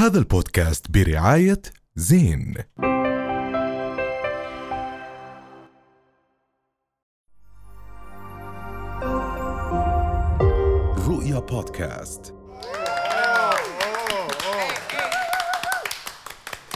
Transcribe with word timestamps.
هذا 0.00 0.18
البودكاست 0.18 0.90
برعاية 0.90 1.62
زين. 1.96 2.54
رؤيا 11.08 11.38
بودكاست. 11.38 12.34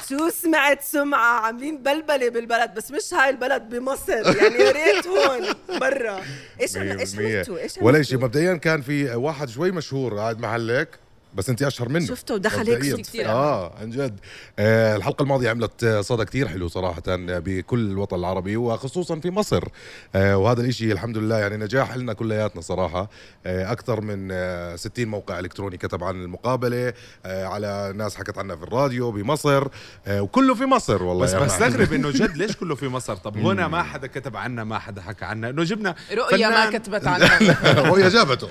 شو 0.08 0.30
سمعت 0.30 0.82
سمعة؟ 0.82 1.40
عاملين 1.40 1.82
بلبلة 1.82 2.28
بالبلد 2.28 2.74
بس 2.74 2.90
مش 2.90 3.14
هاي 3.14 3.30
البلد 3.30 3.68
بمصر. 3.68 4.36
يعني 4.36 4.54
يا 4.54 4.70
ريت 4.70 5.06
هون 5.06 5.54
برا. 5.80 6.20
إيش 6.60 6.76
إيش. 6.76 7.18
عملتوا؟ 7.18 7.58
إيش 7.58 7.76
ولا 7.76 7.88
عملتوا؟ 7.88 8.02
شيء. 8.02 8.18
مبدئيا 8.18 8.54
كان 8.54 8.82
في 8.82 9.14
واحد 9.14 9.48
شوي 9.48 9.70
مشهور 9.70 10.16
قاعد 10.16 10.40
محلك. 10.40 11.03
بس 11.34 11.50
انت 11.50 11.62
اشهر 11.62 11.88
منه. 11.88 12.06
شفته 12.06 12.34
ودخل 12.34 12.70
هيك. 12.70 12.96
صدفة. 13.06 13.26
آه 13.26 13.72
عن 13.80 13.90
جد. 13.90 14.20
آه 14.58 14.96
الحلقة 14.96 15.22
الماضية 15.22 15.50
عملت 15.50 15.86
صدى 16.00 16.24
كتير 16.24 16.48
حلو 16.48 16.68
صراحة 16.68 17.02
آه، 17.08 17.38
بكل 17.38 17.90
الوطن 17.90 18.16
العربي 18.18 18.56
وخصوصا 18.56 19.20
في 19.20 19.30
مصر. 19.30 19.64
آه 20.14 20.36
وهذا 20.36 20.60
الإشي 20.60 20.92
الحمد 20.92 21.18
لله 21.18 21.38
يعني 21.38 21.56
نجاح 21.56 21.96
لنا 21.96 22.12
كلياتنا 22.12 22.60
صراحة. 22.62 23.10
آه 23.46 23.72
أكثر 23.72 24.00
من 24.00 24.28
آه 24.32 24.76
60 24.76 25.06
موقع 25.06 25.38
إلكتروني 25.38 25.76
كتب 25.76 26.04
عن 26.04 26.22
المقابلة 26.22 26.92
آه 27.26 27.44
على 27.46 27.92
ناس 27.96 28.16
حكت 28.16 28.38
عنها 28.38 28.56
في 28.56 28.62
الراديو 28.62 29.10
بمصر. 29.10 29.68
آه 30.06 30.20
وكله 30.22 30.54
في 30.54 30.64
مصر 30.64 31.02
والله 31.02 31.24
بس 31.24 31.32
يعني. 31.32 31.44
بستغرب 31.44 31.92
إنه 31.92 32.10
جد 32.10 32.36
ليش 32.44 32.56
كله 32.56 32.74
في 32.74 32.88
مصر؟ 32.88 33.16
طب 33.16 33.36
هنا 33.36 33.68
ما 33.68 33.82
حدا 33.82 34.06
كتب 34.06 34.36
عنا 34.36 34.64
ما 34.64 34.78
حدا 34.78 35.02
حكى 35.02 35.24
عنا. 35.24 35.50
إنه 35.50 35.64
جبنا 35.64 35.94
رؤيا 36.12 36.48
ما 36.48 36.78
كتبت 36.78 37.06
عنها 37.14 37.38
رؤيا 37.88 38.08
جابته. 38.08 38.48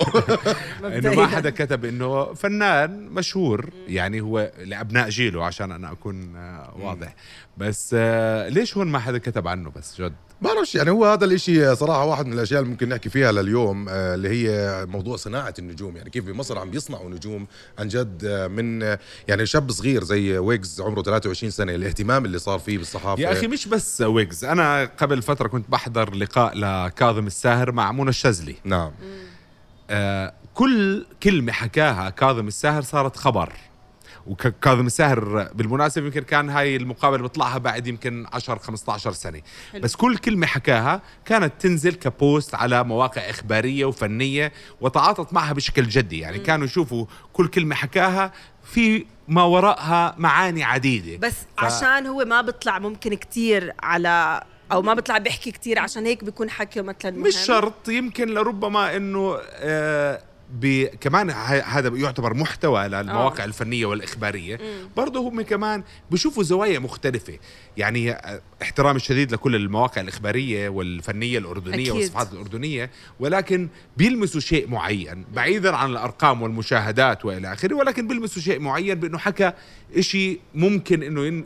إنه 0.97 1.13
ما 1.13 1.27
حدا 1.27 1.49
كتب 1.49 1.85
إنه 1.85 2.33
فنان. 2.33 2.72
مشهور 2.87 3.69
يعني 3.87 4.21
هو 4.21 4.51
لأبناء 4.65 5.09
جيله 5.09 5.45
عشان 5.45 5.71
أنا 5.71 5.91
أكون 5.91 6.35
آه، 6.35 6.73
واضح. 6.79 7.15
بس 7.57 7.95
آه، 7.97 8.49
ليش 8.49 8.77
هون 8.77 8.87
ما 8.87 8.99
حدا 8.99 9.17
كتب 9.17 9.47
عنه 9.47 9.71
بس 9.75 10.01
جد؟ 10.01 10.13
ما 10.41 10.53
بعرفش 10.53 10.75
يعني 10.75 10.89
هو 10.89 11.05
هذا 11.05 11.25
الإشي 11.25 11.75
صراحة 11.75 12.05
واحد 12.05 12.25
من 12.25 12.33
الأشياء 12.33 12.59
اللي 12.59 12.71
ممكن 12.71 12.89
نحكي 12.89 13.09
فيها 13.09 13.31
لليوم 13.31 13.89
آه، 13.89 14.15
اللي 14.15 14.29
هي 14.29 14.85
موضوع 14.85 15.17
صناعة 15.17 15.53
النجوم. 15.59 15.97
يعني 15.97 16.09
كيف 16.09 16.25
بمصر 16.25 16.59
عم 16.59 16.71
بيصنعوا 16.71 17.09
نجوم 17.09 17.47
عن 17.79 17.87
جد 17.87 18.25
من 18.51 18.81
يعني 19.27 19.45
شاب 19.45 19.71
صغير 19.71 20.03
زي 20.03 20.37
ويجز 20.37 20.81
عمره 20.81 21.01
23 21.01 21.51
سنة 21.51 21.75
الاهتمام 21.75 22.25
اللي 22.25 22.39
صار 22.39 22.59
فيه 22.59 22.77
بالصحافة. 22.77 23.21
يا 23.21 23.31
أخي 23.31 23.47
مش 23.47 23.67
بس 23.67 24.01
ويجز 24.01 24.45
أنا 24.45 24.85
قبل 24.85 25.21
فترة 25.21 25.47
كنت 25.47 25.69
بحضر 25.69 26.15
لقاء 26.15 26.57
لكاظم 26.57 27.27
الساهر 27.27 27.71
مع 27.71 27.91
منى 27.91 28.09
الشاذلي. 28.09 28.55
نعم. 28.63 28.91
آه 29.89 30.33
كل 30.53 31.05
كلمة 31.23 31.51
حكاها 31.51 32.09
كاظم 32.09 32.47
الساهر 32.47 32.81
صارت 32.81 33.15
خبر. 33.17 33.53
وكاظم 34.27 34.85
الساهر 34.85 35.49
بالمناسبة 35.53 36.05
يمكن 36.05 36.21
كان 36.21 36.49
هاي 36.49 36.75
المقابلة 36.75 37.21
بيطلعها 37.21 37.57
بعد 37.57 37.87
يمكن 37.87 38.25
10 38.33 38.57
15 38.59 39.11
سنة. 39.11 39.41
بس 39.79 39.95
كل 39.95 40.17
كلمة 40.17 40.47
حكاها 40.47 41.01
كانت 41.25 41.53
تنزل 41.59 41.93
كبوست 41.93 42.55
على 42.55 42.83
مواقع 42.83 43.21
إخبارية 43.21 43.85
وفنية 43.85 44.51
وتعاطت 44.81 45.33
معها 45.33 45.53
بشكل 45.53 45.83
جدي. 45.83 46.19
يعني 46.19 46.39
كانوا 46.39 46.65
يشوفوا 46.65 47.05
كل 47.33 47.47
كلمة 47.47 47.75
حكاها 47.75 48.31
في 48.63 49.05
ما 49.27 49.43
وراءها 49.43 50.15
معاني 50.17 50.63
عديدة. 50.63 51.27
بس 51.27 51.33
ف- 51.57 51.63
عشان 51.63 52.07
هو 52.07 52.25
ما 52.25 52.41
بيطلع 52.41 52.79
ممكن 52.79 53.13
كتير 53.13 53.73
على 53.83 54.43
أو 54.71 54.81
ما 54.81 54.93
بيطلع 54.93 55.17
بيحكي 55.17 55.51
كتير 55.51 55.79
عشان 55.79 56.05
هيك 56.05 56.23
بيكون 56.23 56.49
حكيه 56.49 56.81
مثلا. 56.81 57.11
مش 57.11 57.35
شرط 57.35 57.89
يمكن 57.89 58.27
لربما 58.29 58.95
إنه 58.95 59.37
آه. 59.41 60.21
كمان 61.01 61.29
هذا 61.65 61.89
يعتبر 61.89 62.33
محتوى 62.33 62.87
للمواقع 62.87 63.43
آه. 63.43 63.47
الفنية 63.47 63.85
والإخبارية 63.85 64.59
برضه 64.97 65.19
هم 65.19 65.41
كمان 65.41 65.83
بيشوفوا 66.11 66.43
زوايا 66.43 66.79
مختلفة 66.79 67.39
يعني 67.77 68.11
آه، 68.11 68.41
احترامي 68.61 68.95
الشديد 68.95 69.31
لكل 69.31 69.55
المواقع 69.55 70.01
الإخبارية 70.01 70.69
والفنية 70.69 71.37
الأردنية 71.37 71.75
أكيد. 71.75 71.91
والصفحات 71.91 72.33
الأردنية 72.33 72.91
ولكن 73.19 73.67
بيلمسوا 73.97 74.41
شيء 74.41 74.69
معين 74.69 75.25
بعيدا 75.33 75.75
عن 75.75 75.89
الأرقام 75.89 76.41
والمشاهدات 76.41 77.25
وإلى 77.25 77.53
آخره 77.53 77.75
ولكن 77.75 78.07
بيلمسوا 78.07 78.41
شيء 78.41 78.59
معين 78.59 78.99
بأنه 78.99 79.17
حكى 79.17 79.53
إشي 79.95 80.39
ممكن 80.55 81.03
إنه 81.03 81.43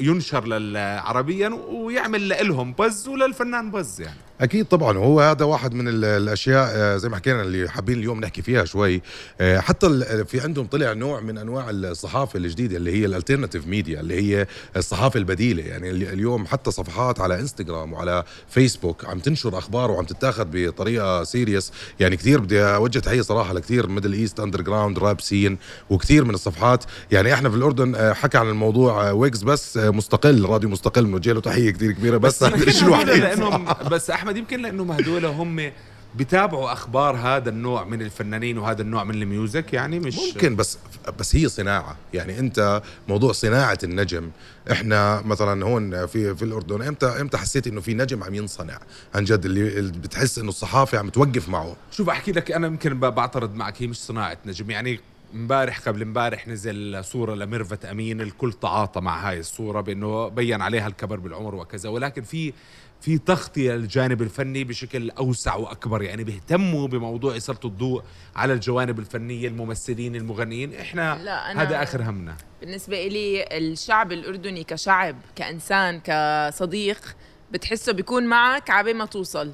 ينشر 0.00 0.46
للعربيا 0.46 1.48
ويعمل 1.48 2.28
لهم 2.48 2.72
buzz 2.78 3.08
وللفنان 3.08 3.70
buzz 3.70 4.00
يعني 4.00 4.27
أكيد 4.40 4.64
طبعا 4.66 4.98
وهو 4.98 5.20
هذا 5.20 5.44
واحد 5.44 5.74
من 5.74 5.88
ال- 5.88 6.04
الأشياء 6.04 6.68
آه، 6.74 6.96
زي 6.96 7.08
ما 7.08 7.16
حكينا 7.16 7.42
اللي 7.42 7.68
حابين 7.70 7.98
اليوم 7.98 8.20
نحكي 8.20 8.42
فيها 8.42 8.64
شوي. 8.64 9.02
آه، 9.40 9.58
حتى 9.60 9.86
ال- 9.86 10.26
في 10.26 10.40
عندهم 10.40 10.66
طلع 10.66 10.92
نوع 10.92 11.20
من 11.20 11.38
أنواع 11.38 11.70
الصحافة 11.70 12.36
الجديدة 12.36 12.76
اللي 12.76 13.00
هي 13.00 13.06
ال 13.06 13.11
alternative 13.11 13.66
media 13.66 14.00
اللي 14.00 14.14
هي 14.36 14.46
الصحافة 14.76 15.18
البديلة. 15.18 15.62
يعني 15.62 15.90
ال- 15.90 16.02
اليوم 16.12 16.46
حتى 16.46 16.70
صفحات 16.70 17.20
على 17.20 17.40
إنستغرام 17.40 17.92
وعلى 17.92 18.24
فيسبوك 18.48 19.04
عم 19.04 19.18
تنشر 19.18 19.58
أخبار 19.58 19.90
وعم 19.90 20.04
تتاخذ 20.04 20.46
بطريقة 20.52 21.24
serious. 21.24 21.72
يعني 22.00 22.16
كثير 22.16 22.40
بدي 22.40 22.62
أوجه 22.62 22.98
تحية 22.98 23.20
صراحة 23.22 23.52
لكثير 23.54 23.86
Middle 23.88 24.12
East 24.12 24.40
underground 24.40 24.98
rap 24.98 25.20
scene 25.20 25.58
وكثير 25.90 26.24
من 26.24 26.34
الصفحات. 26.34 26.84
يعني 27.12 27.34
إحنا 27.34 27.50
في 27.50 27.56
الأردن 27.56 27.94
آه، 27.94 28.12
حكى 28.12 28.38
عن 28.38 28.48
الموضوع 28.48 29.10
ويجز 29.10 29.42
بس 29.42 29.76
مستقل 29.76 30.44
راديو 30.44 30.68
مستقل 30.68 31.04
بنوجه 31.04 31.32
له 31.32 31.40
تحية 31.40 31.70
كثير 31.70 31.92
كبيرة 31.92 32.16
بس 32.16 32.42
لانهم 33.22 33.64
بس 33.90 34.10
أحمد 34.10 34.27
يمكن 34.36 34.62
لانهم 34.62 34.92
هدول 34.92 35.24
هم 35.24 35.70
بتابعوا 36.16 36.72
أخبار 36.72 37.16
هذا 37.16 37.50
النوع 37.50 37.84
من 37.84 38.02
الفنانين 38.02 38.58
وهذا 38.58 38.82
النوع 38.82 39.04
من 39.04 39.22
الميوزك 39.22 39.72
يعني 39.72 40.00
مش 40.00 40.18
ممكن 40.18 40.56
بس 40.56 40.78
بس 41.18 41.36
هي 41.36 41.48
صناعة. 41.48 41.96
يعني 42.14 42.38
أنت 42.38 42.82
موضوع 43.08 43.32
صناعة 43.32 43.78
النجم. 43.84 44.30
إحنا 44.72 45.22
مثلا 45.24 45.64
هون 45.64 46.06
في 46.06 46.34
في 46.34 46.42
الأردن 46.42 46.82
إمتى 46.82 47.06
إمتى 47.06 47.36
حسيت 47.36 47.66
إنه 47.66 47.80
في 47.80 47.94
نجم 47.94 48.24
عم 48.24 48.34
ينصنع؟ 48.34 48.78
عن 49.14 49.24
جد 49.24 49.44
اللي, 49.44 49.78
اللي 49.78 49.98
بتحس 49.98 50.38
إنه 50.38 50.48
الصحافة 50.48 50.98
عم 50.98 51.08
توقف 51.08 51.48
معه. 51.48 51.76
شوف 51.90 52.08
أحكي 52.08 52.32
لك 52.32 52.52
أنا 52.52 52.66
يمكن 52.66 53.00
بعترض 53.00 53.54
معك 53.54 53.82
هي 53.82 53.86
مش 53.86 53.96
صناعة 53.96 54.38
نجم. 54.46 54.70
يعني 54.70 55.00
امبارح 55.34 55.80
قبل 55.80 56.02
امبارح 56.02 56.48
نزل 56.48 57.04
صورة 57.04 57.34
لميرفت 57.34 57.84
أمين 57.84 58.20
الكل 58.20 58.52
تعاطى 58.52 59.00
مع 59.00 59.28
هاي 59.28 59.38
الصورة 59.38 59.80
بإنه 59.80 60.28
بين 60.28 60.62
عليها 60.62 60.86
الكبر 60.86 61.16
بالعمر 61.16 61.54
وكذا. 61.54 61.88
ولكن 61.88 62.22
في 62.22 62.52
في 63.00 63.18
تغطية 63.18 63.72
للجانب 63.72 64.22
الفني 64.22 64.64
بشكل 64.64 65.10
أوسع 65.10 65.54
وأكبر. 65.54 66.02
يعني 66.02 66.24
بيهتموا 66.24 66.88
بموضوع 66.88 67.36
يسلطوا 67.36 67.70
الضوء 67.70 68.02
على 68.36 68.52
الجوانب 68.52 68.98
الفنية 68.98 69.48
الممثلين 69.48 70.16
المغنيين. 70.16 70.74
إحنا 70.74 71.18
لا، 71.24 71.52
أنا- 71.54 71.58
هذا 71.58 71.82
آخر 71.82 72.02
همنا. 72.02 72.36
بالنسبة 72.60 73.06
إلي 73.06 73.44
الشعب 73.58 74.12
الأردني 74.12 74.64
كشعب 74.64 75.16
كإنسان 75.36 76.00
كصديق 76.04 77.16
بتحسه 77.52 77.92
بيكون 77.92 78.24
معك 78.26 78.70
عبين 78.70 78.96
ما 78.96 79.04
توصل. 79.06 79.52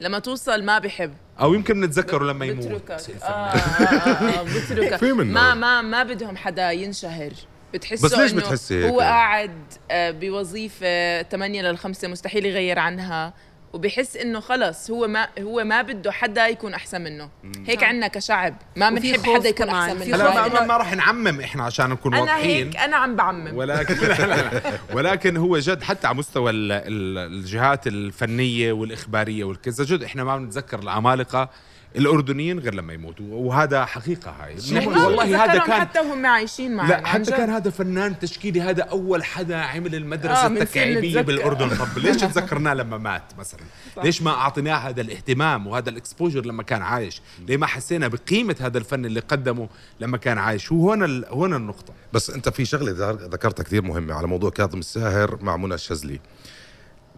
لما 0.00 0.18
توصل 0.18 0.62
ما 0.64 0.78
بحب. 0.78 1.14
أو 1.40 1.54
يمكن 1.54 1.80
نتذكره 1.80 2.24
لما 2.24 2.44
يموت. 2.46 2.66
بتركك. 2.66 2.90
آه. 3.22 3.26
آه, 3.26 3.56
آه, 3.56 4.40
آه 4.40 4.42
بتركك. 4.42 5.02
ما 5.38 5.54
ما 5.54 5.82
ما 5.82 6.02
بدهم 6.02 6.36
حدا 6.36 6.70
ينشهر. 6.70 7.32
بتحسه 7.74 8.04
بس 8.06 8.14
ليش 8.14 8.32
إنه 8.32 8.40
بتحسي 8.40 8.84
هيك؟ 8.84 8.92
هو 8.92 9.00
قاعد 9.00 9.50
آه، 9.90 10.10
بوظيفة 10.10 11.22
8 11.22 11.62
للخمسة 11.62 12.08
مستحيل 12.08 12.46
يغير 12.46 12.78
عنها 12.78 13.34
وبحس 13.72 14.16
إنه 14.16 14.40
خلص 14.40 14.90
هو 14.90 15.06
ما 15.08 15.28
هو 15.40 15.64
ما 15.64 15.82
بده 15.82 16.12
حدا 16.12 16.46
يكون 16.48 16.74
أحسن 16.74 17.00
منه. 17.00 17.28
هيك 17.66 17.84
عنا 17.84 18.08
كشعب 18.08 18.54
ما 18.76 18.90
بنحب 18.90 19.20
حدا 19.36 19.48
يكون 19.48 19.66
كمان، 19.66 19.76
أحسن 19.76 19.96
منه. 20.08 20.16
هلا 20.16 20.48
ما, 20.48 20.66
ما, 20.66 20.76
راح 20.76 20.94
نعمم 20.94 21.40
إحنا 21.40 21.64
عشان 21.64 21.90
نكون 21.90 22.14
أنا 22.14 22.22
واضحين. 22.22 22.66
هيك 22.66 22.76
أنا 22.76 22.96
عم 22.96 23.16
بعمم. 23.16 23.56
ولكن 23.56 23.94
لا 23.94 24.26
لا 24.26 24.26
لا 24.36 24.60
ولكن 24.92 25.36
هو 25.36 25.58
جد 25.58 25.82
حتى 25.82 26.06
على 26.06 26.16
مستوى 26.16 26.50
ال- 26.50 26.72
ال- 26.72 27.32
الجهات 27.32 27.86
الفنية 27.86 28.72
والإخبارية 28.72 29.44
والكذا 29.44 29.84
جد 29.84 30.02
إحنا 30.02 30.24
ما 30.24 30.36
بنتذكر 30.36 30.78
العمالقة 30.78 31.50
الأردنيين 31.96 32.58
غير 32.58 32.74
لما 32.74 32.92
يموتوا 32.92 33.24
وهذا 33.30 33.84
حقيقة 33.84 34.30
هاي. 34.30 34.54
والله 34.86 35.44
هذا 35.44 35.58
كان 35.58 35.80
حتى 35.80 36.00
وهم 36.00 36.26
عايشين 36.26 36.76
معنا 36.76 36.88
لا 36.88 37.06
حتى. 37.06 37.30
كان 37.30 37.50
هذا 37.50 37.70
فنان 37.70 38.18
تشكيلي 38.18 38.60
هذا 38.60 38.82
أول 38.82 39.24
حدا 39.24 39.56
عمل 39.56 39.94
المدرسة 39.94 40.44
آه، 40.44 40.46
التكعيبية. 40.46 41.20
بالأردن. 41.20 41.68
طب 41.76 41.98
ليش 42.02 42.16
تذكرناه 42.16 42.74
لما 42.74 42.98
مات 42.98 43.22
مثلا؟ 43.38 43.60
ليش 44.04 44.22
ما 44.22 44.30
أعطيناه 44.30 44.76
هذا 44.76 45.00
الاهتمام 45.00 45.66
وهذا 45.66 45.90
الإكسبوجر 45.90 46.46
لما 46.46 46.62
كان 46.62 46.82
عايش؟ 46.82 47.22
ليه 47.48 47.56
ما 47.56 47.66
حسينا 47.66 48.08
بقيمة 48.08 48.56
هذا 48.60 48.78
الفن 48.78 49.04
اللي 49.04 49.20
قدمه 49.20 49.68
لما 50.00 50.16
كان 50.16 50.38
عايش؟ 50.38 50.72
وهنا 50.72 51.04
ال- 51.04 51.24
هنا 51.32 51.56
النقطة. 51.56 51.92
بس 52.12 52.30
أنت 52.30 52.48
في 52.48 52.64
شغلة 52.64 52.92
ذكرتها 53.32 53.62
كثير 53.64 53.82
مهمة 53.82 54.14
على 54.14 54.26
موضوع 54.26 54.50
كاظم 54.50 54.78
الساهر 54.78 55.38
مع 55.42 55.56
منى 55.56 55.74
الشاذلي. 55.74 56.20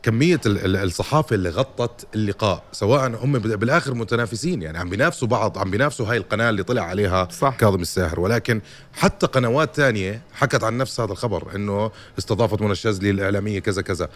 كمية 0.04 0.40
ال- 0.46 0.64
ال- 0.64 0.76
الصحافة 0.76 1.34
اللي 1.36 1.48
غطت 1.48 2.06
اللقاء 2.14 2.62
سواء 2.72 3.24
هم 3.24 3.32
بال- 3.38 3.56
بالآخر 3.56 3.94
متنافسين 3.94 4.62
يعني 4.62 4.78
عم 4.78 4.88
بينافسوا 4.90 5.28
بعض 5.28 5.58
عم 5.58 5.70
بينافسوا 5.70 6.06
هاي 6.10 6.16
القناة 6.16 6.50
اللي 6.50 6.62
طلع 6.62 6.82
عليها 6.82 7.28
صح. 7.30 7.56
كاظم 7.56 7.80
الساهر 7.80 8.20
ولكن 8.20 8.60
حتى 8.94 9.26
قنوات 9.26 9.76
تانية 9.76 10.20
حكت 10.34 10.64
عن 10.64 10.78
نفس 10.78 11.00
هذا 11.00 11.12
الخبر 11.12 11.48
إنه 11.56 11.90
استضافت 12.18 12.62
منى 12.62 12.72
الشاذلي 12.72 13.10
الإعلامية 13.10 13.58
كذا 13.58 13.82
كذا 13.82 14.08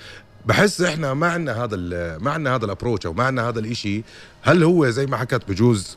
بحس 0.47 0.81
إحنا 0.81 1.15
ما 1.15 1.27
عندنا 1.27 1.65
هذا 1.65 1.75
ال- 1.75 2.25
ما 2.25 2.31
عندنا 2.31 2.57
هذا 2.57 2.65
الابروتش 2.65 3.07
أو 3.07 3.13
ما 3.13 3.25
عندنا 3.25 3.49
هذا 3.49 3.59
الإشي 3.61 4.03
هل 4.43 4.63
هو 4.63 4.89
زي 4.91 5.07
ما 5.07 5.17
حكت 5.17 5.43
بجوز 5.49 5.97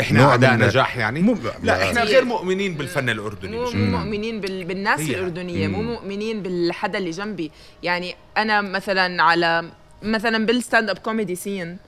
إحنا 0.00 0.24
اعداء 0.24 0.56
نجاح 0.56 0.96
يعني 0.96 1.22
مو- 1.22 1.36
لا 1.62 1.82
إحنا. 1.82 2.02
غير 2.04 2.24
مؤمنين 2.24 2.74
بالفن 2.74 3.08
الأردني 3.10 3.56
مو 3.56 3.64
بشكل 3.64 3.78
مو. 3.78 3.96
مؤمنين 3.98 4.40
بال... 4.40 4.64
بالناس 4.64 5.00
هي. 5.00 5.14
الأردنية 5.14 5.68
مو 5.68 5.82
مؤمنين 5.82 6.42
بالحدا 6.42 6.98
اللي 6.98 7.10
جنبي 7.10 7.50
يعني 7.82 8.14
أنا 8.36 8.60
مثلا 8.60 9.22
على 9.22 9.70
مثلا 10.02 10.46
بال 10.46 10.90
stand-up 10.90 10.98
comedy 10.98 11.34
scene 11.34 11.78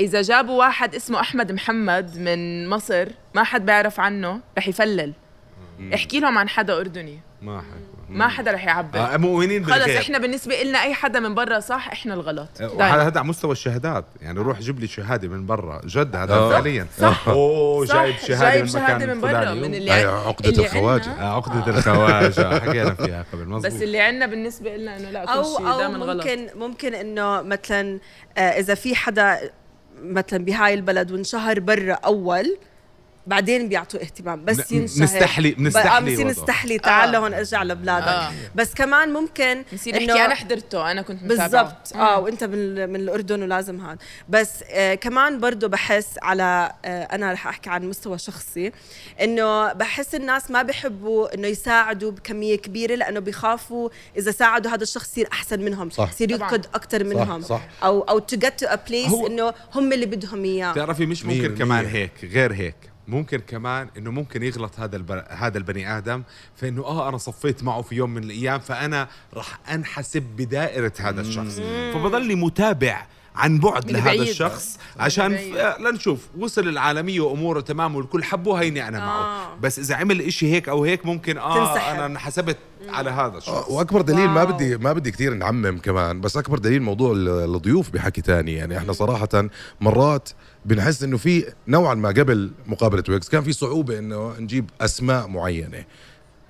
إذا 0.00 0.22
جابوا 0.22 0.58
واحد 0.58 0.94
اسمه 0.94 1.20
أحمد 1.20 1.52
محمد 1.52 2.18
من 2.18 2.68
مصر 2.68 3.08
ما 3.34 3.44
حد 3.44 3.66
بيعرف 3.66 4.00
عنه 4.00 4.40
رح 4.58 4.68
يفلل. 4.68 5.12
احكي 5.94 6.20
لهم 6.20 6.38
عن 6.38 6.48
حدا 6.48 6.80
أردني. 6.80 7.20
ما 7.42 7.60
حد 7.60 7.88
ما 8.08 8.28
حدا 8.28 8.52
رح 8.52 8.64
يعبر. 8.64 8.98
آه 8.98 9.16
مؤمنين 9.16 9.64
خلص 9.64 9.74
بالغير 9.74 9.98
إحنا 9.98 10.18
بالنسبة 10.18 10.62
لنا 10.62 10.82
أي 10.82 10.94
حدا 10.94 11.20
من 11.20 11.34
برا 11.34 11.60
صح 11.60 11.88
إحنا 11.92 12.14
الغلط. 12.14 12.48
وهذا 12.60 12.76
دايماً. 12.76 13.02
هذا 13.06 13.18
على 13.18 13.28
مستوى 13.28 13.52
الشهادات. 13.52 14.04
يعني 14.22 14.38
روح 14.40 14.60
جيب 14.60 14.80
لي 14.80 14.86
شهادة 14.86 15.28
من 15.28 15.46
برا. 15.46 15.80
جد 15.84 16.16
هذا 16.16 16.34
آه. 16.34 16.50
فعليا. 16.50 16.86
صح. 16.98 17.28
أوه 17.28 17.86
جايب 17.86 18.16
شهادة 18.16 18.50
جايب 18.50 18.62
من 18.62 18.68
شهادة 18.68 18.94
مكان 18.94 19.16
من 19.16 19.20
برا. 19.20 19.54
من 19.54 19.74
اللي 19.74 20.20
اللي 20.44 20.66
الخواجة. 20.66 21.10
عنا. 21.10 21.22
آه، 21.22 21.36
عقدة 21.36 21.78
الخواجة. 21.78 22.58
حكينا 22.64 22.94
فيها 22.94 23.24
قبل 23.32 23.44
بس 23.44 23.66
مزبوط 23.66 23.82
اللي 23.82 24.00
عنا 24.00 24.26
بالنسبة 24.26 24.76
لنا 24.76 24.96
إنه 24.96 25.10
لا 25.10 25.24
كل 25.24 25.30
أو 25.30 25.56
شيء 25.56 25.68
أو 25.68 25.78
دائما 25.78 25.98
غلط. 25.98 26.26
ممكن 26.26 26.46
ممكن 26.56 26.94
إنه 26.94 27.42
مثلا 27.42 27.98
آه، 28.38 28.40
إذا 28.40 28.74
في 28.74 28.94
حدا 28.94 29.50
مثلا 30.02 30.44
بهاي 30.44 30.74
البلد 30.74 31.12
وانشهر 31.12 31.60
برا 31.60 31.92
أول 31.94 32.56
بعدين 33.28 33.68
بيعطوا 33.68 34.00
اهتمام 34.00 34.44
بس 34.44 34.72
ينشهر 34.72 35.04
نستحلي- 35.06 35.54
نستحلي 35.58 36.12
آه، 36.14 36.18
وضعه. 36.18 36.30
نستحلي 36.30 36.78
تعال 36.78 37.08
آه. 37.08 37.12
لهون 37.12 37.34
ارجع 37.34 37.62
لبلادك 37.62 38.06
آه. 38.08 38.30
بس 38.54 38.74
كمان 38.74 39.12
ممكن 39.12 39.64
نصير 39.72 39.94
نحكي 39.94 40.12
أنا 40.24 40.34
حضرته 40.34 40.90
أنا 40.90 41.02
كنت 41.02 41.22
متابعة 41.22 41.48
بالضبط 41.48 41.96
آه 41.96 42.18
وأنت 42.20 42.44
من, 42.44 42.88
من 42.90 42.96
الأردن 42.96 43.42
ولازم 43.42 43.80
هذا 43.86 43.98
بس 44.28 44.50
آه 44.70 44.94
كمان 44.94 45.40
برضه 45.40 45.66
بحس 45.68 46.08
على 46.22 46.72
آه 46.84 47.02
أنا 47.02 47.32
رح 47.32 47.46
أحكي 47.46 47.70
عن 47.70 47.88
مستوى 47.88 48.18
شخصي 48.18 48.72
إنه 49.22 49.72
بحس 49.72 50.14
الناس 50.14 50.50
ما 50.50 50.62
بيحبوا 50.62 51.34
إنه 51.34 51.46
يساعدوا 51.48 52.10
بكمية 52.10 52.56
كبيرة 52.56 52.94
لأنه 52.94 53.20
بيخافوا 53.20 53.88
إذا 54.16 54.30
ساعدوا 54.30 54.70
هذا 54.70 54.82
الشخص 54.82 55.08
يصير 55.08 55.28
أحسن 55.32 55.60
منهم 55.60 55.90
صح. 55.90 56.10
يصير. 56.12 56.30
يركض 56.30 56.66
أكثر 56.74 57.04
منهم 57.04 57.42
صح. 57.42 57.60
أو 57.82 58.00
أو 58.00 58.18
to 58.18 58.36
get 58.36 58.60
to 58.60 58.66
a 58.66 58.74
place 58.88 59.12
إنه 59.26 59.54
هم 59.74 59.92
اللي 59.92 60.06
بدهم 60.06 60.44
إياه 60.44 60.72
بتعرفي 60.72 61.06
مش 61.06 61.24
مية 61.24 61.42
ممكن 61.42 61.54
كمان. 61.58 61.86
هيك 61.86 62.12
غير 62.22 62.52
هيك 62.52 62.74
ممكن 63.08 63.38
كمان 63.38 63.88
إنه 63.96 64.10
ممكن 64.10 64.42
يغلط 64.42 64.80
هذا 64.80 64.96
الب... 64.96 65.24
هذا 65.28 65.58
البني 65.58 65.98
آدم 65.98 66.22
فإنه 66.56 66.84
آه 66.84 67.08
أنا 67.08 67.18
صفيت 67.18 67.62
معه 67.62 67.82
في 67.82 67.94
يوم 67.94 68.10
من 68.14 68.24
الأيام 68.24 68.60
فأنا 68.60 69.08
راح 69.34 69.58
أنحسب 69.72 70.22
بدائرة 70.22 70.92
هذا 71.00 71.20
الشخص. 71.20 71.60
فبضلني 71.94 72.34
متابع 72.34 73.06
عن 73.38 73.58
بعد 73.58 73.90
لهذا 73.90 74.04
بعيد. 74.04 74.20
الشخص 74.20 74.78
عشان. 74.98 75.36
ف... 75.36 75.40
آه، 75.56 75.78
لنشوف 75.82 76.20
وصل 76.38 76.68
العالمية 76.68 77.20
وأموره 77.20 77.60
تمام 77.60 77.96
والكل 77.96 78.24
حبه 78.24 78.54
هيني 78.60 78.88
أنا 78.88 78.98
معه 78.98 79.22
آه. 79.24 79.56
بس 79.62 79.78
إذا 79.78 79.94
عمل 79.94 80.20
إشي 80.22 80.52
هيك 80.52 80.68
أو 80.68 80.84
هيك 80.84 81.06
ممكن 81.06 81.38
آه 81.38 81.68
تنسحب. 81.74 81.94
أنا 81.94 82.06
انحسبت 82.06 82.56
على 82.88 83.10
هذا 83.10 83.38
الشخص 83.38 83.68
وأكبر 83.70 84.00
دليل 84.00 84.28
ما 84.28 84.42
wow. 84.42 84.52
بدي 84.52 84.76
ما 84.76 84.92
بدي 84.92 85.10
كثير 85.10 85.34
نعمم 85.34 85.78
كمان 85.78 86.20
بس 86.20 86.36
أكبر 86.36 86.58
دليل 86.58 86.82
موضوع 86.82 87.12
ال- 87.12 87.54
الضيوف 87.54 87.90
بحكي 87.90 88.20
تاني 88.22 88.52
يعني 88.54 88.78
إحنا 88.78 88.92
صراحة 88.92 89.28
مرات 89.80 90.28
بنحس 90.64 91.02
إنه 91.02 91.16
في 91.16 91.44
نوعا 91.68 91.94
ما 91.94 92.08
قبل 92.08 92.50
مقابلة 92.66 93.04
weeks 93.08 93.28
كان 93.28 93.42
في 93.42 93.52
صعوبة 93.52 93.98
إنه 93.98 94.34
نجيب 94.38 94.70
أسماء 94.80 95.28
معينة 95.28 95.84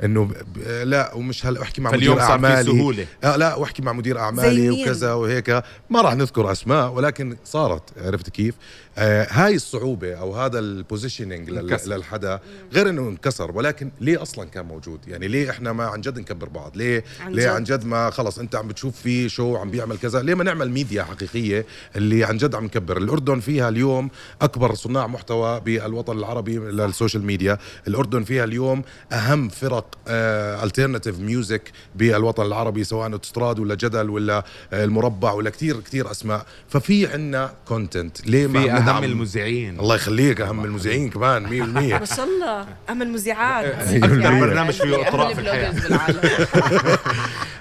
إنه 0.05 0.25
ب- 0.25 0.33
ب- 0.55 0.83
لا 0.85 1.15
ومش 1.15 1.47
هلا 1.47 1.63
أحكي 1.63 1.81
مع 1.81 1.91
مدير 1.91 2.09
صار 2.09 2.17
في 2.19 2.23
أعمالي 2.33 2.65
سهولة. 2.65 3.07
آه 3.25 3.37
لا 3.37 3.55
واحكي 3.55 3.83
مع 3.83 3.93
مدير 3.93 4.19
أعمالي؟ 4.19 4.71
وكذا 4.83 5.13
وهيك 5.13 5.63
ما 5.91 6.01
راح 6.03 6.15
نذكر 6.15 6.53
أسماء 6.53 6.91
ولكن 6.93 7.37
صارت 7.45 7.83
عرفت 7.99 8.29
كيف 8.31 8.55
آه 8.99 9.27
هاي 9.31 9.55
الصعوبة 9.55 10.15
أو 10.15 10.35
هذا 10.37 10.59
ال 10.59 10.66
positioning. 10.66 11.51
للحدا 11.51 12.41
غير 12.73 12.89
إنه 12.89 13.09
انكسر 13.09 13.51
ولكن 13.51 13.91
ليه 14.01 14.23
أصلا 14.23 14.45
كان 14.49 14.65
موجود 14.65 15.01
يعني 15.09 15.29
ليه 15.29 15.51
إحنا 15.51 15.73
ما 15.73 15.85
عن 15.87 16.01
جد 16.01 16.19
نكبر 16.19 16.49
بعض 16.49 16.77
ليه 16.77 17.05
عن 17.21 17.33
ليه 17.33 17.43
جد. 17.43 17.49
عن 17.49 17.65
جد 17.65 17.85
ما 17.87 18.11
خلص 18.11 18.39
أنت 18.39 18.55
عم 18.57 18.69
بتشوف 18.69 18.97
في 18.97 19.29
شو 19.29 19.57
عم 19.57 19.71
بيعمل 19.71 19.99
كذا 19.99 20.23
ليه 20.23 20.35
ما 20.35 20.45
نعمل 20.45 20.71
ميديا 20.71 21.03
حقيقية 21.03 21.67
اللي 21.97 22.25
عن 22.25 22.37
جد 22.37 22.55
عم 22.55 22.65
نكبر 22.65 22.97
الأردن 22.97 23.41
فيها 23.41 23.69
اليوم 23.69 24.11
أكبر 24.43 24.75
صناع 24.75 25.07
محتوى 25.07 25.61
بالوطن 25.61 26.19
العربي 26.19 26.59
لل 26.59 26.75
social 26.75 27.25
media 27.25 27.59
الأردن 27.89 28.23
فيها 28.25 28.45
اليوم 28.45 28.83
أهم 29.13 29.49
فرق 29.49 29.88
alternative 30.09 31.19
music 31.19 31.73
بالوطن 31.95 32.47
العربي 32.47 32.85
سواء 32.85 33.13
اوتستراد 33.13 33.59
ولا 33.59 33.75
جدل 33.75 34.11
ولا 34.11 34.45
آه، 34.73 34.85
المربع 34.85 35.33
ولا 35.33 35.51
كتير 35.51 35.81
كتير 35.81 36.11
أسماء. 36.11 36.47
ففي 36.69 37.07
عنا 37.07 37.53
content 37.69 38.27
ليه 38.27 38.47
ما 38.47 38.63
في 38.63 38.71
أهم 38.71 39.05
المذيعين. 39.05 39.81
الله 39.81 39.95
يخليك 39.95 40.41
أهم 40.41 40.65
المذيعين 40.65 41.11
كمان 41.11 41.47
100% 41.47 42.01
ما 42.01 42.05
شاء 42.05 42.27
الله. 42.27 42.67
أهم 42.89 43.03
المذيعات. 43.03 43.65
أكثر 43.65 44.21
يعني 44.21 44.41
برنامج 44.41 44.73
فيه 44.73 44.97
أهم 44.97 45.07
إطراء 45.07 45.35
في 45.35 45.41
الحياة. 45.41 45.75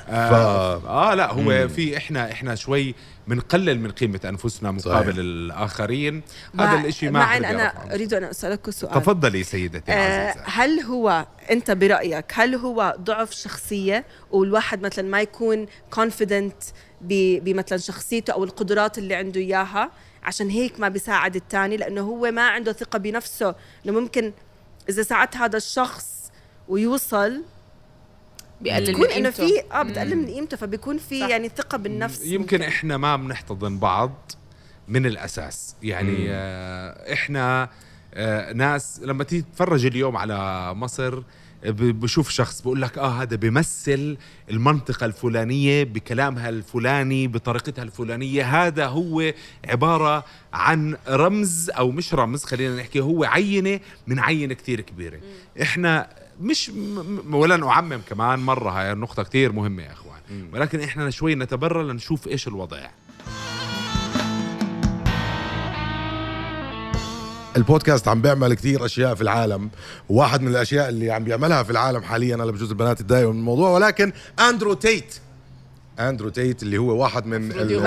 آه, 0.09 1.11
آه 1.11 1.13
لا 1.13 1.33
هو 1.33 1.67
في 1.67 1.97
إحنا 1.97 2.31
إحنا 2.31 2.55
شوي 2.55 2.95
بنقلل 3.27 3.79
من 3.79 3.91
قيمة 3.91 4.19
أنفسنا 4.25 4.71
مقابل 4.71 5.11
صحيح. 5.11 5.17
الآخرين 5.17 6.23
هذا 6.59 6.79
الإشي 6.79 7.05
ما 7.05 7.19
مع 7.19 7.25
حدا 7.25 7.49
ان 7.49 7.55
بيعرف 7.55 7.75
أنا. 7.75 7.93
أريد 7.93 8.13
أن 8.13 8.23
أسألك 8.23 8.69
سؤال 8.69 8.93
تفضلي 8.93 9.43
سيدتي 9.43 9.91
آه، 9.91 9.95
العزيزة 9.95 10.45
هل 10.45 10.79
هو 10.79 11.25
أنت 11.51 11.71
برأيك 11.71 12.25
هل 12.33 12.55
هو 12.55 12.95
ضعف 12.99 13.31
شخصية 13.31 14.05
والواحد 14.31 14.81
مثلا 14.81 15.09
ما 15.09 15.21
يكون 15.21 15.65
كونفيدنت 15.91 16.63
بمثلا 17.01 17.77
شخصيته 17.77 18.33
أو 18.33 18.43
القدرات 18.43 18.97
اللي 18.97 19.15
عنده 19.15 19.41
إياها 19.41 19.91
عشان 20.23 20.49
هيك 20.49 20.79
ما 20.79 20.89
بيساعد 20.89 21.35
الثاني 21.35 21.77
لأنه 21.77 22.01
هو 22.01 22.31
ما 22.31 22.47
عنده 22.47 22.73
ثقة 22.73 22.99
بنفسه 22.99 23.55
إنه 23.85 23.99
ممكن 23.99 24.33
إذا 24.89 25.03
ساعدت 25.03 25.37
هذا 25.37 25.57
الشخص 25.57 26.31
ويوصل 26.67 27.43
بيقلل 28.61 28.85
بتكون 28.91 29.05
من 29.05 29.11
إنه. 29.11 29.29
في 29.29 29.61
آه 29.71 29.83
بتقلل 29.83 30.15
من 30.15 30.25
قيمته 30.25 30.57
فبيكون 30.57 30.97
في 30.97 31.19
صح. 31.21 31.27
يعني 31.27 31.49
ثقة 31.57 31.77
بالنفس. 31.77 32.25
يمكن 32.25 32.61
إحنا 32.61 32.97
ما 32.97 33.15
بنحتضن 33.15 33.77
بعض 33.77 34.31
من 34.87 35.05
الأساس. 35.05 35.75
يعني 35.83 36.25
آه 36.29 37.13
إحنا 37.13 37.69
آه 38.13 38.53
ناس 38.53 38.99
لما 39.03 39.23
تيجي 39.23 39.41
تتفرج 39.41 39.85
اليوم 39.85 40.17
على 40.17 40.73
مصر 40.73 41.19
ب- 41.63 41.99
بشوف 41.99 42.29
شخص 42.29 42.61
بقول 42.61 42.81
لك 42.81 42.97
آه 42.97 43.21
هذا 43.21 43.35
بيمثل 43.35 44.17
المنطقة 44.51 45.05
الفلانية 45.05 45.83
بكلامها 45.83 46.49
الفلاني 46.49 47.27
بطريقتها 47.27 47.83
الفلانية. 47.83 48.43
هذا 48.67 48.85
هو 48.87 49.33
عبارة 49.69 50.25
عن 50.53 50.97
رمز 51.09 51.69
أو 51.69 51.91
مش 51.91 52.13
رمز 52.13 52.43
خلينا 52.43 52.75
نحكي 52.75 52.99
هو 52.99 53.23
عينة 53.23 53.79
من 54.07 54.19
عينة 54.19 54.53
كتير 54.53 54.81
كبيرة. 54.81 55.19
إحنا 55.61 56.09
مش 56.41 56.69
م- 56.69 57.19
م- 57.27 57.35
ولا 57.35 57.57
نعمم 57.57 57.99
كمان 58.09 58.39
مرة 58.39 58.69
هاي 58.71 58.91
النقطة 58.91 59.23
كتير 59.23 59.51
مهمة 59.51 59.83
يا 59.83 59.91
إخوان. 59.93 60.17
ولكن 60.53 60.79
إحنا 60.79 61.09
شوي 61.09 61.35
نتبرر 61.35 61.83
لنشوف 61.83 62.27
إيش 62.27 62.47
الوضع. 62.47 62.87
البودكاست 67.57 68.07
عم 68.07 68.21
بيعمل 68.21 68.53
كثير 68.53 68.85
أشياء 68.85 69.15
في 69.15 69.21
العالم. 69.21 69.69
واحد 70.09 70.41
من 70.41 70.47
الأشياء 70.47 70.89
اللي 70.89 71.11
عم 71.11 71.23
بيعملها 71.23 71.63
في 71.63 71.69
العالم 71.71 72.01
حاليا 72.01 72.35
أنا 72.35 72.45
بجوز 72.45 72.69
البنات 72.69 73.01
تضايقوا 73.01 73.33
من 73.33 73.39
الموضوع 73.39 73.69
ولكن 73.69 74.11
أندرو 74.39 74.73
تيت 74.73 75.15
أندرو 75.99 76.29
تيت 76.29 76.63
اللي 76.63 76.77
هو 76.77 77.01
واحد 77.01 77.25
من 77.25 77.37
ما. 77.41 77.53
بنتضايق 77.53 77.79
من- 77.79 77.83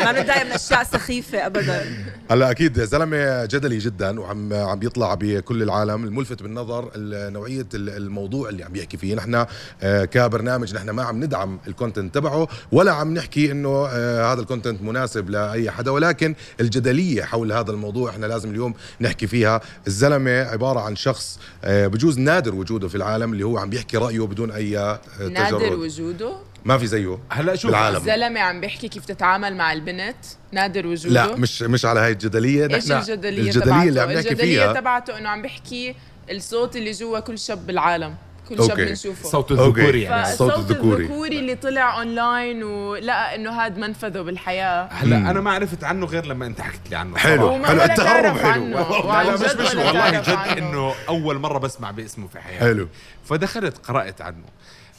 ما 0.04 0.12
بنتضايق 0.12 0.44
من 0.46 0.50
أشياء 0.52 0.84
سخيفة 0.84 1.46
ابدا. 1.46 1.84
هلا 2.30 2.50
أكيد 2.50 2.80
زلمة 2.84 3.44
جدلي 3.44 3.78
جدا 3.78 4.20
وعم 4.20 4.52
عم 4.52 4.78
بيطلع 4.78 5.14
بكل 5.20 5.62
العالم 5.62 6.04
الملفت 6.04 6.42
بالنظر 6.42 6.90
ال- 6.96 7.32
نوعية 7.32 7.66
ال- 7.74 7.90
الموضوع 7.90 8.48
اللي 8.48 8.64
عم 8.64 8.76
يحكي 8.76 8.96
فيه. 8.96 9.14
نحن 9.14 9.46
آه، 9.82 10.04
كبرنامج 10.04 10.74
نحن 10.74 10.90
ما 10.90 11.02
عم 11.02 11.24
ندعم 11.24 11.58
ال 11.68 11.74
content 11.74 12.14
تبعه 12.14 12.48
ولا 12.72 12.92
عم 12.92 13.14
نحكي 13.14 13.50
إنه 13.52 13.86
آه، 13.90 14.32
هذا 14.32 14.40
ال 14.40 14.45
content 14.45 14.82
مناسب 14.82 15.30
لأي 15.30 15.70
حدا. 15.70 15.90
ولكن 15.90 16.34
الجدلية 16.60 17.22
حول 17.22 17.52
هذا 17.52 17.70
الموضوع 17.70 18.10
إحنا 18.10 18.26
لازم 18.26 18.50
اليوم 18.50 18.74
نحكي 19.00 19.26
فيها. 19.26 19.60
الزلمة 19.86 20.30
عبارة 20.42 20.80
عن 20.80 20.96
شخص 20.96 21.38
آه، 21.64 21.86
بجوز 21.86 22.18
نادر 22.18 22.54
وجوده 22.54 22.88
في 22.88 22.94
العالم 22.94 23.32
اللي 23.32 23.44
هو 23.44 23.58
عم 23.58 23.70
بيحكي 23.70 23.96
رأيه 23.96 24.20
بدون 24.26 24.50
أي 24.50 24.78
آه، 24.78 25.00
نادر 25.30 25.58
تجرد 25.58 25.72
وجوده؟ 25.78 26.32
ما 26.64 26.78
في 26.78 26.86
زيه 26.86 27.18
هلا 27.30 27.56
شوف 27.56 27.70
بالعالم. 27.70 27.96
الزلمة 27.96 28.40
عم 28.40 28.60
بيحكي 28.60 28.88
كيف 28.88 29.04
تتعامل 29.04 29.56
مع 29.56 29.72
البنت 29.72 30.16
نادر 30.52 30.86
وجوده 30.86 31.26
لا 31.26 31.36
مش 31.36 31.62
مش 31.62 31.84
على 31.84 32.00
هاي 32.00 32.12
الجدلية 32.12 32.74
إيش 32.74 32.90
نحن 32.90 33.00
الجدلية 33.00 33.42
الجدلية 33.42 33.88
اللي 33.88 34.00
عم 34.00 34.08
تبعته؟ 34.08 34.20
نحكي 34.20 34.28
الجدلية 34.32 34.62
فيها 34.64 34.72
تبعته 34.80 35.18
إنه 35.18 35.28
عم 35.28 35.42
بيحكي 35.42 35.94
الصوت 36.30 36.76
اللي 36.76 36.90
جوا 36.90 37.20
كل 37.20 37.38
شاب 37.38 37.66
بالعالم 37.66 38.14
كل 38.48 38.56
شاب 38.56 38.70
أوكي. 38.70 38.84
بنشوفه 38.84 39.28
صوت. 39.28 39.52
الذكوري 39.52 40.02
يعني 40.02 40.32
الصوت 40.32 40.58
الذكوري. 40.58 41.04
الذكوري 41.04 41.38
اللي 41.38 41.54
طلع 41.54 41.98
اونلاين 41.98 42.62
ولقى 42.62 43.34
إنه 43.34 43.50
هذا 43.50 43.78
منفذه 43.78 44.20
بالحياة 44.20 44.88
هلا 44.92 45.16
أنا 45.16 45.40
ما 45.40 45.52
عرفت 45.52 45.84
عنه 45.84 46.06
غير 46.06 46.26
لما 46.26 46.46
أنت 46.46 46.60
حكيت 46.60 46.90
لي 46.90 46.96
عنه 46.96 47.16
حلو. 47.16 47.64
حلو، 47.64 47.82
التهرب 47.82 48.36
حلو. 48.38 48.64
لا، 48.66 49.34
مش 49.34 49.40
مش 49.40 49.74
والله 49.74 50.20
جد. 50.20 50.58
إنه 50.58 50.94
أول 51.08 51.38
مرة 51.38 51.58
بسمع 51.58 51.90
باسمه 51.90 52.28
في 52.28 52.40
حياتي 52.40 52.64
حلو. 52.64 52.88
فدخلت 53.24 53.78
قرأت 53.78 54.20
عنه 54.20 54.44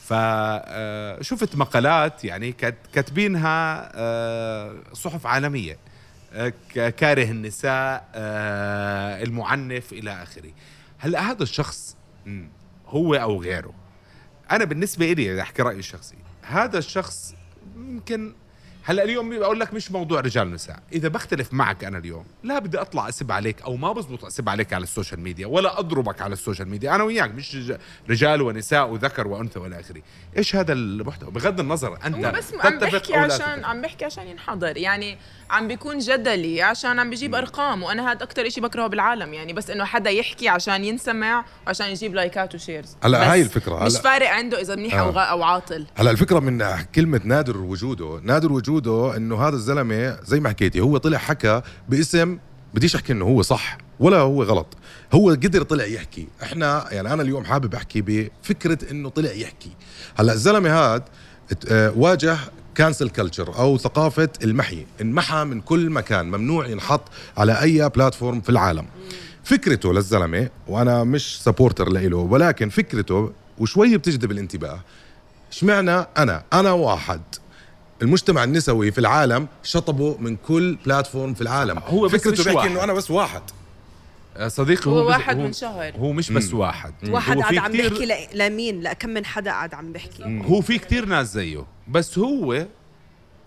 فشفت 0.06 1.56
مقالات 1.56 2.26
يعني 2.26 2.52
كات- 2.52 2.88
كاتبينها 2.94 3.92
آه، 3.96 4.76
صحف 4.94 5.28
عالمية 5.28 5.78
آه، 6.34 6.54
كاره 6.90 7.24
النساء 7.32 8.10
آه، 8.16 9.24
المعنف 9.24 9.94
إلى 9.94 10.24
آخره. 10.24 10.52
هلا 11.00 11.32
هذا 11.32 11.44
الشخص 11.44 11.96
هو 12.88 13.16
أو 13.16 13.42
غيره؟ 13.42 13.74
أنا 14.52 14.64
بالنسبة 14.66 15.14
لي 15.14 15.42
أحكي 15.42 15.62
رأيي 15.62 15.80
الشخصي. 15.80 16.16
هذا 16.42 16.78
الشخص 16.78 17.36
يمكن 17.76 18.34
هلا 18.88 19.04
اليوم 19.04 19.40
بقول 19.40 19.60
لك 19.60 19.74
مش 19.74 19.92
موضوع 19.92 20.20
رجال 20.20 20.48
ونساء 20.48 20.80
إذا 20.94 21.08
بختلف 21.08 21.54
معك 21.54 21.84
أنا 21.84 21.98
اليوم 21.98 22.26
لا 22.44 22.60
بدي 22.60 22.82
أطلع 22.82 23.10
أسب 23.10 23.32
عليك 23.32 23.62
أو 23.62 23.76
ما 23.76 23.92
بزبط 23.94 24.26
أسب 24.26 24.50
عليك 24.50 24.74
على 24.74 24.84
ال 24.84 24.89
social 24.89 25.20
media 25.20 25.48
ولا 25.48 25.80
أضربك 25.80 26.22
على 26.22 26.34
ال 26.34 26.38
social 26.38 26.68
media. 26.70 26.96
أنا 26.96 27.04
وياك 27.04 27.32
مش 27.32 27.56
رج- 27.56 27.78
رجال 28.10 28.42
ونساء 28.42 28.90
وذكر 28.90 29.28
وأنثى 29.28 29.60
والى 29.60 29.80
آخره. 29.80 30.02
إيش 30.38 30.56
هذا 30.56 30.74
المحتوى؟ 30.74 31.32
بغض 31.32 31.60
النظر 31.60 31.98
أنت 32.06 32.26
هو 32.26 32.32
بس 32.32 32.54
عم 32.60 32.80
بحكي 32.80 33.16
عشان 33.16 33.38
تتفق. 33.56 33.68
عم 33.70 33.82
بحكي 33.82 34.06
عشان 34.06 34.28
ينحضر. 34.28 34.78
يعني 34.78 35.18
عم 35.50 35.68
بيكون 35.68 35.98
جدلي 35.98 36.62
عشان 36.62 37.00
عم 37.00 37.10
بيجيب 37.10 37.36
أرقام 37.36 37.84
وأنا 37.84 38.12
هذا 38.12 38.24
أكثر 38.24 38.50
شيء 38.50 38.64
بكرهه 38.64 38.88
بالعالم. 38.88 39.34
يعني 39.34 39.54
بس 39.54 39.70
إنه 39.70 39.86
حدا 39.86 40.10
يحكي 40.10 40.50
عشان 40.50 40.84
ينسمع 40.84 41.46
وعشان 41.68 41.88
يجيب 41.88 42.16
لايكات 42.16 42.56
و 42.56 42.61
shares. 42.61 42.98
هلا 43.04 43.32
هاي 43.32 43.42
الفكرة. 43.42 43.84
مش 43.86 43.92
هلا- 43.92 44.02
فارق 44.02 44.30
عنده 44.30 44.62
إذا 44.62 44.76
منيح 44.76 44.96
أو 44.96 45.10
آه. 45.10 45.20
أو 45.20 45.44
عاطل. 45.44 45.86
هلا 45.96 46.12
الفكرة 46.12 46.40
من 46.40 46.64
كلمة 46.96 47.22
نادر 47.24 47.58
وجوده. 47.58 48.20
نادر 48.24 48.52
وجوده 48.52 48.75
إنه 49.16 49.48
هذا 49.48 49.56
الزلمة 49.56 50.18
زي 50.24 50.40
ما 50.40 50.50
حكيتي 50.50 50.80
هو 50.80 50.98
طلع 50.98 51.18
حكى 51.18 51.62
باسم 51.90 52.38
بديش 52.74 52.96
أحكي 52.96 53.14
إنه 53.14 53.26
هو 53.26 53.42
صح 53.42 53.78
ولا 54.00 54.18
هو 54.18 54.44
غلط. 54.44 54.68
هو 55.14 55.30
قدر 55.30 55.64
طلع 55.64 55.86
يحكي. 55.86 56.28
إحنا 56.44 56.86
يعني 56.92 57.14
أنا 57.14 57.22
اليوم 57.22 57.46
حابب 57.46 57.76
أحكي 57.76 58.02
بفكرة 58.02 58.92
إنه 58.92 59.10
طلع 59.10 59.32
يحكي. 59.32 59.70
هلأ 60.16 60.34
الزلمة 60.34 60.70
هاد 60.70 61.04
آه، 61.70 61.94
واجه 61.96 62.38
cancel 62.76 63.10
culture 63.10 63.58
أو 63.58 63.78
ثقافة 63.78 64.30
المحي. 64.44 64.86
انمحى 65.02 65.44
من 65.44 65.62
كل 65.62 65.90
مكان. 65.90 66.26
ممنوع 66.26 66.68
ينحط 66.68 67.02
على 67.38 67.62
أي 67.62 67.90
platform 67.90 68.42
في 68.42 68.50
العالم. 68.50 68.86
فكرته 69.44 69.94
للزلمة 69.94 70.50
وأنا 70.68 71.04
مش 71.04 71.44
supporter 71.44 71.90
له 71.90 72.18
ولكن 72.18 72.70
فكرته 72.70 73.32
وشوي 73.58 73.98
بتجذب 73.98 74.32
الانتباه. 74.32 74.80
اشمعنى 75.52 76.06
أنا؟ 76.18 76.44
أنا 76.54 76.72
واحد. 76.72 77.22
المجتمع 78.02 78.44
النسوي 78.44 78.92
في 78.92 78.98
العالم 78.98 79.48
شطبه 79.64 80.18
من 80.20 80.36
كل 80.36 80.78
platform 80.86 81.34
في 81.34 81.42
العالم. 81.42 81.80
هو 81.88 82.06
بس 82.08 82.12
فكرته 82.12 82.44
بيحكي 82.44 82.56
واحد. 82.58 82.70
إنه 82.70 82.84
أنا 82.84 82.94
بس 82.94 83.12
واحد. 83.12 83.42
آه، 84.38 84.48
صديقي 84.48 84.92
هو 84.92 85.02
بس- 85.06 85.08
واحد 85.08 85.38
من 85.38 85.54
شهر. 85.54 85.94
هو 85.96 86.12
مش 86.12 86.32
بس 86.32 86.54
واحد. 86.54 86.94
واحد 87.10 87.36
هو 87.38 87.42
قاعد 87.42 87.54
في 87.54 87.60
عم 87.60 87.72
كتير- 87.72 87.90
بيحكي 87.90 88.06
ل- 88.06 88.38
لمين؟ 88.38 88.82
لكم 88.82 89.10
من 89.10 89.26
حدا 89.26 89.52
قاعد 89.52 89.74
عم 89.74 89.92
بيحكي. 89.92 90.42
هو 90.46 90.62
في 90.62 90.78
كتير 90.80 91.06
ناس 91.06 91.34
زيه. 91.34 91.66
بس 91.88 92.18
هو 92.20 92.66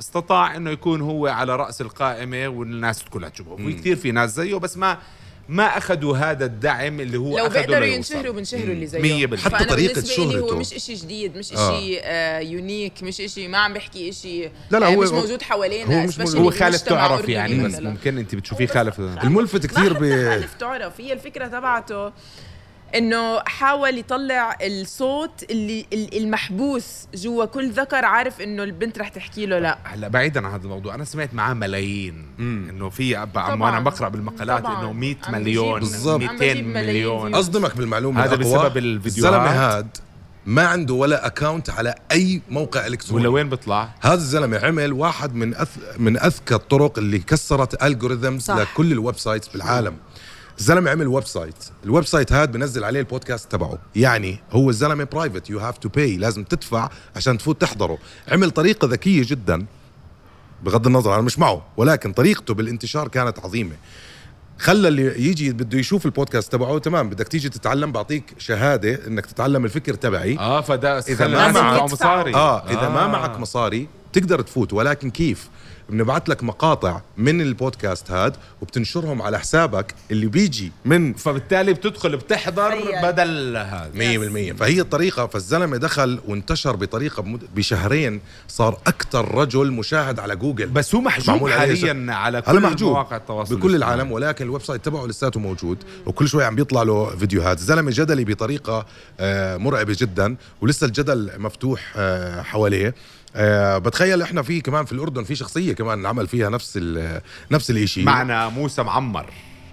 استطاع 0.00 0.56
إنه 0.56 0.70
يكون 0.70 1.00
هو 1.00 1.26
على 1.26 1.56
رأس 1.56 1.80
القائمة 1.80 2.48
والناس 2.48 3.04
كلها 3.04 3.28
تشوفه. 3.28 3.56
في 3.56 3.72
كتير 3.72 3.96
في 3.96 4.12
ناس 4.12 4.34
زيه 4.34 4.54
بس 4.56 4.76
ما 4.76 4.98
ما 5.48 5.78
أخذوا 5.78 6.16
هذا 6.16 6.44
الدعم 6.44 7.00
اللي 7.00 7.18
هو 7.18 7.38
لو 7.38 7.48
بيقدروا. 7.48 7.84
ينشهروا 7.86 8.32
بنشهروا 8.34 8.64
اللي 8.74 8.86
زيه 8.86 8.98
مية 8.98 9.26
بالمية. 9.26 9.44
حتى 9.48 9.76
لي 9.76 10.06
شهرته. 10.06 10.38
هو 10.38 10.56
مش 10.58 10.72
إشي 10.74 10.94
جديد 10.94 11.36
مش 11.38 11.52
آه. 11.52 11.78
إشي 11.78 12.00
آه 12.00 12.38
يونيك 12.40 13.02
مش 13.02 13.20
إشي 13.20 13.48
ما 13.48 13.58
عم 13.58 13.74
بحكي 13.74 14.08
إشي 14.08 14.42
لا، 14.70 14.78
لا، 14.78 14.86
آه 14.86 14.94
هو- 14.94 15.00
مش 15.00 15.08
موجود 15.08 15.42
حوالينا 15.42 16.02
هو 16.02 16.06
مش 16.06 16.18
موجود. 16.18 16.36
هو 16.36 16.50
خالف 16.50 16.82
تعرف 16.82 17.28
يعني 17.28 17.68
بس. 17.68 17.74
ممكن 17.80 18.18
أنت 18.18 18.34
بتشوفيه 18.34 18.66
خالف 18.66 19.00
الملفت 19.00 19.66
كثير 19.66 19.92
ما 19.92 19.98
ب 20.00 20.28
خالف 20.30 20.54
تعرف 20.54 21.00
هي 21.00 21.12
الفكرة 21.12 21.46
تبعته 21.46 22.12
إنه 22.94 23.38
حاول 23.40 23.98
يطلع 23.98 24.56
الصوت 24.62 25.44
اللي 25.50 25.86
ال- 25.92 26.18
المحبوس 26.22 26.84
جوا 27.14 27.44
كل 27.44 27.70
ذكر 27.70 28.04
عارف 28.04 28.40
إنه 28.40 28.62
البنت 28.62 28.98
رح 28.98 29.08
تحكي 29.08 29.46
له 29.46 29.58
لا 29.58 29.78
هلا 29.84 30.08
بعيدا 30.08 30.46
عن 30.46 30.52
هذا 30.52 30.64
الموضوع 30.64 30.94
أنا 30.94 31.04
سمعت 31.04 31.34
معاه 31.34 31.54
ملايين 31.54 32.26
إنه 32.38 32.88
في 32.88 33.16
عم 33.16 33.28
طبعاً. 33.30 33.68
أنا 33.70 33.80
بقرأ 33.80 34.08
بالمقالات. 34.08 34.64
إنه 34.66 34.92
100 34.92 35.16
عم 35.26 35.32
مليون 35.32 35.80
بجيب- 35.80 35.90
بالضبط. 35.92 36.22
عم 36.22 36.32
200 36.34 36.36
بجيب 36.52 36.66
ملايين 36.66 36.86
مليون. 36.88 37.34
أصدمك 37.34 37.76
بالمعلومة 37.76 38.24
هذا. 38.24 38.36
بسبب 38.36 38.76
الفيديوهات. 38.76 39.06
الزلمه 39.34 39.76
هاد 39.76 39.96
ما 40.46 40.66
عنده 40.66 40.94
ولا 40.94 41.26
account 41.26 41.70
على 41.70 41.94
أي 42.12 42.42
موقع 42.50 42.86
إلكتروني 42.86 43.20
ولا 43.26 43.34
وين 43.34 43.48
بيطلع؟ 43.48 43.88
هذا 44.00 44.14
الزلمة 44.14 44.58
عمل 44.58 44.92
واحد 44.92 45.34
من 45.34 45.54
أث... 45.54 45.76
من 45.98 46.18
أذكى 46.18 46.54
الطرق 46.54 46.98
اللي 46.98 47.18
كسرت 47.18 47.82
ال 47.82 47.88
algorithms 47.88 48.42
صح. 48.42 48.56
لكل 48.56 48.92
ال 48.92 49.16
websites 49.18 49.48
بالعالم 49.48 49.96
الزلمه 50.58 50.90
عمل 50.90 51.06
website 51.06 51.54
ال 51.84 52.04
website 52.04 52.32
هذا 52.32 52.44
بنزل 52.44 52.84
عليه 52.84 53.00
البودكاست 53.00 53.52
تبعه. 53.52 53.78
يعني 53.96 54.38
هو 54.52 54.70
الزلمه 54.70 55.04
private 55.04 55.50
you 55.50 55.58
have 55.58 55.78
to 55.78 55.88
pay 55.88 56.16
لازم 56.16 56.44
تدفع 56.44 56.88
عشان 57.16 57.38
تفوت 57.38 57.60
تحضره. 57.60 57.98
عمل 58.28 58.50
طريقة 58.50 58.88
ذكية 58.88 59.22
جدا. 59.26 59.66
بغض 60.62 60.86
النظر 60.86 61.14
أنا 61.14 61.22
مش 61.22 61.38
معه. 61.38 61.66
ولكن 61.76 62.12
طريقته 62.12 62.54
بالانتشار 62.54 63.08
كانت 63.08 63.38
عظيمة. 63.38 63.74
خلى 64.58 64.88
اللي 64.88 65.28
يجي 65.28 65.52
بده 65.52 65.78
يشوف 65.78 66.06
البودكاست 66.06 66.52
تبعه 66.52 66.78
تمام. 66.78 67.10
بدك 67.10 67.28
تيجي 67.28 67.48
تتعلم 67.48 67.92
بعطيك 67.92 68.24
شهادة 68.38 69.06
إنك 69.06 69.26
تتعلم 69.26 69.64
الفكر 69.64 69.94
تبعي. 69.94 70.38
آه 70.38 70.60
فده 70.60 70.98
إذا 70.98 71.16
خلى 71.24 71.36
ما 71.36 71.62
معك- 71.62 71.92
مصاري. 71.92 72.34
آه 72.34 72.70
إذا 72.70 72.88
ما 72.88 73.06
معك 73.06 73.38
مصاري 73.40 73.88
تقدر 74.12 74.40
تفوت. 74.40 74.72
ولكن 74.72 75.10
كيف؟ 75.10 75.48
بنبعث 75.90 76.22
لك 76.30 76.42
مقاطع 76.44 77.00
من 77.16 77.40
البودكاست 77.40 78.10
هاد 78.10 78.36
وبتنشرهم 78.62 79.22
على 79.22 79.38
حسابك 79.38 79.94
اللي 80.10 80.26
بيجي 80.26 80.72
من 80.84 81.14
فبالتالي 81.14 81.72
بتدخل 81.72 82.16
بتحضر. 82.16 82.74
بدل 83.02 83.56
هذا. 83.56 83.90
100% 83.94 84.52
فهي 84.52 84.80
الطريقة 84.80 85.26
فالزلمة 85.26 85.76
دخل 85.76 86.18
وانتشر 86.28 86.76
بطريقة 86.76 87.22
بمد- 87.22 87.44
بشهرين 87.56 88.20
صار 88.48 88.78
أكثر 88.86 89.34
رجل 89.34 89.72
مشاهد 89.72 90.18
على 90.18 90.36
جوجل. 90.36 90.66
بس 90.66 90.94
هو 90.94 91.00
محجوب 91.00 91.48
حاليا 91.48 92.06
على 92.12 92.42
كل 92.42 92.60
محجوب 92.60 92.92
مواقع 92.92 93.16
التواصل 93.16 93.56
بكل 93.56 93.68
الاجتماعي. 93.70 93.94
العالم 93.94 94.12
ولكن 94.12 94.44
ال 94.44 94.62
website 94.62 94.84
تبعه 94.84 95.06
لساته 95.06 95.40
موجود 95.40 95.78
وكل 96.06 96.28
شوي 96.28 96.44
عم 96.44 96.54
بيطلع 96.54 96.82
له 96.82 97.16
فيديوهات. 97.16 97.58
زلمة 97.58 97.90
جدلي 97.94 98.24
بطريقة 98.24 98.86
آه، 99.20 99.56
مرعبة 99.56 99.96
جدا 100.00 100.36
ولسه 100.60 100.84
الجدل 100.86 101.30
مفتوح 101.38 101.92
آه، 101.96 102.42
حواليه. 102.42 102.94
آه، 103.36 103.78
بتخيل 103.78 104.22
إحنا 104.22 104.42
في 104.42 104.60
كمان 104.60 104.84
في 104.84 104.92
الأردن 104.92 105.24
في 105.24 105.34
شخصية 105.34 105.72
كمان 105.72 106.06
عمل 106.06 106.26
فيها 106.26 106.48
نفس 106.48 106.72
ال- 106.76 107.20
نفس 107.50 107.70
الشيء 107.70 108.04
معنا 108.04 108.48
موسى 108.48 108.82
معمر. 108.82 109.30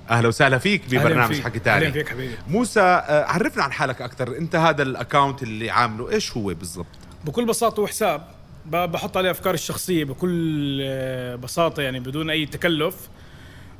أهلا 0.09 0.27
وسهلا 0.27 0.57
فيك 0.57 0.81
ببرنامج 0.89 1.41
حكي 1.41 1.57
أهلا 1.69 1.79
تاني 1.79 1.91
فيك 1.91 2.09
حبيبي. 2.09 2.35
موسى 2.47 2.79
آه، 2.81 3.25
عرفنا 3.25 3.63
عن 3.63 3.71
حالك 3.71 4.01
أكثر. 4.01 4.37
أنت 4.37 4.55
هذا 4.55 4.83
الاكونت 4.83 5.43
اللي 5.43 5.69
عامله 5.69 6.11
إيش 6.11 6.37
هو 6.37 6.43
بالضبط؟ 6.53 6.85
بكل 7.25 7.45
بساطة 7.45 7.81
وحساب 7.81 8.27
ب- 8.65 8.91
بحط 8.91 9.17
عليه 9.17 9.31
أفكاري 9.31 9.53
الشخصية 9.55 10.03
بكل 10.03 10.79
آه، 10.83 11.35
بساطة 11.35 11.81
يعني 11.81 11.99
بدون 11.99 12.29
أي 12.29 12.45
تكلف. 12.45 12.95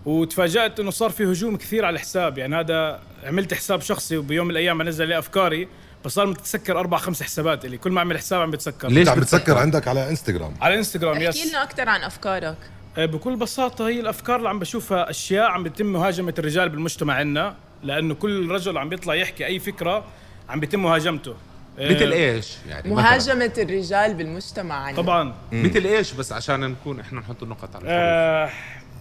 وتفاجأت 0.06 0.80
إنه 0.80 0.92
صار 0.92 1.10
في 1.10 1.24
هجوم 1.24 1.56
كثير 1.58 1.86
على 1.86 1.94
الحساب. 1.96 2.38
يعني 2.38 2.56
هذا 2.56 3.00
عملت 3.24 3.54
حساب 3.54 3.82
شخصي 3.82 4.18
وبيوم 4.18 4.46
من 4.46 4.52
الأيام 4.52 4.82
أنزل 4.82 5.06
عليه 5.06 5.20
أفكاري. 5.20 5.68
بس 6.06 6.12
صار 6.12 6.26
متسكر 6.26 6.80
أربع 6.80 6.98
خمس 6.98 7.24
حسابات 7.24 7.66
اللي 7.66 7.78
كل 7.78 7.92
ما 7.92 8.00
أعمل 8.00 8.18
حساب 8.18 8.42
عم 8.42 8.52
بتسكر. 8.52 8.88
ليش 8.88 9.08
عم 9.08 9.20
بتسكر؟ 9.20 9.58
عندك 9.58 9.88
على 9.88 10.10
إنستغرام؟ 10.10 10.54
على 10.62 10.76
إنستغرام 10.78 11.14
احكي 11.14 11.26
يس 11.26 11.50
لنا 11.50 11.64
أكثر 11.64 11.90
عن 11.90 12.02
أفكارك. 12.02 12.58
آه، 12.98 13.06
بكل 13.06 13.36
بساطة 13.36 13.88
هي 13.88 14.00
الأفكار 14.00 14.36
اللي 14.36 14.50
عم 14.50 14.60
بشوفها 14.60 15.10
أشياء 15.10 15.50
عم 15.50 15.64
بيتم 15.64 15.86
مهاجمة 15.86 16.34
الرجال 16.40 16.70
بالمجتمع 16.70 17.14
عنا 17.14 17.56
لأنه 17.84 18.14
كل 18.14 18.52
رجل 18.52 18.78
عم 18.78 18.90
بيطلع 18.90 19.16
يحكي 19.16 19.46
أي 19.46 19.60
فكرة 19.60 20.06
عم 20.50 20.60
بيتم 20.60 20.84
مهاجمته. 20.84 21.36
آه، 21.80 21.96
مثل 21.96 22.12
إيش؟ 22.12 22.58
يعني 22.70 22.92
مثلاً؟ 22.92 23.04
مهاجمة 23.04 23.54
الرجال 23.58 24.14
بالمجتمع 24.14 24.76
عنا. 24.76 24.98
طبعا. 24.98 25.34
مثل 25.52 25.86
إيش؟ 25.86 26.14
بس 26.14 26.32
عشان 26.32 26.60
نكون 26.60 27.00
إحنا 27.00 27.20
نحط 27.20 27.44
النقط 27.44 27.76
على 27.76 27.84
الحروف. 27.84 28.00
آه 28.00 28.50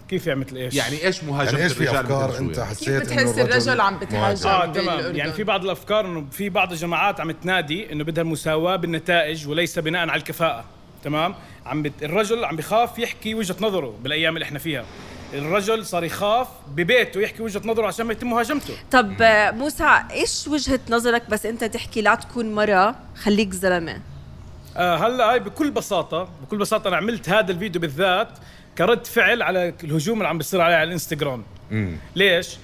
كيف 0.09 0.27
يعني 0.27 0.39
مثل 0.39 0.55
إيش؟ 0.57 0.75
يعني 0.75 1.03
إيش 1.03 1.23
مهاجمة 1.23 1.51
يعني 1.51 1.63
إيش 1.63 1.73
في 1.73 1.83
الرجال 1.83 2.05
أفكار 2.05 2.37
أنت؟ 2.37 2.59
حسيت 2.59 2.89
كيف 2.89 2.99
بتحس 3.03 3.39
الرجل 3.39 3.81
عم 3.81 3.99
بتهاجم؟ 3.99 4.49
آه. 4.49 4.65
تمام 4.65 5.15
يعني 5.15 5.31
في 5.31 5.43
بعض 5.43 5.63
الأفكار 5.63 6.05
إنه 6.05 6.25
في 6.31 6.49
بعض 6.49 6.71
الجماعات 6.71 7.19
عم 7.19 7.31
تنادي 7.31 7.91
إنه 7.91 8.03
بدها 8.03 8.23
المساواة 8.23 8.75
بالنتائج 8.75 9.47
وليس 9.47 9.79
بناء 9.79 10.01
على 10.01 10.19
الكفاءة 10.19 10.65
تمام 11.03 11.35
عم 11.65 11.81
بت... 11.81 12.03
الرجل 12.03 12.45
عم 12.45 12.55
بخاف 12.55 12.99
يحكي 12.99 13.35
وجهة 13.35 13.55
نظره 13.61 13.93
بالأيام 14.03 14.33
اللي 14.33 14.45
إحنا 14.45 14.59
فيها 14.59 14.85
الرجل 15.33 15.85
صار 15.85 16.03
يخاف 16.03 16.47
ببيته 16.75 17.21
يحكي 17.21 17.43
وجهة 17.43 17.61
نظره 17.65 17.87
عشان 17.87 18.05
ما 18.05 18.13
يتم 18.13 18.29
مهاجمته 18.29 18.73
طب 18.91 19.21
آه، 19.21 19.51
موسى 19.51 19.99
إيش 20.11 20.47
وجهة 20.47 20.79
نظرك 20.89 21.29
بس 21.29 21.45
أنت 21.45 21.63
تحكي 21.63 22.01
لا 22.01 22.15
تكون 22.15 22.55
مرة 22.55 22.95
خليك 23.15 23.53
زلمة 23.53 24.01
آه 24.77 24.95
هلأ 24.95 25.31
هاي 25.31 25.39
بكل 25.39 25.71
بساطة 25.71 26.29
بكل 26.41 26.57
بساطة 26.57 26.87
أنا 26.87 26.97
عملت 26.97 27.29
هذا 27.29 27.51
الفيديو 27.51 27.81
بالذات 27.81 28.29
كرد 28.77 29.05
فعل 29.05 29.41
على 29.41 29.73
الهجوم 29.83 30.17
اللي 30.17 30.29
عم 30.29 30.37
بيصير 30.37 30.61
عليه 30.61 30.75
على 30.75 30.83
الانستغرام. 30.83 31.43
ليش؟ 32.15 32.57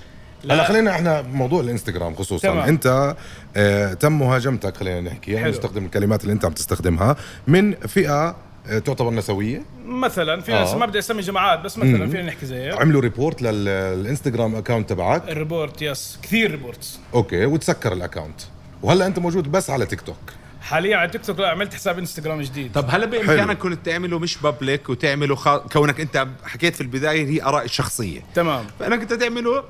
هلا 0.43 0.63
خلينا 0.63 0.91
إحنا 0.91 1.21
بموضوع 1.21 1.61
الانستغرام 1.61 2.15
خصوصا. 2.15 2.47
تمام. 2.47 2.67
انت 2.67 3.15
آه 3.57 3.93
تم 3.93 4.19
مهاجمتك 4.19 4.77
خلينا 4.77 5.01
نحكي 5.01 5.31
يعني. 5.31 5.49
نستخدم 5.49 5.85
الكلمات 5.85 6.21
اللي 6.23 6.33
انت 6.33 6.45
عم 6.45 6.51
تستخدمها 6.51 7.15
من 7.47 7.73
فئة 7.73 8.35
آه 8.67 8.79
تعتبر 8.79 9.11
نسوية؟ 9.11 9.61
مثلا 9.85 10.41
في 10.41 10.51
ناس 10.51 10.69
آه. 10.69 10.77
ما 10.77 10.85
بدي 10.85 10.99
أسمي 10.99 11.21
جماعات 11.21 11.59
بس 11.59 11.77
مثلا 11.77 12.07
فينا 12.09 12.21
نحكي 12.23 12.45
زي 12.45 12.55
هيك 12.55 12.81
عملوا 12.81 13.01
report 13.01 13.41
للانستغرام 13.41 14.55
account 14.55 14.89
تبعك. 14.89 15.29
ال 15.29 15.37
report 15.37 15.81
yes 15.81 16.19
كثير 16.23 16.51
reports 16.51 16.99
أوكي 17.13 17.45
وتسكر 17.45 17.93
ال 17.93 17.99
account 17.99 18.41
وهلا 18.83 19.05
أنت 19.05 19.19
موجود 19.19 19.51
بس 19.51 19.69
على 19.69 19.85
تيك 19.85 20.01
توك 20.01 20.17
حاليا 20.61 20.97
على 20.97 21.09
تيك 21.09 21.25
توك 21.25 21.39
لا 21.39 21.49
عملت 21.49 21.73
حساب 21.73 21.97
إنستغرام 21.99 22.41
جديد. 22.41 22.71
طب 22.73 22.85
هلا 22.89 23.05
بإمكانك 23.05 23.57
كنت 23.57 23.85
تعمله 23.85 24.19
مش 24.19 24.37
public 24.37 24.89
وتعمله 24.89 25.35
خ... 25.35 25.57
كونك 25.57 25.99
أنت 25.99 26.27
حكيت 26.43 26.75
في 26.75 26.81
البداية 26.81 27.25
هي 27.27 27.43
آراء 27.43 27.65
الشخصيه 27.65 28.21
تمام. 28.35 28.65
فانك 28.79 29.01
انت 29.01 29.13
تعمله 29.13 29.63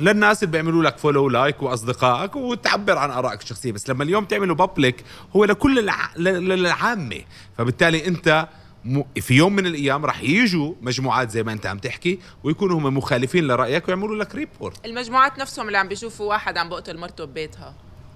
للناس 0.00 0.42
اللي 0.42 0.52
بيعملوا 0.52 0.82
لك 0.82 0.98
follow 0.98 1.28
like 1.28 1.62
وأصدقائك 1.62 2.36
وتعبر 2.36 2.98
عن 2.98 3.10
آرائك 3.10 3.42
الشخصية 3.42 3.72
بس 3.72 3.90
لما 3.90 4.04
اليوم 4.04 4.24
تعمله 4.24 4.54
public 4.54 5.04
هو 5.36 5.44
لكل 5.44 5.78
الع... 5.78 6.16
للعامة. 6.16 7.20
فبالتالي 7.58 8.06
أنت 8.06 8.48
م... 8.84 9.02
في 9.20 9.34
يوم 9.34 9.52
من 9.56 9.66
الأيام 9.66 10.06
راح 10.06 10.22
يجوا 10.22 10.74
مجموعات 10.82 11.30
زي 11.30 11.42
ما 11.42 11.52
أنت 11.52 11.66
عم 11.66 11.78
تحكي 11.78 12.18
ويكونوا 12.44 12.78
هم 12.78 12.96
مخالفين 12.96 13.46
لرأيك 13.46 13.88
ويعملوا 13.88 14.16
لك 14.16 14.34
report 14.34 14.86
المجموعات 14.86 15.38
نفسهم 15.38 15.66
اللي 15.66 15.78
عم 15.78 15.88
بيشوفوا 15.88 16.28
واحد 16.28 16.58
عم 16.58 16.68
بقتل 16.68 16.98
مرته 16.98 17.24
ببيتها. 17.24 17.74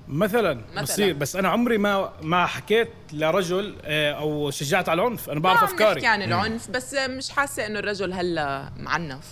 مثلا 0.08 0.60
بصير 0.82 1.12
بس 1.14 1.36
أنا 1.36 1.48
عمري 1.48 1.78
ما 1.78 2.12
ما 2.22 2.46
حكيت 2.46 2.88
لرجل 3.12 3.74
آه، 3.84 4.12
أو 4.12 4.50
شجعت 4.50 4.88
على 4.88 5.02
العنف. 5.02 5.30
أنا 5.30 5.40
بعرف 5.40 5.56
ما 5.62 5.66
عم 5.68 5.72
أفكاري. 5.72 5.94
نحكي 5.94 6.06
عن 6.06 6.22
العنف 6.22 6.70
بس 6.70 6.94
مش 6.94 7.30
حاسة 7.30 7.66
إنه 7.66 7.78
الرجل 7.78 8.12
هلأ 8.12 8.70
معنف. 8.76 9.26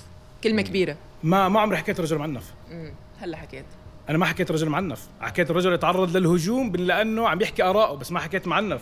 كلمة 0.45 0.63
كبيرة. 0.63 0.97
ما 1.23 1.49
ما 1.49 1.61
عمري 1.61 1.77
حكيت 1.77 2.01
رجل 2.01 2.19
معنف. 2.19 2.45
مم. 2.71 2.93
هلأ 3.21 3.37
حكيت. 3.37 3.65
أنا 4.09 4.19
ما 4.19 4.27
حكيت 4.27 4.51
رجل 4.51 4.69
معنف. 4.69 5.07
حكيت 5.21 5.51
الرجل 5.51 5.73
يتعرض 5.73 6.17
للهجوم 6.17 6.71
بن- 6.73 6.81
لأنه 6.81 7.29
عم 7.29 7.41
يحكي 7.41 7.63
آراءه 7.63 7.95
بس 7.95 8.13
ما 8.13 8.21
حكيت 8.21 8.47
معنف. 8.49 8.81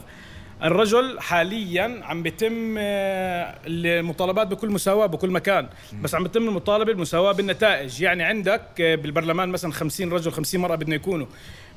الرجل 0.62 1.20
حاليا 1.20 2.00
عم 2.02 2.22
بيتم 2.22 2.74
آه، 2.78 3.58
المطالبات 3.66 4.46
بكل 4.46 4.70
مساواة 4.70 5.06
بكل 5.06 5.30
مكان. 5.30 5.68
بس 6.02 6.14
عم 6.14 6.22
بيتم 6.22 6.48
المطالبة 6.48 6.84
بالمساواة 6.92 7.32
بالنتائج. 7.32 8.00
يعني 8.02 8.22
عندك 8.22 8.62
آه، 8.80 8.94
بالبرلمان 8.94 9.48
مثلا 9.48 9.72
50 9.72 10.12
رجل 10.12 10.32
50 10.32 10.60
مرأة 10.60 10.76
بدنا 10.76 10.94
يكونوا. 10.94 11.26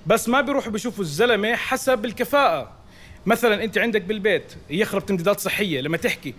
بس 0.06 0.30
ما 0.30 0.42
بيروحوا 0.42 0.72
بيشوفوا 0.72 1.04
الزلمة 1.04 1.56
حسب 1.56 2.06
الكفاءة 2.06 2.72
مثلا 3.26 3.64
أنت 3.64 3.78
عندك 3.78 4.02
بالبيت 4.02 4.54
يخرب 4.70 5.06
تمديدات 5.06 5.40
صحية 5.40 5.82
لما 5.82 5.98
تحكي 5.98 6.34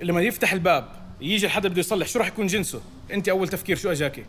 لما 0.00 0.20
يفتح 0.22 0.52
الباب 0.52 0.88
يجي 1.20 1.46
الحدا 1.46 1.68
بده 1.68 1.80
يصلح 1.80 2.06
شو 2.08 2.18
راح 2.18 2.26
يكون 2.26 2.46
جنسه 2.46 2.80
أنت 3.12 3.28
أول 3.28 3.48
تفكير 3.48 3.76
شو 3.76 3.90
اجاكي 3.90 4.24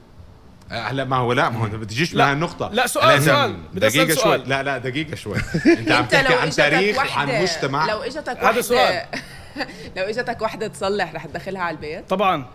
هلا 0.71 1.03
ما 1.03 1.15
هو 1.17 1.33
لا 1.33 1.49
ما 1.49 1.59
هو 1.59 1.65
انت 1.65 1.75
بتجيش. 1.75 2.15
مع 2.15 2.31
النقطة 2.31 2.69
لا، 2.73 2.87
سؤال- 2.87 3.23
سؤال. 3.23 3.55
بدي 3.73 3.87
أسأل 3.87 3.97
دقيقة 4.05 4.15
شوي 4.15 4.23
سؤال. 4.23 4.49
لا 4.49 4.63
لا 4.63 4.77
دقيقة 4.77 5.15
شوي 5.15 5.37
أنت 5.79 5.91
عم 5.91 6.03
أنت 6.03 6.11
تحكي 6.11 6.33
لو 6.33 6.39
عن 6.39 6.47
إجتك 6.47 6.57
تاريخ 6.57 6.97
وعن 6.97 7.41
مجتمع 7.41 7.85
لو 7.85 7.97
إجتك 8.01 8.43
هذا 8.43 8.61
سؤال. 8.61 9.03
لو 9.97 10.03
اجتك 10.03 10.41
وحده 10.41 10.67
تصلح 10.67 11.13
رح 11.15 11.25
تدخلها 11.25 11.61
على 11.61 11.75
البيت. 11.75 12.09
طبعا. 12.09 12.45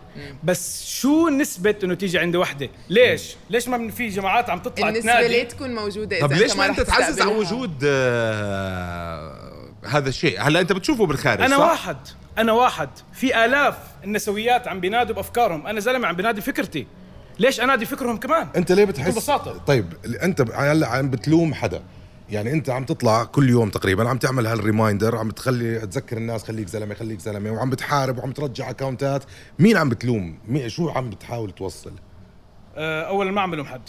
بس 0.45 0.87
شو 0.87 1.29
نسبة 1.29 1.75
إنه 1.85 1.95
تيجي 1.95 2.19
عند 2.19 2.37
وحدة؟ 2.37 2.69
ليش؟ 2.91 3.37
ليش 3.51 3.69
ما 3.69 3.77
من- 3.77 3.91
في 3.91 4.09
جماعات 4.09 4.51
عم 4.51 4.59
تطلع 4.59 4.89
النسبة 4.89 5.13
تنادي؟ 5.13 5.29
ليه 5.29 5.45
تكون 5.45 5.75
موجودة 5.75 6.17
إذا 6.19 6.27
طب 6.27 6.33
ليش 6.33 6.57
ما 6.57 6.67
أنت 6.67 6.81
تعزز 6.81 7.21
على؟ 7.21 7.31
وجود 7.35 7.85
آه، 7.85 9.33
هذا 9.87 10.09
الشيء؟ 10.09 10.41
هلا 10.43 10.61
أنت 10.61 10.73
بتشوفه 10.73 11.07
بالخارج 11.07 11.41
أنا 11.43 11.57
صح؟ 11.59 11.71
واحد. 11.71 11.97
أنا 12.39 12.53
واحد. 12.53 12.89
في 13.13 13.45
آلاف 13.45 13.77
النسويات 14.05 14.69
عم 14.69 14.81
بينادوا 14.81 15.15
بأفكارهم. 15.15 15.67
أنا 15.67 15.81
زلمة 15.81 16.09
عم 16.09 16.17
بنادي 16.17 16.41
فكرتي. 16.41 16.87
ليش 17.39 17.61
أنادي 17.61 17.87
فكرهم 17.87 18.17
كمان؟ 18.17 18.49
أنت 18.57 18.73
ليه 18.73 18.85
بتحس؟ 18.85 19.15
ببساطة. 19.15 19.59
طيب 19.67 19.93
أنت 20.23 20.41
هلا 20.55 20.87
عم 20.89 21.11
بتلوم 21.11 21.55
حدا. 21.55 21.83
يعني 22.31 22.53
انت 22.53 22.71
عم 22.71 22.85
تطلع 22.85 23.25
كل 23.25 23.51
يوم 23.51 23.71
تقريبا 23.71 24.09
عم 24.09 24.19
تعمل 24.19 24.47
هال 24.47 24.61
reminder 24.61 25.17
عم 25.17 25.31
تخلي 25.31 25.79
تذكر 25.79 26.17
الناس 26.17 26.45
خليك 26.45 26.69
زلمة 26.69 26.95
خليك 26.95 27.21
زلمة 27.21 27.51
وعم 27.51 27.71
بتحارب 27.71 28.19
وعم 28.19 28.33
ترجع 28.33 28.71
اكونتات 28.71 29.25
مين 29.59 29.77
عم 29.77 29.89
بتلوم؟ 29.89 30.39
مين 30.49 30.69
شو 30.69 30.89
عم 30.89 31.11
بتحاول 31.11 31.51
توصل؟ 31.51 31.93
آه، 32.77 33.03
اولا 33.03 33.31
ما 33.31 33.41
عم 33.41 33.51
بلوم 33.51 33.67
حد 33.67 33.81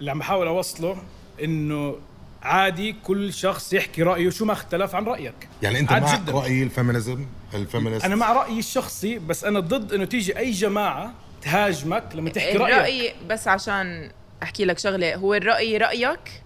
اللي 0.00 0.10
عم 0.10 0.18
بحاول 0.18 0.46
أوصله 0.46 0.96
إنه 1.44 1.96
عادي 2.42 2.92
كل 3.04 3.32
شخص 3.32 3.72
يحكي 3.72 4.02
رأيه 4.02 4.30
شو 4.30 4.44
ما 4.44 4.52
اختلف 4.52 4.94
عن 4.94 5.04
رأيك. 5.04 5.34
يعني 5.62 5.78
أنت 5.78 5.92
مع 5.92 6.14
جداً. 6.16 6.32
رأي 6.32 6.62
ال 6.62 6.68
feminism؟ 6.68 7.24
ال 7.54 7.60
feminist 7.60 8.04
أنا 8.04 8.16
مع 8.16 8.32
رأيي 8.32 8.58
الشخصي 8.58 9.18
بس 9.18 9.44
أنا 9.44 9.60
ضد 9.60 9.92
إنه 9.92 10.04
تيجي 10.04 10.38
أي 10.38 10.50
جماعة 10.50 11.12
تهاجمك 11.42 12.04
لما 12.14 12.30
تحكي 12.30 12.56
رأيك. 12.58 12.74
الرأي 12.74 13.14
بس 13.30 13.48
عشان 13.48 14.10
أحكي 14.42 14.64
لك 14.64 14.78
شغلة 14.78 15.14
هو 15.14 15.34
الرأي 15.34 15.76
رأيك؟ 15.76 16.42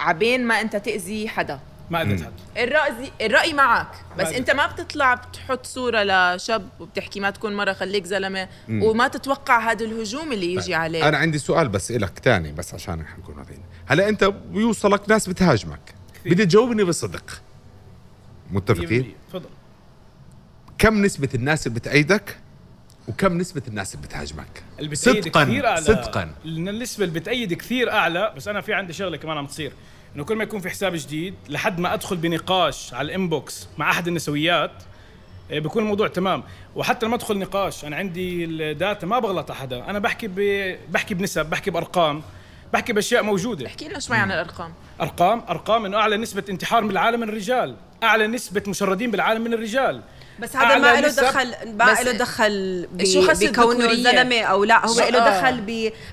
عبين 0.00 0.46
ما 0.46 0.60
انت 0.60 0.76
تأذي 0.76 1.28
حدا. 1.28 1.60
ما 1.90 2.02
اذيت 2.02 2.22
حد. 2.22 2.32
الرأي 2.56 3.12
الرأي 3.20 3.52
معك 3.52 3.88
بس 4.18 4.28
ما 4.28 4.36
انت 4.36 4.50
ما 4.50 4.66
بتطلع 4.66 5.14
بتحط 5.14 5.66
صورة 5.66 6.02
لشاب 6.02 6.68
وبتحكي 6.80 7.20
ما 7.20 7.30
تكون 7.30 7.56
مرة 7.56 7.72
خليك 7.72 8.04
زلمة 8.04 8.48
وما 8.68 9.08
تتوقع 9.08 9.70
هذا 9.70 9.84
الهجوم 9.84 10.32
اللي 10.32 10.54
يجي 10.54 10.74
عليك. 10.74 11.02
أنا 11.02 11.18
عندي 11.18 11.38
سؤال 11.38 11.68
بس 11.68 11.90
إلك 11.90 12.18
تاني 12.18 12.52
بس 12.52 12.74
عشان 12.74 13.04
نكون 13.18 13.38
واضحين. 13.38 13.62
هلا 13.86 14.08
أنت 14.08 14.24
بيوصلك 14.24 15.08
ناس 15.08 15.28
بتهاجمك. 15.28 15.94
بدي 16.24 16.44
تجاوبني 16.44 16.84
بصدق. 16.84 17.42
متفقين؟ 18.50 19.02
100% 19.02 19.30
تفضل. 19.30 19.48
كم 20.78 21.02
نسبة 21.04 21.28
الناس 21.34 21.66
اللي 21.66 21.78
بتأيدك؟ 21.78 22.36
وكم 23.10 23.38
نسبة 23.38 23.62
الناس 23.68 23.94
اللي 23.94 24.06
بتهاجمك؟ 24.06 24.62
اللي 24.78 24.90
بتأيد 24.90 25.24
صدقاً، 25.24 25.44
كثير 25.44 25.66
أعلى. 25.66 25.80
صدقاً. 25.80 26.30
النسبة 26.44 27.04
اللي 27.04 27.20
بتأيد 27.20 27.54
كثير 27.54 27.90
أعلى 27.92 28.32
بس 28.36 28.48
أنا 28.48 28.60
في 28.60 28.74
عندي 28.74 28.92
شغلة 28.92 29.16
كمان 29.16 29.38
عم 29.38 29.46
تصير. 29.46 29.72
إنه 30.16 30.24
كل 30.24 30.36
ما 30.36 30.42
يكون 30.44 30.60
في 30.60 30.70
حساب 30.70 30.92
جديد 30.94 31.34
لحد 31.48 31.80
ما 31.80 31.94
أدخل 31.94 32.16
بنقاش 32.16 32.94
على 32.94 33.06
الإنبوكس 33.06 33.68
مع 33.78 33.90
أحد 33.90 34.08
النسويات 34.08 34.70
آه، 35.50 35.58
بيكون 35.58 35.82
الموضوع 35.82 36.08
تمام. 36.08 36.42
وحتى 36.76 37.06
لما 37.06 37.14
أدخل 37.14 37.38
نقاش 37.38 37.84
أنا 37.84 37.96
عندي 37.96 38.44
الداتا 38.44 39.06
ما 39.06 39.18
بغلط 39.18 39.50
على 39.50 39.60
حدا 39.60 39.90
أنا 39.90 39.98
بحكي 39.98 40.28
ب... 40.28 40.34
بحكي 40.92 41.14
بنسب 41.14 41.46
بحكي 41.46 41.70
بأرقام 41.70 42.22
بحكي 42.72 42.92
بأشياء 42.92 43.22
موجودة. 43.22 43.66
احكي 43.66 43.88
لنا 43.88 43.98
شوي 44.00 44.16
عن 44.16 44.32
الأرقام. 44.32 44.72
أرقام 45.00 45.42
أرقام 45.48 45.84
إنه 45.84 45.96
أعلى 45.96 46.16
نسبة 46.16 46.44
انتحار 46.50 46.84
من 46.84 46.90
العالم 46.90 47.20
من 47.20 47.28
الرجال. 47.28 47.76
أعلى 48.02 48.26
نسبة 48.26 48.62
مشردين 48.66 49.10
بالعالم 49.10 49.44
من 49.44 49.54
الرجال. 49.54 50.02
بس 50.40 50.56
هذا 50.56 50.78
ما 50.78 51.00
له 51.00 51.08
دخل 51.08 51.54
ما 51.78 51.84
له 52.04 52.12
دخل 52.12 52.86
ب- 52.92 53.04
شو 53.04 53.22
خص 53.28 53.38
بكونه 53.44 53.72
الذكورية؟ 53.90 54.02
زلمة 54.02 54.40
أو 54.42 54.64
لا 54.64 54.86
هو 54.86 54.94
له 54.98 55.18
آه. 55.18 55.40
دخل 55.40 55.60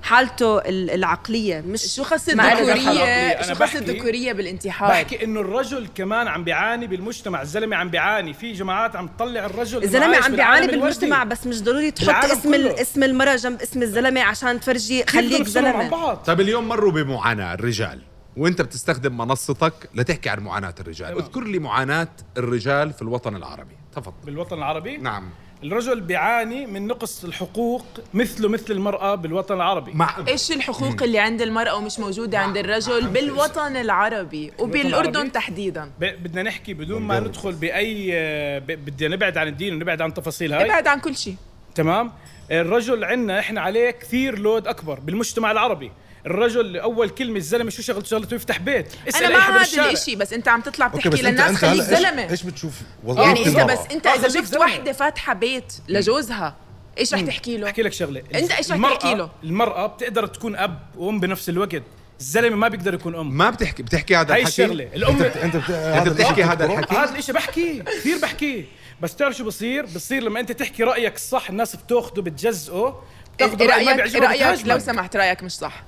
بحالته 0.02 0.58
ال- 0.60 0.90
العقلية 0.92 1.62
مش 1.68 1.82
شو 1.96 2.04
خص 2.04 2.30
ما 2.30 2.44
له 2.44 2.54
دخل 2.54 2.70
الذكورية 2.72 3.02
عقلي. 3.02 3.44
شو 3.48 3.54
خص 3.54 3.60
بحكي- 3.60 3.78
الذكورية 3.78 4.34
بالانتحار 4.34 4.90
بحكي 4.90 5.24
إنه 5.24 5.40
الرجل 5.42 5.88
كمان 5.96 6.28
عم 6.28 6.44
بيعاني 6.44 6.88
بالمجتمع 6.88 7.42
الزلمة 7.42 7.76
عم 7.76 7.90
بيعاني 7.90 8.34
في 8.34 8.54
جماعات 8.54 8.96
عم 8.96 9.08
تطلع 9.08 9.46
الرجل 9.46 9.84
الزلمة 9.84 10.18
عم 10.18 10.36
بيعاني 10.36 10.60
الوردي. 10.66 10.78
بالمجتمع 10.80 11.24
بس 11.24 11.48
مش 11.48 11.64
ضروري 11.64 11.92
تحط 11.92 12.26
اسم. 12.32 12.54
اسم 12.54 13.04
المرأة 13.04 13.36
جنب 13.36 13.62
اسم 13.62 13.82
الزلمة 13.82 14.22
عشان 14.22 14.60
تفرجي 14.60 15.06
خليك 15.06 15.48
زلمة 15.48 15.90
بعض 15.90 16.18
طيب 16.18 16.42
اليوم 16.42 16.68
مروا 16.68 16.92
بمعاناة 16.92 17.54
الرجال 17.54 18.02
وأنت 18.38 18.62
بتستخدم 18.62 19.18
منصتك 19.18 19.74
لتحكي 19.96 20.30
عن 20.30 20.40
معاناة 20.40 20.76
الرجال. 20.80 21.18
اذكر 21.18 21.44
لي 21.44 21.60
معاناة 21.60 22.08
الرجال 22.38 22.94
في 22.94 23.02
الوطن 23.02 23.36
العربي 23.36 23.77
تفضل. 24.00 24.14
بالوطن 24.26 24.58
العربي؟ 24.58 24.98
نعم. 24.98 25.30
الرجل 25.64 26.02
بيعاني 26.02 26.66
من 26.66 26.88
نقص 26.88 27.24
الحقوق 27.24 27.86
مثله 28.14 28.50
مثل 28.50 28.74
المرأة 28.74 29.16
بالوطن 29.16 29.56
العربي. 29.56 29.92
مع 29.94 30.16
إيش 30.28 30.52
الحقوق 30.52 31.04
اللي 31.04 31.20
عند 31.20 31.42
المرأة 31.42 31.76
ومش 31.76 32.00
موجودة 32.00 32.40
عند 32.40 32.58
الرجل 32.58 33.08
بالوطن 33.08 33.76
العربي 33.76 34.52
وبالأردن؟ 34.60 35.32
تحديدا؟ 35.32 35.92
ب- 36.00 36.24
بدنا 36.24 36.44
نحكي 36.44 36.74
بدون 36.74 37.02
ما 37.02 37.20
ندخل 37.20 37.52
بأي 37.52 38.12
ب- 38.60 38.86
بدنا 38.86 39.16
نبعد 39.16 39.38
عن 39.38 39.48
الدين 39.48 39.74
ونبعد 39.74 40.02
عن 40.02 40.10
التفاصيل 40.10 40.54
هاي. 40.54 40.66
ابعد 40.66 40.88
عن 40.88 41.00
كل 41.00 41.16
شيء. 41.16 41.36
تمام؟ 41.76 42.12
الرجل 42.52 43.04
عندنا 43.04 43.40
إحنا 43.40 43.62
عليه 43.62 43.92
كثير 43.92 44.40
لود 44.40 44.68
أكبر 44.68 45.00
بالمجتمع 45.00 45.52
العربي. 45.52 45.92
الرجل 46.26 46.78
أول 46.78 47.10
كلمة 47.10 47.38
الزلمة 47.38 47.70
شو 47.70 47.82
شغلته؟ 47.82 48.08
شغلته 48.08 48.36
يفتح 48.36 48.60
بيت. 48.60 48.88
اسأل 49.08 49.24
أنا 49.24 49.38
مع 49.38 49.50
هذا 49.62 49.84
الإشي 49.86 50.16
بس 50.16 50.34
أنت 50.34 50.48
عم 50.48 50.62
تطلع 50.62 50.88
بتحكي 50.88 51.10
بس 51.10 51.20
انت 51.20 51.28
للناس 51.28 51.50
أنت 51.50 51.58
خليك 51.58 51.82
زلمة. 51.82 52.24
إيش 52.24 52.32
إيش 52.32 52.44
بتشوف؟ 52.44 52.74
يعني 53.08 53.40
انت 53.40 53.48
المرأة؟ 53.48 53.64
بس 53.66 53.80
أنت 53.92 54.08
إذا 54.08 54.30
شفت. 54.30 54.58
وحدة 54.58 54.92
فاتحة 54.92 55.34
بيت 55.34 55.74
لجوزها 55.88 56.56
إيش 56.98 57.14
رح 57.14 57.22
تحكي 57.22 57.58
له؟ 57.58 57.68
أحكي 57.68 57.82
لك 57.82 57.94
شغلة. 57.94 58.24
أنت 58.36 58.52
إيش 58.52 58.72
رح 58.72 58.78
المرأة- 58.78 58.98
تحكي 58.98 59.16
له؟ 59.16 59.30
المرأة 59.44 59.88
بتقدر 59.88 60.28
تكون 60.28 60.56
أب 60.56 60.80
وأم 60.98 61.20
بنفس 61.20 61.50
الوقت. 61.50 61.84
الزلمة 62.20 62.56
ما 62.56 62.68
بيقدر 62.68 62.94
يكون 62.94 63.16
أم. 63.16 63.38
ما 63.38 63.50
بتحكي 63.50 63.84
بتحكي 63.84 64.16
هذا 64.16 64.34
هاي 64.34 64.42
الحكي؟ 64.42 64.64
الشغلة. 64.64 64.90
الام 64.96 65.22
أنت 65.24 65.56
بت... 65.58 65.70
أنت 65.70 66.08
بتحكي 66.10 66.44
هذا 66.44 66.66
الحكي؟ 66.66 66.96
هذا 66.96 67.12
الإشي 67.12 67.34
بحكيه 67.34 67.82
كثير 67.82 68.18
بحكيه 68.18 68.66
بس 69.02 69.16
تعرف 69.16 69.36
شو 69.38 69.46
بصير؟ 69.46 69.86
بصير 69.86 70.24
لما 70.24 70.40
أنت 70.40 70.52
تحكي 70.52 70.84
رأيك 70.84 71.16
الصح 71.16 71.50
الناس 71.50 71.76
بتاخده 71.76 72.22
بتجزئه 72.22 73.04
ما 73.42 73.48
رايك 73.66 74.16
رأيك 74.16 74.68
لو. 74.68 74.80
سمحت 74.80 75.16
رأيك 75.16 75.44
مش 75.44 75.52
صح. 75.52 75.84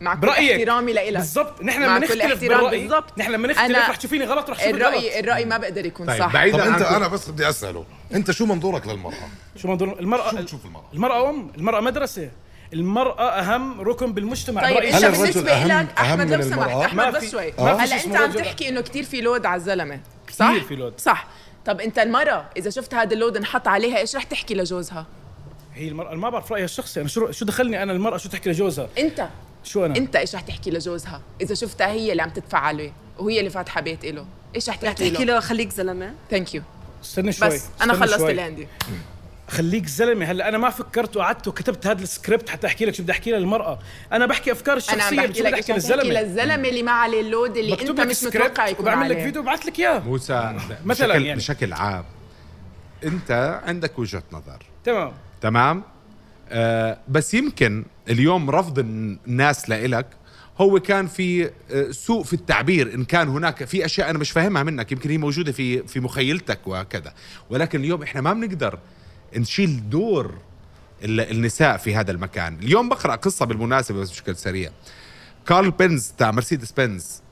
مع 0.00 0.14
كل 0.14 0.20
برأيك. 0.20 0.60
احترامي 0.60 0.92
لإلك. 0.92 1.16
بالضبط. 1.18 1.62
نحن 1.62 1.82
لما 1.82 1.98
نختلف 1.98 2.22
احترام 2.22 2.38
بالراي 2.60 2.80
بالضبط. 2.80 3.18
نحن 3.18 3.32
لما 3.32 3.48
نختلف 3.48 3.78
رح 3.78 3.96
تشوفيني 3.96 4.24
غلط 4.24 4.50
رح 4.50 4.56
تشوفي 4.56 4.70
الرأي 4.70 5.08
غلط. 5.08 5.16
الرأي 5.24 5.44
ما 5.44 5.56
بقدر 5.58 5.86
يكون 5.86 6.06
طيب 6.06 6.18
صح. 6.18 6.26
طب 6.26 6.32
بعيدا 6.32 6.66
انت 6.68 6.82
عن 6.82 6.94
أنا 6.94 7.08
بس 7.08 7.28
بدي 7.30 7.48
أسأله. 7.48 7.84
أنت 8.14 8.30
شو 8.30 8.46
منظورك 8.46 8.86
للمرأة؟ 8.86 9.14
شو 9.56 9.68
منظور؟ 9.68 9.98
المرأة 10.00 10.30
شو 10.30 10.36
بتشوف 10.36 10.64
المرأة؟ 10.66 10.84
المرأة 10.94 11.30
أم؟ 11.30 11.50
المرأة 11.56 11.80
مدرسة. 11.80 12.30
المرأة 12.72 13.28
أهم 13.30 13.80
ركن 13.80 14.12
بالمجتمع. 14.12 14.62
طيب 14.62 14.76
انت 14.76 15.04
بالنسبة 15.04 15.42
أهم- 15.54 15.66
لك 15.66 16.18
من 16.18 16.30
لو 16.30 16.42
سمحت 16.42 16.90
في- 16.90 17.10
بس 17.10 17.30
شوي. 17.30 17.52
هلا 17.58 17.82
أنت 17.84 17.92
اسمه 17.92 18.18
عم. 18.18 18.32
تحكي 18.32 18.68
إنه 18.68 18.80
كثير 18.80 19.04
في 19.04 19.20
load 19.20 19.46
على 19.46 19.56
الزلمة. 19.58 20.00
صح؟ 20.36 20.50
كثير 20.50 20.60
في 20.64 20.76
load. 20.76 20.94
صح. 21.00 21.26
طب 21.66 21.80
أنت 21.80 21.98
المرأة 21.98 22.44
إذا 22.56 22.70
شفت 22.70 22.94
هذا 22.94 23.14
ال 23.14 23.18
load 23.18 23.36
انحط 23.36 23.68
عليها 23.68 23.98
إيش 23.98 24.16
رح 24.16 24.22
تحكي 24.22 24.54
لجوزها؟ 24.54 25.06
هي 25.74 25.88
المرأة 25.88 26.14
ما 26.14 26.30
بعرف 26.30 26.52
رأيها 26.52 26.64
الشخصي. 26.64 27.00
أنا 27.00 27.08
شو 27.08 27.30
شو 27.30 27.44
دخلني 27.44 27.82
أنا 27.82 27.92
المرأة؟ 27.92 28.16
شو 28.16 28.28
تحكي 28.28 28.50
لجوزها؟ 28.50 28.88
أنت. 28.98 29.28
شو 29.68 29.86
أنا؟ 29.86 29.96
أنت 29.96 30.16
إيش 30.16 30.34
رح 30.34 30.40
تحكي 30.40 30.70
لجوزها 30.70 31.20
إذا 31.40 31.54
شفتها 31.54 31.86
هي 31.86 32.12
اللي 32.12 32.22
عم 32.22 32.30
تدفع 32.30 32.70
له 32.70 32.92
وهي 33.18 33.38
اللي 33.38 33.50
فاتحة 33.50 33.80
بيت 33.80 34.04
له 34.04 34.26
إيش 34.54 34.68
رح 34.68 34.74
رح 34.74 34.80
تحكي 34.80 35.10
تحكي 35.10 35.24
له 35.24 35.34
له 35.34 35.40
خليك 35.40 35.70
زلمة. 35.70 36.14
thank 36.30 36.54
you 36.54 36.62
استنى 37.04 37.32
شوي 37.32 37.48
بس 37.48 37.64
أنا 37.82 37.94
خلصت 37.94 38.18
شوي. 38.18 38.30
اللي 38.30 38.42
عندي. 38.42 38.68
خليك 39.48 39.86
زلمة 39.86 40.26
هلا 40.26 40.48
أنا 40.48 40.58
ما 40.58 40.70
فكرت 40.70 41.16
وقعدت 41.16 41.48
وكتبت 41.48 41.86
هذا 41.86 42.02
السكريبت 42.02 42.48
حتى 42.48 42.66
أحكي 42.66 42.84
لك 42.84 42.94
شو 42.94 43.02
بدي 43.02 43.12
أحكي 43.12 43.32
للمرأة. 43.32 43.78
أنا 44.12 44.26
بحكي 44.26 44.52
أفكار 44.52 44.72
أنا 44.72 44.78
الشخصية 44.78 45.00
بس 45.00 45.12
بحكي 45.12 45.28
بدي 45.28 45.42
لك 45.42 45.54
تحكي 45.54 45.72
للزلمة. 45.72 46.20
للزلمة 46.20 46.68
اللي 46.68 46.82
ما 46.82 46.92
عليه 46.92 47.20
اللود 47.20 47.56
اللي 47.56 47.80
أنت 47.82 48.00
مش 48.00 48.24
متوقع 48.24 48.68
يكون 48.68 48.82
وبعمل 48.82 49.10
لك 49.10 49.16
عليه. 49.16 49.24
فيديو 49.24 49.42
وببعث 49.42 49.66
لك 49.66 49.78
إياه. 49.78 49.98
موسى 49.98 50.56
مثلاً 50.84 51.08
بشكل, 51.08 51.26
يعني. 51.26 51.38
بشكل 51.38 51.72
عام 51.72 52.04
أنت 53.04 53.60
عندك 53.66 53.98
وجهة 53.98 54.22
نظر. 54.32 54.62
تمام. 54.84 55.12
تمام؟ 55.40 55.82
آه 56.50 56.98
بس 57.08 57.34
يمكن 57.34 57.84
اليوم 58.10 58.50
رفض 58.50 58.78
الناس 58.78 59.68
لإلك 59.70 60.06
هو 60.58 60.80
كان 60.80 61.06
في 61.06 61.50
آه، 61.70 61.90
سوء 61.90 62.22
في 62.24 62.32
التعبير 62.32 62.94
إن 62.94 63.04
كان 63.04 63.28
هناك 63.28 63.64
في 63.64 63.84
أشياء 63.84 64.10
أنا 64.10 64.18
مش 64.18 64.30
فاهمها 64.30 64.62
منك 64.62 64.92
يمكن 64.92 65.10
هي 65.10 65.18
موجودة 65.18 65.52
في 65.52 65.82
في 65.86 66.00
مخيلتك 66.00 66.58
وكذا 66.66 67.14
ولكن 67.50 67.80
اليوم 67.80 68.02
إحنا 68.02 68.20
ما 68.20 68.32
بنقدر 68.32 68.78
نشيل 69.36 69.90
دور 69.90 70.34
ال- 71.04 71.20
النساء 71.20 71.76
في 71.76 71.94
هذا 71.96 72.10
المكان. 72.10 72.58
اليوم 72.62 72.88
بقرأ 72.88 73.16
قصة 73.16 73.46
بالمناسبة 73.46 74.00
بس 74.00 74.10
بشكل 74.10 74.36
سريع. 74.36 74.70
كارل 75.46 75.70
بنز 75.70 76.12
تاع 76.18 76.30
مرسيدس 76.30 76.72
بنز 76.72 77.22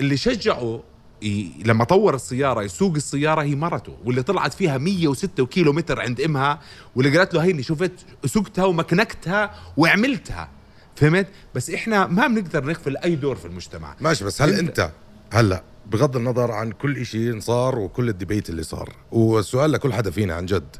اللي 0.00 0.16
شجعه 0.16 0.82
ي... 1.22 1.50
لما 1.64 1.84
طور 1.84 2.14
السيارة 2.14 2.62
يسوق 2.62 2.94
السيارة 2.94 3.42
هي 3.42 3.54
مرته 3.54 3.96
واللي 4.04 4.22
طلعت 4.22 4.54
فيها 4.54 4.78
106 4.78 5.46
كيلو 5.46 5.72
متر 5.72 6.00
عند 6.00 6.20
إمها 6.20 6.60
واللي 6.96 7.18
قالت 7.18 7.34
له 7.34 7.44
هيني 7.44 7.62
شفت 7.62 7.92
سقتها 8.26 8.64
ومكنكتها 8.64 9.54
وعملتها. 9.76 10.48
فهمت؟ 10.96 11.26
بس 11.54 11.70
إحنا 11.70 12.06
ما 12.06 12.26
بنقدر 12.26 12.64
نغفل 12.64 12.96
أي 12.96 13.14
دور 13.16 13.36
في 13.36 13.44
المجتمع. 13.44 13.96
ماشي 14.00 14.24
بس 14.24 14.42
هل 14.42 14.54
أنت 14.54 14.90
هلأ 15.32 15.62
بغض 15.86 16.16
النظر 16.16 16.50
عن 16.50 16.72
كل 16.72 17.06
شيء 17.06 17.40
صار 17.40 17.78
وكل 17.78 18.08
الديبيت 18.08 18.50
اللي 18.50 18.62
صار 18.62 18.94
والسؤال 19.12 19.72
لكل 19.72 19.92
حدا 19.92 20.10
فينا 20.10 20.34
عن 20.34 20.46
جد 20.46 20.76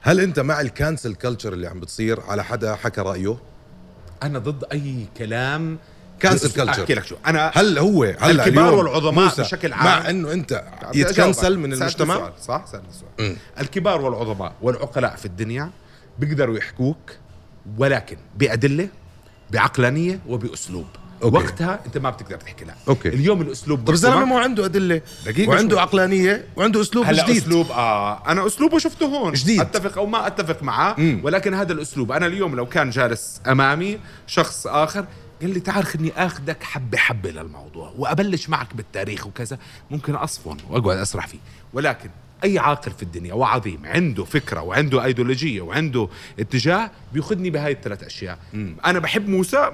هل 0.00 0.20
أنت 0.20 0.40
مع 0.40 0.60
ال 0.60 0.68
cancel 0.68 1.14
culture 1.14 1.52
اللي 1.52 1.66
عم 1.66 1.80
بتصير؟ 1.80 2.20
على 2.20 2.44
حدا 2.44 2.74
حكى 2.74 3.00
رأيه؟ 3.00 3.36
أنا 4.22 4.38
ضد 4.38 4.64
أي 4.72 5.06
كلام 5.16 5.78
cancel 6.22 6.68
أحكي 6.68 6.80
culture 6.80 6.94
لك 6.94 7.04
شو 7.04 7.16
أنا 7.26 7.50
هل 7.54 7.78
هو 7.78 8.04
هلا 8.04 8.46
الكبار 8.46 8.74
والعظماء 8.74 9.34
بشكل 9.40 9.72
عام 9.72 9.84
مع 9.84 10.10
إنه 10.10 10.32
أنت 10.32 10.64
يتكنسل. 10.94 11.58
من 11.58 11.72
المجتمع 11.72 12.14
سؤال 12.16 12.32
صح 12.40 12.64
سألني 12.72 12.86
سؤال 13.18 13.36
الكبار 13.60 14.00
والعظماء 14.00 14.52
والعقلاء 14.62 15.16
في 15.16 15.24
الدنيا 15.26 15.70
بيقدروا 16.18 16.58
يحكوك 16.58 16.98
ولكن 17.78 18.16
بأدلة 18.36 18.88
بعقلانية 19.50 20.20
وبأسلوب 20.28 20.86
okay. 21.22 21.36
وقتها 21.36 21.80
أنت 21.86 21.98
ما 21.98 22.10
بتقدر 22.10 22.36
تحكي 22.36 22.64
لا 22.64 22.74
okay. 22.88 23.08
اليوم 23.08 23.42
الأسلوب 23.42 23.84
طب 23.86 23.92
الزلمة. 23.92 24.24
مو 24.24 24.38
عنده 24.38 24.64
أدلة 24.64 25.00
دقيقة 25.26 25.48
وعنده 25.50 25.70
شوي. 25.76 25.80
عقلانية 25.80 26.44
وعنده 26.56 26.80
أسلوب 26.80 27.06
هلا 27.06 27.24
جديد 27.24 27.42
أسلوب 27.42 27.70
آه 27.70 28.22
أنا 28.28 28.46
أسلوبه 28.46 28.78
شفته 28.78 29.06
هون 29.06 29.32
جديد. 29.32 29.60
أتفق 29.60 29.98
أو 29.98 30.06
ما 30.06 30.26
أتفق 30.26 30.62
معاه 30.62 30.94
مم. 30.98 31.20
ولكن 31.24 31.54
هذا 31.54 31.72
الأسلوب 31.72 32.12
أنا 32.12 32.26
اليوم 32.26 32.56
لو 32.56 32.66
كان 32.66 32.90
جالس 32.90 33.40
أمامي 33.46 33.98
شخص 34.26 34.66
آخر 34.66 35.04
قال 35.42 35.50
لي 35.54 35.60
تعال 35.60 35.84
خلني 35.84 36.12
اخذك 36.16 36.62
حبة 36.62 36.98
حبة 36.98 37.30
للموضوع 37.30 37.92
وأبلش 37.98 38.48
معك 38.48 38.74
بالتاريخ 38.74 39.26
وكذا. 39.26 39.58
ممكن 39.90 40.14
أصفن 40.14 40.56
وأقعد 40.70 40.96
أسرح 40.96 41.26
فيه. 41.26 41.38
ولكن 41.72 42.10
أي 42.44 42.58
عاقل 42.58 42.92
في 42.92 43.02
الدنيا 43.02 43.34
وعظيم 43.34 43.80
عنده 43.84 44.24
فكرة 44.24 44.60
وعنده 44.60 45.04
ايديولوجيه 45.04 45.60
وعنده 45.60 46.08
اتجاه 46.38 46.90
بيأخذني 47.12 47.50
بهاي 47.50 47.72
الثلاث 47.72 48.02
أشياء. 48.02 48.38
أنا 48.84 48.98
بحب 48.98 49.28
موسى. 49.28 49.70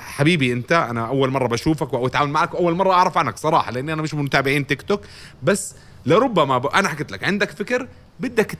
حبيبي 0.00 0.52
أنت 0.52 0.72
أنا 0.72 1.06
أول 1.06 1.30
مرة 1.30 1.46
بشوفك 1.46 1.92
وأتعامل 1.92 2.32
معك 2.32 2.54
واول 2.54 2.74
مرة 2.74 2.92
أعرف 2.92 3.18
عنك 3.18 3.36
صراحة 3.36 3.70
لأني 3.70 3.92
أنا 3.92 4.02
مش 4.02 4.14
من 4.14 4.22
متابعين 4.24 4.66
تيك 4.66 4.82
توك. 4.82 5.00
بس 5.42 5.74
لربما 6.06 6.58
ب... 6.58 6.66
أنا 6.66 6.88
حكيت 6.88 7.12
لك 7.12 7.24
عندك 7.24 7.50
فكر 7.50 7.88
بدك 8.20 8.58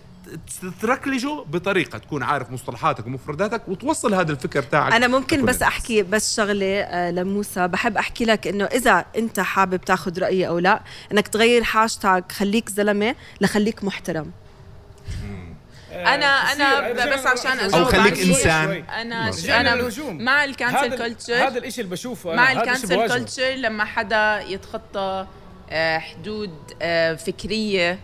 تتركلجه 0.62 1.44
بطريقة 1.46 1.98
تكون 1.98 2.22
عارف 2.22 2.50
مصطلحاتك 2.50 3.06
ومفرداتك 3.06 3.68
وتوصل 3.68 4.14
هذا 4.14 4.32
الفكر 4.32 4.62
تاعك 4.62 4.92
أنا 4.92 5.06
ممكن 5.08 5.36
بس 5.44 5.54
الناس. 5.54 5.62
أحكي 5.62 6.02
بس 6.02 6.36
شغلة 6.36 6.80
آه، 6.80 7.10
لموسى 7.10 7.68
بحب 7.68 7.96
أحكي 7.96 8.24
لك 8.24 8.46
إنه 8.46 8.64
إذا 8.64 9.04
أنت 9.16 9.40
حابب 9.40 9.80
تاخذ 9.80 10.18
رأيي 10.20 10.48
أو 10.48 10.58
لا 10.58 10.82
إنك 11.12 11.28
تغير 11.28 11.62
هاشتاج 11.72 12.24
خليك 12.32 12.68
زلمة 12.68 13.14
لخليك 13.40 13.84
محترم 13.84 14.30
أنا 15.92 16.26
أنا 16.26 16.92
كثير. 16.92 17.14
بس 17.14 17.26
عشان 17.26 17.58
اجاوب 17.58 17.84
خليك 17.86 18.12
على 18.12 18.16
شيء. 18.16 18.28
إنسان. 18.28 18.70
أنا 18.70 19.30
أنا. 19.60 20.12
مع 20.12 20.44
الكانسل 20.44 20.98
كلتشر 20.98 21.34
هذا 21.34 21.58
الشيء 21.58 21.84
اللي 21.84 21.94
بشوفه. 21.96 22.34
مع 22.34 22.52
الكانسل. 22.52 23.08
كلتشر 23.08 23.50
لما 23.50 23.84
حدا 23.84 24.40
يتخطى 24.40 24.98
آه، 24.98 25.26
حدود 25.98 26.50
آه، 26.82 27.14
فكرية 27.14 27.98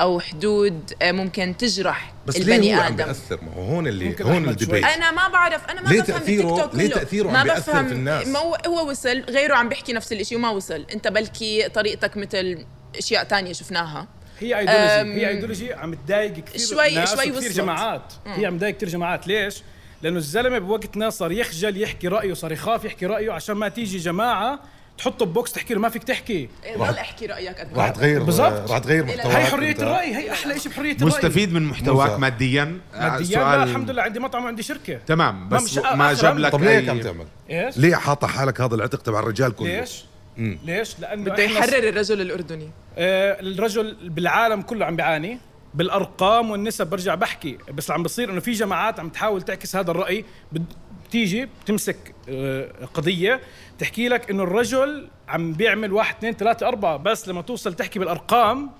أو 0.00 0.20
حدود 0.20 0.92
آه، 1.02 1.12
ممكن 1.12 1.56
تجرح 1.58 2.12
بس 2.26 2.36
البني 2.36 2.58
ليه 2.58 2.76
هو 2.76 2.80
عم 2.80 2.92
آدم 2.92 3.04
بيأثر 3.04 3.38
ما 3.44 3.52
هو 3.54 3.62
هون 3.62 3.86
اللي 3.86 4.16
هون 4.22 4.48
الديبيت. 4.48 4.84
أنا 4.84 5.10
ما 5.10 5.28
بعرف 5.28 5.70
أنا 5.70 5.80
ما 5.82 5.88
ليه 5.88 6.00
بفهم 6.02 6.18
تأثيره- 6.20 6.26
بالتيك 6.26 6.62
توك 6.62 6.74
ليه. 6.74 6.88
تأثيره 6.90 7.28
عم 7.28 7.32
ما 7.34 7.42
بيأثر 7.42 7.72
بفهم 7.72 7.86
في 7.86 7.92
الناس؟ 7.92 8.26
ما 8.26 8.38
هو 8.38 8.56
هو 8.66 8.90
وصل 8.90 9.20
غيره 9.20 9.54
عم 9.54 9.68
بيحكي 9.68 9.92
نفس 9.92 10.12
الشيء 10.12 10.38
وما 10.38 10.50
وصل 10.50 10.86
أنت 10.94 11.08
بلكي 11.08 11.68
طريقتك 11.68 12.16
مثل 12.16 12.64
أشياء 12.98 13.24
تانية 13.24 13.52
شفناها 13.52 14.08
هي 14.40 14.58
ايديولوجي 14.58 15.00
أم، 15.00 15.12
هي 15.12 15.28
ايديولوجي 15.28 15.72
عم 15.72 15.94
تضايق 15.94 16.32
كثير 16.34 16.60
شوي- 16.66 16.94
ناس 16.94 17.14
شوي 17.14 17.30
وكثير 17.30 17.38
وصلت. 17.38 17.56
جماعات 17.56 18.12
هي 18.26 18.46
عم 18.46 18.56
تضايق 18.58 18.76
كثير 18.76 18.88
جماعات 18.88 19.26
ليش؟ 19.26 19.62
لأنه 20.02 20.16
الزلمة 20.18 20.58
بوقتنا 20.58 21.10
صار 21.10 21.32
يخجل 21.32 21.82
يحكي 21.82 22.08
رأيه 22.08 22.34
صار 22.34 22.52
يخاف 22.52 22.84
يحكي 22.84 23.06
رأيه 23.06 23.32
عشان 23.32 23.54
ما 23.56 23.68
تيجي 23.68 23.98
جماعة 23.98 24.60
تحطه 24.98 25.26
ببوكس 25.26 25.52
تحكي 25.52 25.74
له 25.74 25.80
ما 25.80 25.88
فيك 25.88 26.04
تحكي 26.04 26.48
ضل 26.78 26.84
احكي 26.98 27.26
رأيك 27.26 27.58
قد 27.60 27.72
ما 27.72 27.78
راح 27.82 27.90
تغير 27.90 28.22
بالضبط. 28.22 28.70
راح 28.70 28.78
تغير 28.78 29.04
محتواك 29.04 29.36
هي 29.36 29.44
حرية. 29.46 29.72
الرأي 29.72 30.16
هي 30.16 30.32
أحلى 30.32 30.58
شيء 30.60 30.72
بحرية 30.72 30.92
الرأي 30.92 31.06
مستفيد 31.06 31.52
من 31.52 31.62
محتواك. 31.62 32.18
ماديا 32.18 32.78
ماديا 32.94 33.38
لا 33.38 33.62
الحمد 33.62 33.90
لله 33.90 34.02
عندي 34.02 34.20
مطعم 34.20 34.44
وعندي 34.44 34.62
شركة 34.62 34.98
تمام 35.06 35.48
ما 35.48 35.56
بس 35.56 35.78
ما 35.78 36.12
آخر 36.12 36.22
جاب 36.22 36.38
لك 36.38 36.52
طب 36.52 36.62
ليه 36.64 36.90
عم 36.90 37.00
تعمل؟ 37.00 37.26
إيش؟ 37.50 37.78
ليه 37.78 37.94
حاطط 37.96 38.24
حالك 38.24 38.60
هذا 38.60 38.74
العتق 38.74 39.02
تبع 39.02 39.20
الرجال 39.20 39.54
كله؟ 39.54 39.80
ليش؟ 39.80 40.04
ليش؟ 40.38 40.98
لأنه 41.00 41.24
بده 41.24 41.42
يحرر 41.42 41.88
الرجل 41.88 42.20
الأردني 42.20 42.70
آه، 42.98 43.40
الرجل 43.40 43.96
بالعالم 44.10 44.62
كله 44.62 44.86
عم 44.86 44.96
بيعاني 44.96 45.38
بالأرقام 45.74 46.50
والنسب 46.50 46.86
برجع 46.86 47.14
بحكي 47.14 47.58
بس 47.74 47.84
اللي 47.86 47.94
عم 47.94 48.02
بصير 48.02 48.30
إنه 48.30 48.40
في 48.40 48.52
جماعات 48.52 49.00
عم 49.00 49.08
تحاول 49.08 49.42
تعكس 49.42 49.76
هذا 49.76 49.90
الرأي 49.90 50.24
بد- 50.52 50.72
بتيجي 51.08 51.48
بتمسك 51.64 52.14
آه، 52.28 52.70
قضية 52.94 53.40
تحكي 53.78 54.08
لك 54.08 54.30
إنه 54.30 54.42
الرجل 54.42 55.08
عم 55.28 55.52
بيعمل 55.52 55.92
واحد 55.92 56.16
اثنين 56.16 56.32
ثلاثة 56.32 56.68
أربعة 56.68 56.96
بس 56.96 57.28
لما 57.28 57.42
توصل 57.42 57.74
تحكي 57.74 57.98
بالأرقام 57.98 58.70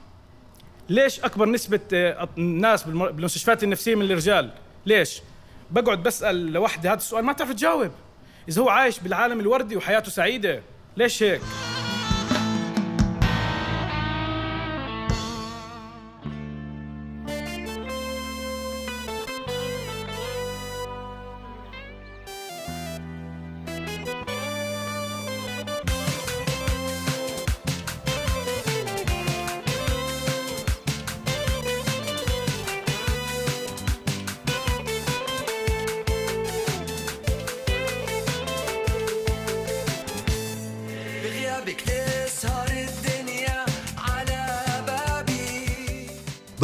ليش 0.89 1.21
أكبر 1.21 1.49
نسبة 1.49 1.81
آه، 1.93 2.29
الناس 2.39 2.83
بالم- 2.85 3.11
بالمستشفيات 3.11 3.65
النفسية 3.65 3.95
من 3.95 4.03
الرجال 4.03 4.51
ليش؟ 4.87 5.23
بقعد 5.71 6.03
بسأل 6.03 6.53
لوحدي 6.53 6.89
هذا 6.89 6.97
السؤال 6.97 7.25
ما 7.25 7.33
تعرف 7.33 7.53
تجاوب 7.53 7.91
إذا 8.49 8.63
هو 8.63 8.69
عايش 8.69 9.01
بالعالم 9.01 9.41
الوردي 9.41 9.77
وحياته 9.77 10.11
سعيدة 10.11 10.63
ليش 10.97 11.23
هيك؟ 11.23 11.41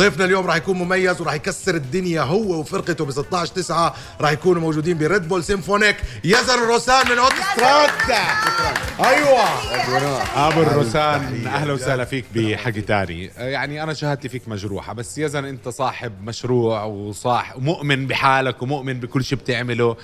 ضيفنا 0.05 0.25
اليوم 0.25 0.47
راح 0.47 0.57
يكون 0.57 0.77
مميز 0.79 1.21
وراح 1.21 1.35
يكسر 1.35 1.75
الدنيا 1.75 2.23
هو 2.23 2.61
وفرقته 2.61 3.05
ب 3.05 3.11
16 3.11 3.53
9 3.55 3.95
راح 4.21 4.31
يكونوا 4.31 4.61
موجودين 4.63 4.99
ب 4.99 5.06
Red 5.06 5.29
Bull 5.29 5.45
Symphonic 5.45 5.97
يزن 6.25 6.55
الروسان 6.63 7.11
من 7.11 7.19
اوتستراد 7.19 7.91
أيوه. 9.01 9.45
أبو 10.49 10.63
الروسان 10.63 11.47
أهلا 11.47 11.73
وسهلا 11.73 12.05
فيك 12.05 12.25
بحكي 12.35 12.81
تاني. 12.81 13.25
يعني 13.39 13.83
أنا 13.83 13.95
شهادتي 13.95 14.29
فيك 14.29 14.49
مجروحة 14.49 14.93
بس 14.93 15.19
يزن 15.19 15.45
أنت 15.45 15.69
صاحب 15.69 16.13
مشروع 16.23 16.83
وصح 16.85 17.57
مؤمن 17.59 18.07
بحالك 18.07 18.63
ومؤمن 18.63 19.01
بكل 19.01 19.25
شيء 19.25 19.39
بتعمله. 19.39 19.97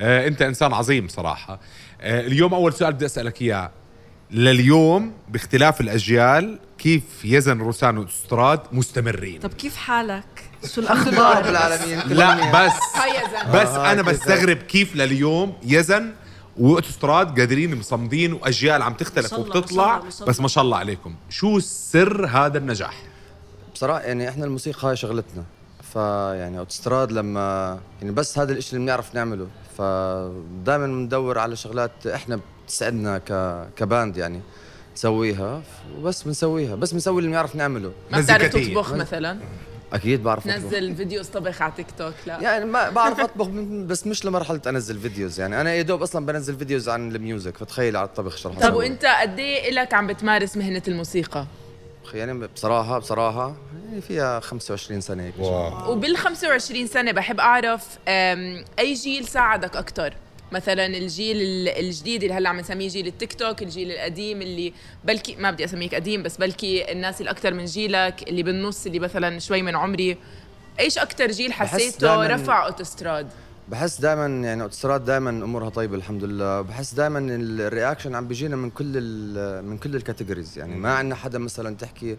آه، 0.00 0.26
أنت 0.28 0.42
إنسان 0.42 0.72
عظيم 0.72 1.08
صراحة. 1.08 1.60
آه، 2.00 2.20
اليوم 2.20 2.54
أول 2.54 2.72
سؤال 2.72 2.92
بدي 2.92 3.06
أسألك 3.06 3.42
إياه. 3.42 3.70
لليوم 4.30 5.12
باختلاف 5.28 5.80
الأجيال 5.80 6.58
كيف 6.78 7.24
يزن 7.24 7.58
روسان 7.58 7.98
واوتوستراد 7.98 8.60
مستمرين؟ 8.72 9.40
طب 9.40 9.52
كيف 9.52 9.76
حالك؟ 9.76 10.24
شو 10.74 10.80
رب 10.80 10.86
الاخبار 10.86 11.48
العالمين 11.48 11.98
لا 11.98 12.66
بس 12.66 12.72
هي 12.94 13.44
يا 13.44 13.46
يزن 13.46 13.52
بس 13.52 13.68
أنا 13.68 14.02
بستغرب 14.02 14.56
كيف 14.56 14.96
لليوم 14.96 15.52
يزن 15.62 16.12
واوتوستراد 16.58 17.40
قادرين 17.40 17.78
مصمدين 17.78 18.32
وأجيال 18.32 18.82
عم 18.82 18.94
تختلف 18.94 19.32
وبتطلع. 19.32 19.98
بس. 20.26 20.40
ما 20.40 20.48
شاء 20.48 20.64
الله 20.64 20.76
عليكم. 20.76 21.14
شو 21.30 21.58
سر 21.58 22.26
هذا 22.26 22.58
النجاح؟ 22.58 23.02
بصراحة 23.74 24.00
يعني 24.00 24.28
إحنا 24.28 24.44
الموسيقى 24.44 24.88
هاي 24.88 24.96
شغلتنا. 24.96 25.44
فيعني 25.92 26.58
اوتوستراد 26.58 27.12
لما 27.12 27.78
يعني 28.02 28.12
بس 28.12 28.38
هذا 28.38 28.52
الإشي 28.52 28.76
اللي 28.76 28.84
بنعرف 28.84 29.14
نعمله. 29.14 29.46
فدائما 29.78 30.86
بندور 30.86 31.38
على 31.38 31.56
شغلات 31.56 32.06
إحنا 32.06 32.40
بتسعدنا 32.66 33.18
ك 33.18 33.32
ك 33.76 33.84
band 33.84 34.16
يعني 34.16 34.40
نسويها. 34.94 35.62
وبس 35.98 36.22
بنسويها. 36.22 36.74
بس 36.74 36.92
بنسوي 36.92 37.18
اللي 37.18 37.30
بنعرف 37.30 37.56
نعمله. 37.56 37.92
ما 38.10 38.20
بتعرف. 38.20 38.52
تطبخ 38.56 38.92
مثلا؟ 38.92 39.38
أكيد 39.92 40.22
بعرف 40.22 40.48
أطبخ. 40.48 40.60
تنزل 40.62 40.96
videos 40.96 41.26
طبخ 41.28 41.62
على 41.62 41.72
تيك 41.76 41.86
توك؟ 41.98 42.14
لا. 42.26 42.40
يعني 42.40 42.64
ما 42.64 42.90
بعرف 43.00 43.20
أطبخ 43.20 43.46
بس 43.86 44.06
مش 44.06 44.24
لمرحلة 44.24 44.60
أنزل 44.66 44.98
videos 44.98 45.40
يعني. 45.40 45.60
أنا 45.60 45.74
يا 45.74 45.82
دوب 45.82 46.02
أصلا 46.02 46.26
بنزل 46.26 46.56
videos 46.56 46.88
عن 46.88 47.14
ال 47.16 47.23
music 47.23 47.56
فتخيل 47.56 47.96
على 47.96 48.06
الطبخ 48.06 48.36
شو 48.36 48.48
رح 48.48 48.58
طب. 48.58 48.74
وأنت 48.74 49.04
قد 49.04 49.38
إيه 49.38 49.70
لك 49.70 49.94
عم 49.94 50.06
بتمارس 50.06 50.56
مهنة 50.56 50.82
الموسيقى؟ 50.88 51.46
يعني 52.14 52.46
بصراحة 52.54 52.98
بصراحة 52.98 53.56
يعني 53.88 54.00
فيها 54.00 54.40
25 54.40 55.00
سنة 55.00 55.22
هيك. 55.22 55.34
wow. 55.38 55.92
وبال 55.92 56.16
25 56.16 56.86
سنة 56.86 57.12
بحب 57.12 57.40
أعرف 57.40 57.98
أي 58.78 58.94
جيل 58.94 59.24
ساعدك 59.24 59.76
أكثر 59.76 60.14
مثلا 60.52 60.86
الجيل 60.86 61.36
ال- 61.36 61.68
الجديد 61.68 62.22
اللي 62.22 62.34
هلأ 62.34 62.48
عم 62.48 62.60
نسميه 62.60 62.88
جيل 62.88 63.06
التيك 63.06 63.34
توك 63.34 63.62
الجيل 63.62 63.90
القديم 63.92 64.42
اللي 64.42 64.72
بلكي 65.04 65.36
ما 65.36 65.50
بدي 65.50 65.64
أسميك 65.64 65.94
قديم 65.94 66.22
بس 66.22 66.36
بلكي 66.36 66.92
الناس 66.92 67.20
اللي 67.20 67.30
أكثر 67.30 67.54
من 67.54 67.64
جيلك 67.64 68.28
اللي 68.28 68.42
بالنص 68.42 68.86
اللي 68.86 68.98
مثلا 68.98 69.38
شوي 69.38 69.62
من 69.62 69.76
عمري. 69.76 70.16
إيش 70.80 70.98
أكثر 70.98 71.30
جيل 71.30 71.52
حسيته 71.52 72.26
رفع 72.26 72.66
أوتوستراد؟ 72.66 73.26
بحس 73.68 74.00
دائما 74.00 74.26
يعني 74.26 74.62
أوتوستراد 74.62 75.04
دائما 75.04 75.30
أمورها 75.30 75.68
طيبة 75.68 75.96
الحمد 75.96 76.24
لله. 76.24 76.60
بحس 76.60 76.94
دائما 76.94 77.18
ال 77.30 77.39
reaction 77.39 78.14
عم 78.14 78.28
بيجينا 78.28 78.56
من 78.56 78.70
كل 78.70 79.00
من 79.64 79.78
كل 79.78 79.96
ال 79.96 80.02
categories 80.02 80.58
يعني 80.58 80.74
ما 80.76 80.94
عندنا 80.94 81.14
حدا 81.14 81.38
مثلا 81.38 81.76
تحكي 81.76 82.16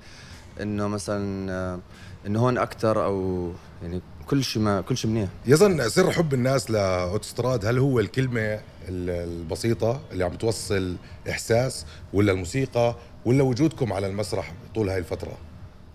إنه 0.61 0.87
مثلا 0.87 1.51
آه، 1.51 1.79
إنه 2.27 2.39
هون 2.39 2.57
أكثر 2.57 3.05
أو 3.05 3.51
يعني 3.83 4.01
كل 4.29 4.43
شيء 4.43 4.61
ما 4.61 4.81
كل 4.81 4.97
شيء 4.97 5.11
منيح. 5.11 5.29
يزن 5.45 5.89
سر 5.89 6.11
حب 6.11 6.33
الناس 6.33 6.71
لاوتوستراد 6.71 7.65
هل 7.65 7.77
هو 7.79 7.99
الكلمة 7.99 8.41
ال- 8.41 8.59
البسيطة 9.09 10.01
اللي 10.11 10.25
عم 10.25 10.35
توصل 10.35 10.95
إحساس 11.29 11.85
ولا 12.13 12.31
الموسيقى 12.31 12.95
ولا 13.25 13.43
وجودكم 13.43 13.93
على 13.93 14.07
المسرح 14.07 14.53
طول 14.75 14.89
هاي 14.89 14.97
الفترة؟ 14.97 15.37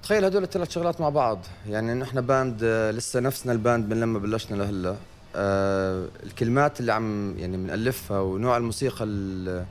تخيل 0.02 0.24
هدول 0.24 0.42
الثلاث 0.42 0.70
شغلات 0.70 1.00
مع 1.00 1.08
بعض. 1.08 1.38
يعني 1.68 2.02
إحنا 2.02 2.20
band 2.20 2.60
آه، 2.64 2.90
لسه 2.90 3.20
نفسنا 3.20 3.52
ال 3.52 3.60
band 3.60 3.92
من 3.94 4.00
لما 4.00 4.18
بلشنا 4.18 4.56
لهلا. 4.56 4.96
آه 5.36 6.06
الكلمات 6.22 6.80
اللي 6.80 6.92
عم 6.92 7.38
يعني 7.38 7.56
بنألفها 7.56 8.20
ونوع 8.20 8.56
الموسيقى 8.56 9.04
ال- 9.04 9.64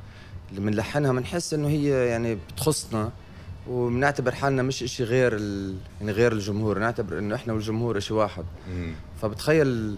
اللي 0.49 0.61
بنلحنها 0.61 1.11
بنحس 1.13 1.53
إنه 1.53 1.67
هي 1.67 2.07
يعني 2.07 2.35
بتخصنا. 2.35 3.11
وبنعتبر 3.67 4.35
حالنا 4.35 4.63
مش 4.63 4.83
إشي 4.83 5.03
غير 5.03 5.35
ال... 5.35 5.75
يعني 5.99 6.11
غير 6.11 6.31
الجمهور 6.31 6.79
نعتبر 6.79 7.19
إنه 7.19 7.35
إحنا 7.35 7.53
والجمهور 7.53 7.97
إشي 7.97 8.13
واحد. 8.13 8.45
فبتخيل 9.21 9.97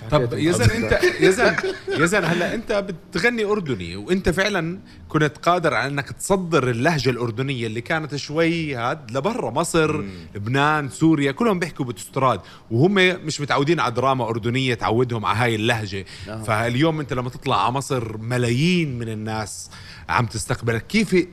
شو 0.00 0.08
طب؟ 0.08 0.32
يزن 0.32 0.70
انت 0.70 1.00
يزن 1.20 1.54
يزن 2.02 2.24
هلا 2.24 2.54
أنت 2.54 2.72
بتغني 2.72 3.44
أردني 3.44 3.96
وأنت 3.96 4.28
فعلا 4.28 4.78
كنت 5.08 5.38
قادر 5.38 5.74
على 5.74 5.92
إنك 5.92 6.12
تصدر 6.12 6.70
اللهجة 6.70 7.10
الأردنية 7.10 7.66
اللي 7.66 7.80
كانت 7.80 8.16
شوي 8.16 8.74
هاد 8.74 9.10
لبرا 9.10 9.50
مصر 9.50 10.04
لبنان 10.34 10.88
سوريا 10.88 11.32
كلهم 11.32 11.58
بيحكوا 11.58 11.84
بتستراد 11.84 12.40
وهم 12.70 12.94
مش 12.94 13.40
متعودين 13.40 13.80
على 13.80 13.94
دراما 13.94 14.28
أردنية 14.28 14.74
تعودهم 14.74 15.26
على 15.26 15.38
هاي 15.38 15.54
اللهجة. 15.54 16.04
آه. 16.28 16.42
فاليوم 16.42 17.00
أنت 17.00 17.12
لما 17.12 17.30
تطلع 17.30 17.64
على 17.64 17.72
مصر 17.72 18.16
ملايين 18.16 18.98
من 18.98 19.08
الناس 19.08 19.70
عم 20.08 20.26
تستقبلك. 20.26 20.86
كيف 20.86 21.26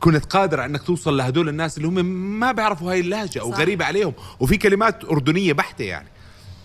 كنت 0.00 0.24
قادر 0.24 0.60
على 0.60 0.70
انك 0.70 0.82
توصل 0.82 1.16
لهدول 1.16 1.48
الناس 1.48 1.76
اللي 1.76 1.88
هم 1.88 2.04
ما 2.40 2.52
بيعرفوا 2.52 2.90
هاي 2.90 3.00
اللهجة 3.00 3.40
أو 3.40 3.52
صح. 3.52 3.58
غريبة 3.58 3.84
عليهم. 3.84 4.12
وفي 4.40 4.56
كلمات 4.56 5.04
أردنية 5.04 5.52
بحتة 5.52 5.84
يعني. 5.84 6.08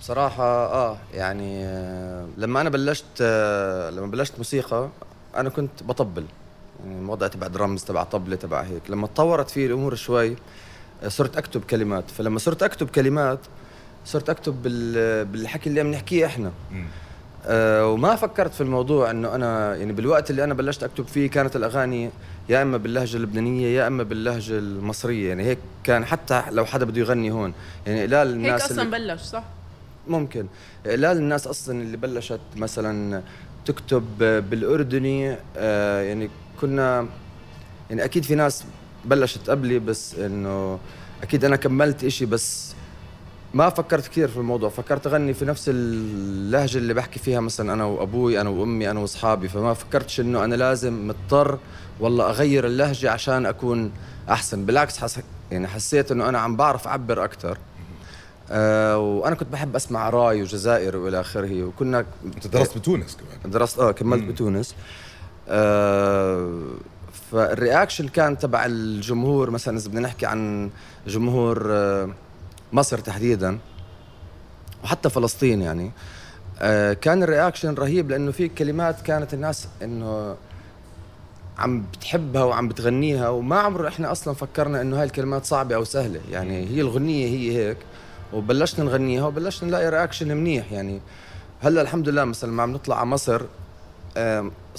بصراحة 0.02 0.44
آه 0.74 0.98
يعني 1.14 1.66
آه 1.66 2.28
لما 2.38 2.62
أنا 2.62 2.70
بلشت 2.70 3.06
آه 3.22 3.90
لما 3.90 4.08
بلشت 4.08 4.34
موسيقى 4.38 4.90
أنا 5.36 5.50
كنت 5.50 5.84
بطبل. 5.84 6.26
يعني 6.86 7.00
الوضع 7.02 7.28
تبع 7.28 7.48
درامز 7.48 7.84
تبع 7.84 8.04
طبلة 8.04 8.36
تبع 8.36 8.62
هيك. 8.62 8.82
لما 8.90 9.08
تطورت 9.08 9.50
فيه 9.50 9.68
الأمور 9.68 9.96
شوي 9.96 10.36
صرت 11.08 11.38
أكتب 11.38 11.62
كلمات. 11.64 12.12
فلما 12.12 12.40
صرت 12.40 12.64
أكتب 12.64 12.90
كلمات 12.90 13.40
صرت 14.06 14.30
أكتب 14.30 14.64
بال 14.64 15.26
بالحكي 15.26 15.70
اللي 15.70 15.82
عم 15.82 15.92
نحكيه 15.92 16.26
إحنا. 16.26 16.52
آه 17.46 17.88
وما 17.88 18.16
فكرت 18.16 18.54
في 18.54 18.62
الموضوع 18.62 19.12
إنه 19.12 19.36
أنا 19.36 19.76
يعني 19.76 19.94
بالوقت 19.94 20.30
اللي 20.30 20.44
أنا 20.44 20.54
بلشت 20.54 20.84
أكتب 20.84 21.08
فيه 21.08 21.30
كانت 21.30 21.56
الأغاني 21.56 22.10
يا 22.50 22.62
إما 22.62 22.78
باللهجة 22.78 23.18
اللبنانية 23.18 23.68
يا 23.68 23.88
إما 23.88 24.04
باللهجة 24.04 24.58
المصرية. 24.58 25.30
يعني 25.30 25.44
هيك 25.44 25.58
كان 25.84 26.06
حتى 26.06 26.44
لو 26.52 26.66
حدا 26.66 26.86
بده 26.86 27.00
يغني 27.02 27.32
هون. 27.32 27.54
يعني 27.88 28.08
لا 28.08 28.22
هيك 28.22 28.28
الناس 28.28 28.62
أصلا 28.72 28.82
اللي 28.82 29.14
بلش 29.14 29.22
صح؟ 29.22 29.44
ممكن. 30.08 30.48
لا 30.86 31.12
الناس 31.12 31.48
أصلا 31.48 31.82
اللي 31.82 31.98
بلشت 31.98 32.40
مثلا 32.56 33.22
تكتب 33.66 34.04
بالأردني 34.50 35.36
آه، 35.58 36.02
يعني 36.02 36.30
كنا 36.62 37.08
يعني 37.90 38.04
أكيد 38.04 38.24
في 38.24 38.36
ناس 38.36 38.64
بلشت 39.06 39.50
قبلي 39.50 39.80
بس 39.80 40.16
إنه 40.16 40.80
أكيد 41.24 41.46
أنا 41.46 41.56
كملت 41.56 42.04
إشي 42.04 42.26
بس 42.26 42.74
ما 43.54 43.70
فكرت 43.70 44.08
كثير 44.08 44.28
في 44.28 44.38
الموضوع 44.38 44.70
فكرت 44.70 45.08
أغني 45.08 45.34
في 45.34 45.46
نفس 45.46 45.66
اللهجة 45.74 46.78
اللي 46.78 46.94
بحكي 46.94 47.20
فيها 47.20 47.40
مثلا 47.40 47.74
أنا 47.74 47.84
وأبوي 47.84 48.42
أنا 48.42 48.50
وأمي 48.50 48.92
أنا 48.92 49.00
وأصحابي 49.00 49.48
فما 49.48 49.74
فكرتش 49.74 50.20
إنه 50.20 50.44
أنا 50.44 50.56
لازم 50.56 51.08
مضطر 51.08 51.58
والله 52.00 52.30
أغير 52.30 52.66
اللهجة 52.66 53.12
عشان 53.12 53.46
أكون 53.46 53.92
أحسن 54.30 54.66
بالعكس 54.66 54.98
حس 54.98 55.20
يعني 55.52 55.68
حسيت 55.68 56.12
إنه 56.12 56.30
أنا 56.30 56.40
عم 56.40 56.56
بعرف 56.56 56.88
أعبر 56.88 57.24
أكثر 57.24 57.58
آه 58.52 58.98
وأنا 58.98 59.36
كنت 59.36 59.50
بحب 59.52 59.76
أسمع 59.76 60.10
راي 60.10 60.42
وجزائر 60.42 60.98
وإلى 60.98 61.20
آخره 61.20 61.64
وكنا 61.64 62.06
أنت 62.26 62.48
درست 62.48 62.78
بتونس 62.78 63.18
كمان. 63.18 63.52
درست 63.52 63.80
آه 63.80 63.92
كملت 63.92 64.24
بتونس. 64.24 64.76
آه 65.50 66.62
فال 67.32 67.47
reaction 67.47 68.08
كان 68.08 68.38
تبع 68.38 68.66
الجمهور 68.66 69.50
مثلا 69.50 69.78
إذا 69.78 69.88
بدنا 69.90 70.02
نحكي 70.02 70.26
عن 70.26 70.70
جمهور 71.08 71.68
آه 71.72 72.10
مصر 72.74 72.98
تحديدا 72.98 73.60
وحتى 74.84 75.10
فلسطين 75.10 75.62
يعني 75.62 75.92
آه 76.60 76.94
كان 76.94 77.24
ال 77.24 77.30
reaction 77.30 77.74
رهيب 77.74 78.10
لأنه 78.10 78.32
في 78.32 78.48
كلمات 78.48 79.02
كانت 79.02 79.34
الناس 79.34 79.68
إنه 79.84 80.36
عم 81.58 81.82
بتحبها 81.82 82.44
وعم 82.44 82.68
بتغنيها 82.68 83.30
وما 83.30 83.60
عمره 83.60 83.88
إحنا 83.88 84.12
أصلا 84.12 84.34
فكرنا 84.34 84.82
إنه 84.82 85.00
هاي 85.00 85.04
الكلمات 85.04 85.46
صعبة 85.46 85.76
أو 85.76 85.84
سهلة. 85.84 86.22
يعني 86.32 86.68
هي 86.68 86.82
الغنية 86.82 87.28
هي 87.28 87.58
هيك 87.58 87.78
وبلشنا 88.34 88.86
نغنيها 88.86 89.26
وبلشنا 89.26 89.70
نلاقي 89.70 89.90
reaction 89.90 90.38
منيح. 90.38 90.72
يعني 90.72 91.02
هلأ 91.62 91.82
الحمد 91.82 92.10
لله 92.10 92.24
مثلا 92.24 92.52
ما 92.52 92.64
عم 92.64 92.74
نطلع 92.74 93.00
على 93.00 93.06
مصر 93.06 93.42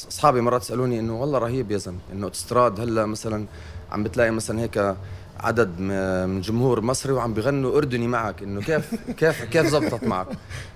اصحابي 0.08 0.40
مرات 0.40 0.62
يسالوني 0.62 1.00
إنه 1.00 1.20
والله 1.20 1.38
رهيب 1.38 1.70
يا 1.70 1.78
زلمة 1.78 1.98
إنه 2.12 2.24
اوتستراد 2.24 2.80
هلأ 2.80 3.06
مثلا 3.06 3.46
عم 3.92 4.02
بتلاقي 4.02 4.30
مثلا 4.30 4.60
هيك 4.60 4.94
عدد 5.40 5.80
من 5.80 6.40
جمهور 6.40 6.80
مصري 6.80 7.12
وعم 7.12 7.34
بيغنوا 7.34 7.76
أردني 7.78 8.06
معك 8.08 8.42
إنه 8.42 8.60
كيف 8.60 8.94
كيف 9.20 9.44
كيف 9.44 9.66
زبطت 9.66 10.04
معك؟ 10.04 10.26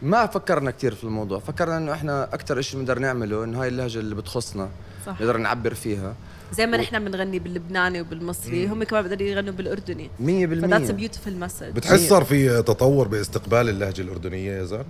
ما 0.03 0.27
فكرنا 0.27 0.71
كثير 0.71 0.95
في 0.95 1.05
الموضوع 1.05 1.39
فكرنا 1.39 1.77
إنه 1.77 1.93
إحنا 1.93 2.25
أكثر 2.25 2.61
شيء 2.61 2.81
بنقدر 2.81 2.99
نعمله 2.99 3.45
إنه 3.45 3.63
هاي 3.63 3.69
اللهجة 3.69 3.99
اللي 3.99 4.15
بتخصنا 4.15 4.69
صح. 5.07 5.21
نقدر 5.21 5.37
نعبر 5.37 5.75
فيها. 5.75 6.15
زي 6.53 6.67
ما 6.67 6.77
نحن 6.77 7.05
بنغني 7.05 7.39
باللبناني 7.39 8.01
وبالمصري 8.01 8.67
هم 8.69 8.85
كمان 8.85 9.03
بيقدروا 9.03 9.29
يغنوا 9.29 9.53
بالأردني. 9.53 10.11
100% 10.21 10.23
ف 10.23 10.33
that's 10.33 10.91
beautiful 10.91 11.37
message 11.37 11.67
بتحس 11.71 12.09
صار 12.09 12.25
في 12.25 12.63
تطور 12.63 13.09
باستقبال 13.09 13.69
اللهجة 13.69 14.03
الأردنية 14.03 14.53
يا 14.53 14.65
زلمة؟ 14.65 14.85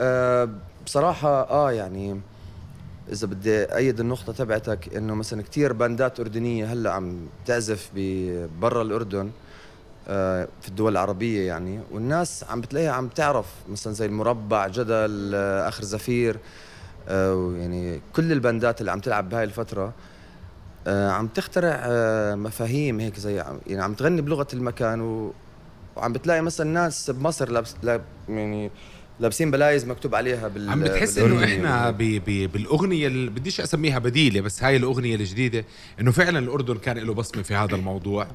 أه 0.00 0.48
بصراحة 0.86 1.50
آه 1.50 1.72
يعني 1.72 2.20
إذا 3.12 3.26
بدي 3.26 3.64
أيد 3.64 4.00
النقطة 4.00 4.32
تبعتك 4.32 4.96
إنه 4.96 5.14
مثلا 5.14 5.42
كتير 5.42 5.72
باندات 5.72 6.20
أردنية 6.20 6.72
هلأ 6.72 6.92
عم 6.92 7.26
تعزف 7.46 7.90
برا 8.60 8.82
الأردن 8.82 9.30
آه 10.08 10.48
في 10.62 10.68
الدول 10.68 10.92
العربية 10.92 11.46
يعني 11.46 11.80
والناس 11.92 12.44
عم 12.50 12.60
بتلاقيها 12.60 12.92
عم 12.92 13.08
تعرف 13.08 13.46
مثلا 13.68 13.92
زي 13.92 14.06
المربع 14.06 14.66
جدل 14.68 15.32
آه 15.34 15.68
آخر 15.68 15.84
زفير 15.84 16.38
آه 17.08 17.52
يعني 17.56 18.00
كل 18.16 18.32
الباندات 18.32 18.80
اللي 18.80 18.90
عم 18.90 19.00
تلعب 19.00 19.28
بهاي 19.28 19.44
الفترة 19.44 19.92
آه 20.86 21.10
عم 21.10 21.26
تخترع 21.26 21.86
مفاهيم 22.34 23.00
هيك 23.00 23.18
زي 23.18 23.34
يعني 23.66 23.82
عم 23.82 23.94
تغني 23.94 24.20
بلغة 24.20 24.46
المكان 24.54 25.30
وعم 25.96 26.12
بتلاقي 26.12 26.42
مثلا 26.42 26.70
ناس 26.70 27.10
بمصر 27.10 27.50
لابس 27.50 27.74
لاب 27.82 28.02
يعني 28.28 28.70
لابسين 29.20 29.50
بلايز 29.50 29.84
مكتوب 29.84 30.14
عليها 30.14 30.48
بال 30.48 30.70
عم 30.70 30.80
بتحس 30.80 31.18
إنه. 31.18 31.44
إحنا 31.44 31.90
ب 31.90 31.98
ب 31.98 32.52
بالأغنية 32.52 33.06
اللي 33.06 33.30
بديش 33.30 33.60
أسميها 33.60 33.98
بديلة 33.98 34.40
بس 34.40 34.62
هاي 34.62 34.76
الأغنية 34.76 35.14
الجديدة 35.14 35.64
إنه 36.00 36.10
فعلا 36.12 36.38
الأردن 36.38 36.74
كان 36.76 36.98
له 36.98 37.14
بصمة 37.14 37.42
في 37.42 37.54
هذا 37.54 37.74
الموضوع 37.74 38.26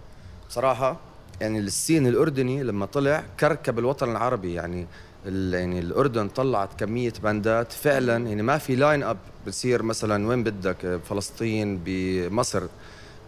بصراحة 0.50 1.00
يعني 1.42 1.60
ال 1.60 1.68
scene 1.68 2.08
الأردني 2.08 2.64
لما 2.64 2.86
طلع 2.86 3.24
كركب 3.40 3.80
الوطن 3.80 4.12
العربي 4.12 4.54
يعني 4.54 4.88
يعني 5.26 5.80
الأردن 5.80 6.28
طلعت 6.28 6.80
كمية 6.80 7.14
band 7.24 7.62
ات 7.62 7.72
فعلا 7.72 8.28
يعني 8.28 8.42
ما 8.42 8.58
في 8.58 8.76
line 8.76 9.04
up 9.04 9.18
بتصير 9.48 9.84
مثلا 9.84 10.28
وين 10.28 10.44
بدك 10.44 10.86
آه، 10.86 10.98
فلسطين 10.98 11.82
بمصر 11.86 12.64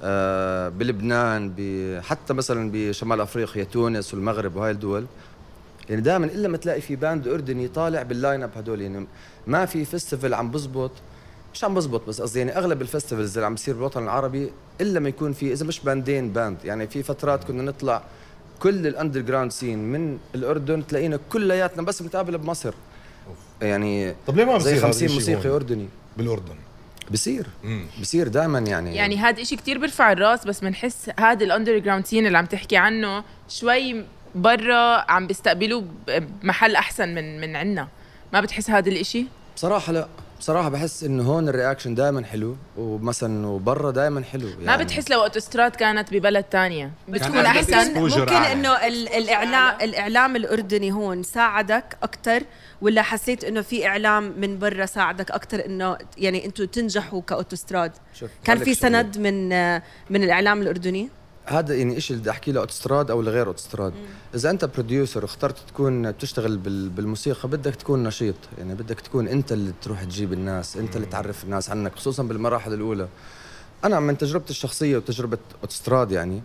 آه، 0.04 0.70
بلبنان 0.70 1.54
حتى 2.04 2.34
مثلا 2.34 2.72
بشمال 2.74 3.22
أفريقيا 3.22 3.64
تونس 3.64 4.14
والمغرب 4.14 4.56
وهاي 4.56 4.72
الدول 4.72 5.06
يعني 5.90 6.02
دائما 6.02 6.26
إلا 6.26 6.48
ما 6.48 6.58
تلاقي 6.58 6.82
في 6.82 6.96
band 6.96 7.28
أردني 7.28 7.68
طالع 7.68 8.02
بال 8.02 8.16
line 8.16 8.44
up 8.44 8.58
هدول 8.58 8.82
يعني 8.82 9.08
ما 9.48 9.66
في 9.66 9.86
festival 9.86 10.34
عم 10.34 10.52
بزبط. 10.52 10.92
مش 11.54 11.64
عم 11.64 11.74
بزبط 11.74 12.08
بس 12.08 12.22
قصدي 12.22 12.40
يعني 12.40 12.58
أغلب 12.58 12.82
ال 12.82 12.87
festivals 12.87 13.38
اللي 13.38 13.46
عم 13.46 13.54
بتصير 13.54 13.76
بالوطن 13.76 14.04
العربي 14.04 14.52
إلا 14.82 15.00
ما 15.00 15.10
يكون 15.10 15.34
في 15.34 15.54
إذا 15.54 15.66
مش 15.66 15.80
باندين 15.80 16.34
band. 16.34 16.58
يعني 16.66 16.88
في 16.88 17.04
فترات 17.04 17.44
كنا 17.44 17.64
نطلع 17.64 18.04
كل 18.60 18.88
ال 18.88 19.22
underground 19.22 19.52
scene 19.52 19.80
من 19.80 20.18
الأردن 20.36 20.88
تلاقينا 20.88 21.20
كلياتنا 21.30 21.82
بس 21.82 22.02
بنتقابل 22.02 22.38
بمصر. 22.38 22.74
يعني 23.62 24.16
طب 24.28 24.36
ليه 24.36 24.46
ما 24.46 24.60
زي 24.60 24.72
بصير 24.72 24.78
هذا 24.78 24.88
50 24.88 25.06
الشيء 25.06 25.20
موسيقي 25.20 25.56
أردني. 25.56 25.88
بالأردن. 26.18 26.56
بصير. 27.12 27.48
بصير 28.02 28.28
دائما 28.28 28.60
يعني. 28.60 28.96
يعني 28.96 29.18
هذا 29.18 29.42
إشي 29.42 29.56
كتير 29.56 29.78
بيرفع 29.78 30.12
الراس 30.12 30.46
بس 30.46 30.60
بنحس 30.60 31.12
هذا 31.20 31.46
ال 31.46 31.78
underground 31.78 32.06
scene 32.06 32.28
اللي 32.28 32.38
عم 32.38 32.46
تحكي 32.46 32.78
عنه 32.78 33.24
شوي 33.50 34.06
برا 34.36 35.12
عم 35.12 35.28
بيستقبلوه 35.28 35.82
ب- 35.82 36.24
بمحل 36.42 36.76
أحسن 36.76 37.16
من 37.16 37.42
من 37.42 37.56
عنا. 37.56 37.88
ما 38.34 38.42
بتحس 38.42 38.70
هذا 38.70 38.90
الإشي؟ 38.90 39.26
بصراحة 39.56 39.94
لا. 39.94 40.08
بصراحة 40.40 40.70
بحس 40.70 41.04
إنه 41.04 41.24
هون 41.24 41.50
ال 41.50 41.55
reaction 41.55 41.96
دائما 41.96 42.24
حلو 42.26 42.56
ومثلا 42.78 43.48
وبرا 43.48 43.92
دائما 43.92 44.24
حلو. 44.24 44.48
يعني 44.48 44.66
ما 44.66 44.76
بتحس 44.78 45.12
لو 45.12 45.24
أوتوستراد 45.24 45.72
كانت 45.76 46.14
ببلد 46.14 46.44
تانية؟ 46.44 46.92
بتكون 47.10 47.38
أحسن؟ 47.38 47.94
ممكن. 47.94 48.34
إنه 48.34 48.88
ال- 48.88 49.10
الاعلام 49.10 49.76
الإعلام 49.82 50.36
الأردني 50.36 50.92
هون 50.92 51.24
ساعدك 51.24 51.98
أكثر 52.04 52.44
ولا 52.82 53.02
حسيت 53.02 53.44
إنه 53.44 53.62
في 53.62 53.88
إعلام 53.88 54.34
من 54.38 54.60
برا 54.60 54.86
ساعدك 54.86 55.32
أكثر 55.32 55.66
إنه 55.66 55.98
يعني 56.18 56.46
أنتم 56.46 56.66
تنجحوا 56.66 57.22
كأوتوستراد؟ 57.22 57.92
شوف 58.14 58.30
كان 58.44 58.58
في. 58.58 58.74
سند 58.74 59.18
من 59.18 59.50
من 60.10 60.24
الإعلام 60.24 60.62
الأردني؟ 60.62 61.10
هذا 61.46 61.76
يعني 61.76 62.02
شيء 62.02 62.12
اللي 62.12 62.22
بدي 62.22 62.30
أحكي 62.32 62.52
له 62.52 62.60
اوتوستراد 62.60 63.12
أو 63.12 63.22
لغير 63.22 63.48
اوتوستراد 63.48 63.94
إذا 64.36 64.50
أنت 64.50 64.66
producer 64.66 65.24
واخترت 65.24 65.56
تكون 65.68 66.12
بتشتغل 66.12 66.58
بال- 66.58 66.90
بالموسيقى 66.90 67.50
بدك 67.50 67.76
تكون 67.76 68.04
نشيط. 68.04 68.36
يعني 68.58 68.76
بدك 68.76 69.02
تكون 69.02 69.28
أنت 69.28 69.52
اللي 69.52 69.74
تروح 69.82 70.04
تجيب 70.04 70.34
الناس 70.34 70.78
أنت 70.78 70.96
اللي 70.96 71.08
تعرف 71.08 71.44
الناس 71.44 71.70
عنك 71.70 71.96
خصوصا 71.96 72.24
بالمراحل 72.24 72.74
الأولى. 72.74 73.08
أنا 73.84 74.00
من 74.00 74.18
تجربتي 74.18 74.50
الشخصية 74.50 74.98
وتجربة 74.98 75.38
اوتوستراد 75.62 76.12
يعني 76.12 76.42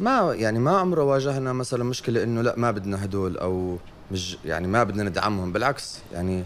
ما 0.00 0.34
يعني 0.34 0.58
ما 0.58 0.78
عمره 0.78 1.02
واجهنا 1.02 1.52
مثلا 1.52 1.84
مشكلة 1.84 2.22
إنه 2.22 2.42
لا 2.42 2.54
ما 2.56 2.70
بدنا 2.70 3.04
هدول 3.04 3.38
أو 3.38 3.76
مش 4.12 4.36
يعني 4.44 4.66
ما 4.68 4.84
بدنا 4.84 5.02
ندعمهم. 5.02 5.52
بالعكس 5.52 5.98
يعني 6.12 6.44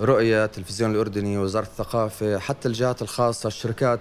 رؤية 0.00 0.44
التلفزيون 0.44 0.90
الأردني 0.90 1.38
وزارة 1.38 1.64
الثقافة 1.64 2.38
حتى 2.38 2.68
الجهات 2.68 3.02
الخاصة 3.02 3.46
الشركات 3.46 4.00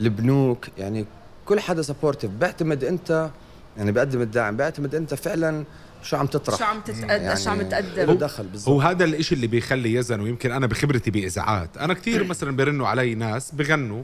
البنوك 0.00 0.66
يعني 0.78 1.06
كل 1.48 1.60
حدا 1.60 1.82
supportive 1.82 2.30
بيعتمد 2.30 2.84
أنت 2.84 3.30
يعني 3.76 3.92
بقدم 3.92 4.20
الدعم 4.20 4.56
بيعتمد 4.56 4.94
أنت 4.94 5.14
فعلا 5.14 5.64
شو 6.02 6.16
عم 6.16 6.26
تطرح. 6.26 6.58
شو 6.58 6.64
عم 6.64 6.80
تتقدم 6.80 7.34
شو 7.34 7.50
عم 7.50 7.62
تقدم. 7.62 8.12
دخل 8.12 8.46
بالضبط. 8.46 8.68
هو 8.68 8.80
هذا 8.80 9.04
الإشي 9.04 9.34
اللي 9.34 9.46
بيخلي 9.46 9.94
يزن 9.94 10.20
ويمكن 10.20 10.52
أنا 10.52 10.66
بخبرتي 10.66 11.10
باذاعات 11.10 11.76
أنا 11.76 11.94
كثير 11.94 12.24
مثلا 12.32 12.56
بيرنوا 12.56 12.88
علي 12.88 13.14
ناس 13.14 13.54
بغنوا 13.54 14.02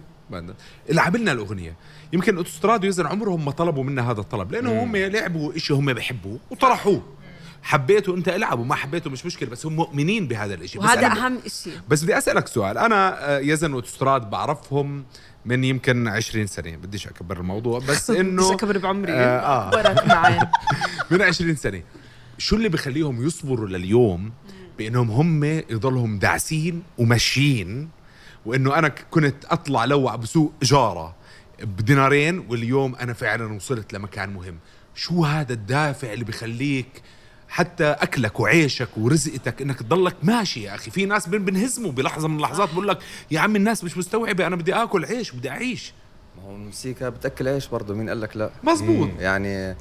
العب 0.90 1.16
لنا 1.16 1.32
الأغنية. 1.32 1.76
يمكن 2.12 2.36
أوتوستراد 2.36 2.84
ويزن 2.84 3.06
عمرهم 3.06 3.44
ما 3.44 3.50
طلبوا 3.50 3.84
منا 3.84 4.10
هذا 4.10 4.20
الطلب 4.20 4.52
لأنه 4.52 4.82
هم 4.82 4.96
لعبوا 4.96 5.56
إشي 5.56 5.74
هم 5.74 5.92
بيحبوه 5.92 6.38
وطرحوه. 6.50 7.02
حبيته 7.62 8.14
أنت 8.14 8.28
العبوا 8.28 8.64
ما 8.64 8.74
حبيته 8.74 9.10
مش 9.10 9.26
مشكلة 9.26 9.50
بس 9.50 9.66
هم 9.66 9.76
مؤمنين 9.76 10.28
بهذا 10.28 10.54
الإشي. 10.54 10.78
بس 10.78 10.84
وهذا 10.84 11.06
أهم 11.06 11.38
شيء 11.46 11.72
بس 11.88 12.02
بدي 12.02 12.18
أسألك 12.18 12.48
سؤال. 12.48 12.78
أنا 12.78 13.30
آه، 13.36 13.38
يزن 13.38 13.72
وأوتوستراد 13.72 14.30
بعرفهم 14.30 15.04
من 15.44 15.64
يمكن 15.64 16.08
20 16.08 16.46
سنة. 16.46 16.76
بديش 16.76 17.06
أكبر 17.06 17.36
الموضوع 17.40 17.78
بس 17.78 18.10
إنه 18.20 18.42
بديش 18.42 18.54
أكبر 18.54 18.78
بعمري. 18.78 19.12
آه, 19.12 19.72
آه. 19.72 20.04
معي 20.14 20.38
من 21.10 21.22
20 21.22 21.54
سنة. 21.56 21.82
شو 22.38 22.56
اللي 22.56 22.68
بخليهم 22.68 23.26
يصبروا 23.26 23.68
لليوم؟ 23.68 24.32
بإنهم 24.78 25.10
هم 25.10 25.44
يضلهم 25.44 26.18
داعسين 26.18 26.82
وماشيين 26.98 27.88
وإنه 28.46 28.78
أنا 28.78 28.88
كنت 28.88 29.44
أطلع 29.44 29.84
لوع 29.84 30.16
بسوق 30.16 30.52
جاره 30.62 31.14
بدينارين 31.62 32.38
واليوم 32.48 32.94
أنا 32.94 33.12
فعلا 33.12 33.52
وصلت 33.52 33.92
لمكان 33.92 34.30
مهم. 34.30 34.58
شو 34.94 35.24
هذا 35.24 35.52
الدافع 35.52 36.12
اللي 36.12 36.24
بخليك 36.24 37.02
حتى 37.54 37.84
أكلك 37.84 38.40
وعيشك 38.40 38.88
ورزقتك 38.96 39.62
إنك 39.62 39.78
تضلك 39.82 40.16
ماشي 40.22 40.62
يا 40.62 40.74
أخي. 40.74 40.90
في 40.90 41.04
ناس 41.06 41.28
بن- 41.28 41.44
بنهزموا 41.44 41.92
بلحظة 41.92 42.28
من 42.28 42.36
اللحظات 42.36 42.72
بقول 42.72 42.88
لك 42.88 42.98
يا 43.30 43.40
عم 43.40 43.56
الناس 43.56 43.84
مش 43.84 43.98
مستوعبة 43.98 44.46
أنا 44.46 44.56
بدي 44.56 44.74
آكل 44.74 45.04
عيش 45.04 45.30
بدي 45.30 45.50
أعيش. 45.50 45.92
ما 46.36 46.42
هو 46.42 46.54
الموسيقى 46.54 47.10
بتأكل 47.10 47.48
عيش 47.48 47.68
برضه 47.68 47.94
مين 47.94 48.08
قال 48.08 48.20
لك 48.20 48.36
لا؟ 48.36 48.50
مزبوط 48.64 49.08
يعني 49.18 49.76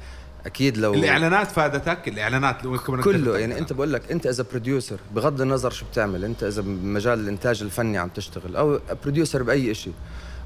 أكيد 0.46 0.76
لو 0.78 0.94
الإعلانات 0.94 1.50
فادتك؟ 1.50 2.08
الإعلانات 2.08 2.64
لو 2.64 2.78
كله. 2.78 3.38
يعني 3.38 3.58
أنت 3.58 3.72
بقول 3.72 3.92
لك 3.92 4.12
أنت 4.12 4.26
إذا 4.26 4.44
producer 4.50 4.96
بغض 5.14 5.40
النظر 5.40 5.70
شو 5.70 5.86
بتعمل 5.92 6.24
أنت 6.24 6.42
إذا 6.42 6.62
بمجال 6.62 7.18
الإنتاج 7.18 7.62
الفني 7.62 7.98
عم 7.98 8.08
تشتغل 8.08 8.56
أو 8.56 8.80
producer 9.02 9.42
بأي 9.42 9.74
شيء 9.74 9.92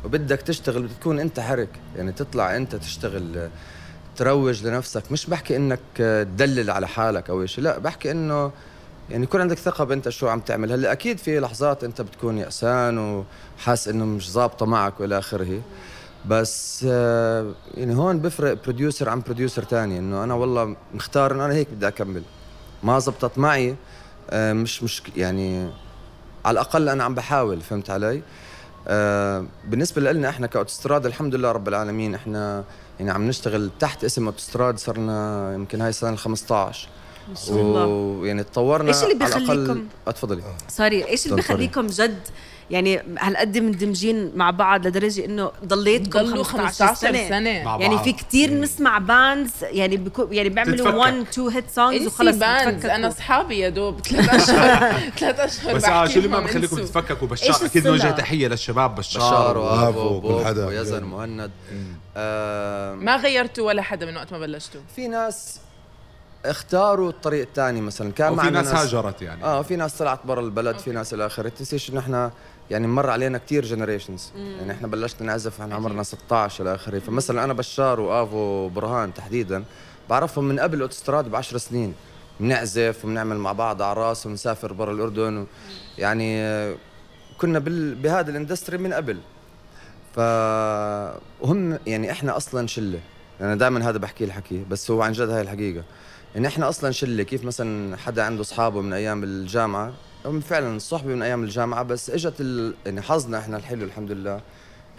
وبدك 0.05 0.43
تشتغل 0.43 0.83
بدك 0.83 0.93
تكون 1.01 1.19
أنت 1.21 1.41
حرك 1.41 1.69
يعني 1.97 2.13
تطلع 2.13 2.57
أنت 2.57 2.77
تشتغل 2.77 3.49
تروج 4.19 4.67
لنفسك 4.67 5.13
مش 5.13 5.27
بحكي 5.27 5.57
إنك 5.57 5.81
تدلل 5.95 6.71
على 6.71 6.89
حالك 6.89 7.31
أو 7.31 7.47
شيء 7.47 7.65
لا 7.65 7.79
بحكي 7.79 8.11
إنه 8.11 8.53
يعني 9.11 9.25
يكون 9.25 9.41
عندك 9.41 9.59
ثقة 9.59 9.85
بأنت 9.85 10.09
شو 10.09 10.29
عم 10.29 10.41
تعمل. 10.41 10.73
هلأ 10.73 10.93
أكيد 10.93 11.19
في 11.19 11.41
لحظات 11.41 11.85
أنت 11.85 12.03
بتكون 12.03 12.39
يأسان 12.39 13.25
وحاس 13.59 13.89
إنه 13.89 14.05
مش 14.05 14.31
ظابطة 14.31 14.67
معك 14.67 15.01
وإلى 15.01 15.19
آخره. 15.19 15.61
بس 16.27 16.83
يعني 16.83 17.95
هون 17.95 18.19
بفرق 18.19 18.65
producer 18.65 19.09
عن 19.09 19.21
producer 19.21 19.63
تاني 19.63 19.99
إنه 19.99 20.25
أنا 20.25 20.35
والله 20.35 20.77
مختار 20.95 21.33
إنه 21.33 21.45
أنا 21.45 21.55
هيك 21.55 21.69
بدي 21.73 21.89
أكمل. 21.89 22.23
ما 22.83 22.99
زبطت 22.99 23.39
معي 23.39 23.77
مش 24.33 24.83
مش 24.83 25.03
يعني 25.17 25.71
على 26.45 26.53
الأقل 26.53 26.89
أنا 26.89 27.05
عم 27.05 27.15
بحاول 27.15 27.61
فهمت 27.61 27.91
علي؟ 27.91 28.23
آه، 28.89 29.47
بالنسبة 29.65 30.13
لنا 30.13 30.29
إحنا 30.29 30.47
كاوتوستراد 30.47 31.07
الحمد 31.07 31.35
لله 31.35 31.53
رب 31.53 31.69
العالمين 31.69 32.15
إحنا 32.15 32.65
يعني 32.99 33.11
عم 33.11 33.29
نشتغل 33.29 33.71
تحت 33.81 34.05
اسم 34.05 34.27
اوتوستراد 34.27 34.79
صرنا 34.79 35.55
يمكن 35.55 35.81
هاي 35.81 35.89
السنة 35.89 36.11
ال 36.11 36.19
15 36.19 36.89
ما 37.29 37.35
شاء 37.35 37.57
الله. 37.57 37.87
ويعني 37.87 38.45
تطورنا 38.45 38.89
إيش 38.89 39.03
اللي 39.03 39.15
بيخليكم- 39.15 39.87
آه، 40.09 40.11
تفضلي. 40.11 40.43
sorry 40.69 41.05
إيش 41.09 41.27
اللي 41.27 41.43
تفضلي. 41.43 41.57
بخليكم 41.67 41.87
جد 41.87 42.19
يعني 42.71 43.03
هالقد 43.21 43.59
مندمجين 43.59 44.33
مع 44.37 44.51
بعض 44.51 44.87
لدرجة 44.87 45.25
إنه 45.25 45.53
ضليتكم 45.65 46.19
ضلوا 46.23 46.45
15 46.45 46.87
15 46.87 46.95
سنة, 46.95 47.29
سنة. 47.29 47.51
يعني 47.51 47.95
بعض. 47.95 48.05
في 48.05 48.13
كتير 48.13 48.55
نسمع 48.55 48.99
bands 48.99 49.51
يعني 49.63 49.97
بيكو 49.97 50.29
يعني 50.31 50.49
بيعملوا 50.49 50.77
تتفكك. 50.77 50.95
1 50.95 51.15
2 51.15 51.49
hit 51.49 51.71
songs 51.71 52.07
وخلص 52.07 52.37
bands 52.37 52.75
بتفككوا. 52.75 52.95
أنا 52.97 53.09
أصحابي 53.09 53.59
يا 53.59 53.69
دوب. 53.69 54.01
ثلاث 54.01 54.35
أشهر. 54.35 54.93
ثلاث 55.21 55.41
أشهر 55.41 55.75
بس 55.75 55.85
آه 55.85 56.07
شو 56.07 56.19
اللي 56.19 56.29
ما 56.29 56.41
بخليكم. 56.41 56.77
تتفككوا؟ 56.77 57.29
بشار. 57.29 57.67
أكيد؟ 57.67 57.87
نوجه 57.89 58.11
تحية 58.11 58.49
للشباب. 58.49 58.95
بشار, 58.95 59.59
وافو 59.59 60.01
وكل 60.01 60.45
حدا. 60.45 60.67
ويزن 60.67 61.05
مهند 61.05 61.51
ما 63.05 63.17
غيرتوا 63.17 63.67
ولا 63.67 63.83
حدا 63.83 64.07
من 64.07 64.17
وقت 64.17 64.33
ما 64.33 64.39
بلشتوا؟ 64.39 64.81
في 64.97 65.09
ناس 65.09 65.61
اختاروا 66.45 67.09
الطريق 67.11 67.41
الثاني 67.41 67.81
مثلا. 67.81 68.13
كان 68.13 68.33
معنا 68.33 68.51
ناس 68.51 68.75
هاجرت 68.75 69.23
يعني. 69.23 69.45
آه 69.45 69.63
في 69.63 69.77
ناس 69.77 69.95
طلعت 69.99 70.27
برا 70.27 70.41
البلد 70.41 70.79
في 70.79 70.91
ناس 70.91 71.15
إلى 71.15 71.27
آخره. 71.27 71.49
تنسيش 71.49 71.91
انه 71.91 72.01
إحنا 72.01 72.31
يعني 72.71 72.87
مر 72.87 73.11
علينا 73.11 73.39
كتير 73.39 73.65
generations 73.65 74.33
يعني 74.37 74.73
إحنا 74.73 74.87
بلشنا 74.89 75.27
نعزف 75.27 75.61
إحنا 75.61 75.75
عمرنا 75.75 76.03
16 76.03 76.65
إلى 76.65 76.75
آخره. 76.75 76.99
فمثلا 76.99 77.45
أنا 77.45 77.53
بشار 77.53 78.01
وافو 78.01 78.37
وبرهان 78.37 79.15
تحديدا 79.15 79.65
بعرفهم 80.11 80.45
من 80.45 80.61
قبل 80.61 80.81
اوتوستراد 80.81 81.29
ب 81.29 81.37
10 81.37 81.59
سنين. 81.59 81.95
بنعزف 82.41 83.05
وبنعمل 83.05 83.37
مع 83.37 83.53
بعض 83.53 83.83
اعراس 83.83 84.27
ونسافر 84.27 84.73
برا 84.73 84.93
الأردن 84.93 85.39
و 85.39 85.47
يعني 85.99 86.43
كنا 87.39 87.59
بال... 87.59 87.95
بهذا 87.95 88.31
ال 88.31 88.36
industry 88.36 88.79
من 88.79 88.93
قبل. 88.93 89.19
فهم 90.15 91.79
يعني 91.87 92.11
إحنا 92.11 92.37
أصلا 92.37 92.67
شلة. 92.67 93.01
أنا 93.41 93.55
دائما 93.55 93.89
هذا 93.89 93.99
بحكي 93.99 94.25
الحكي 94.25 94.65
بس 94.71 94.91
هو 94.91 95.03
عن 95.03 95.13
جد 95.13 95.29
هاي 95.29 95.41
الحقيقة. 95.41 95.85
يعني 96.35 96.47
إحنا 96.47 96.69
أصلا 96.69 96.91
شلة 96.91 97.23
كيف 97.23 97.45
مثلا 97.45 97.97
حدا 97.97 98.23
عنده 98.23 98.41
أصحابه 98.41 98.81
من 98.81 98.93
أيام 98.93 99.25
الجامعة 99.25 99.93
فعلا 100.25 100.77
الصحبه 100.77 101.15
من 101.15 101.23
أيام 101.23 101.45
الجامعة 101.45 101.83
بس 101.83 102.11
إجت 102.11 102.41
ال... 102.41 102.75
يعني 102.87 103.03
حظنا 103.03 103.39
إحنا 103.39 103.57
الحلو 103.57 103.85
الحمد 103.85 104.11
لله 104.11 104.41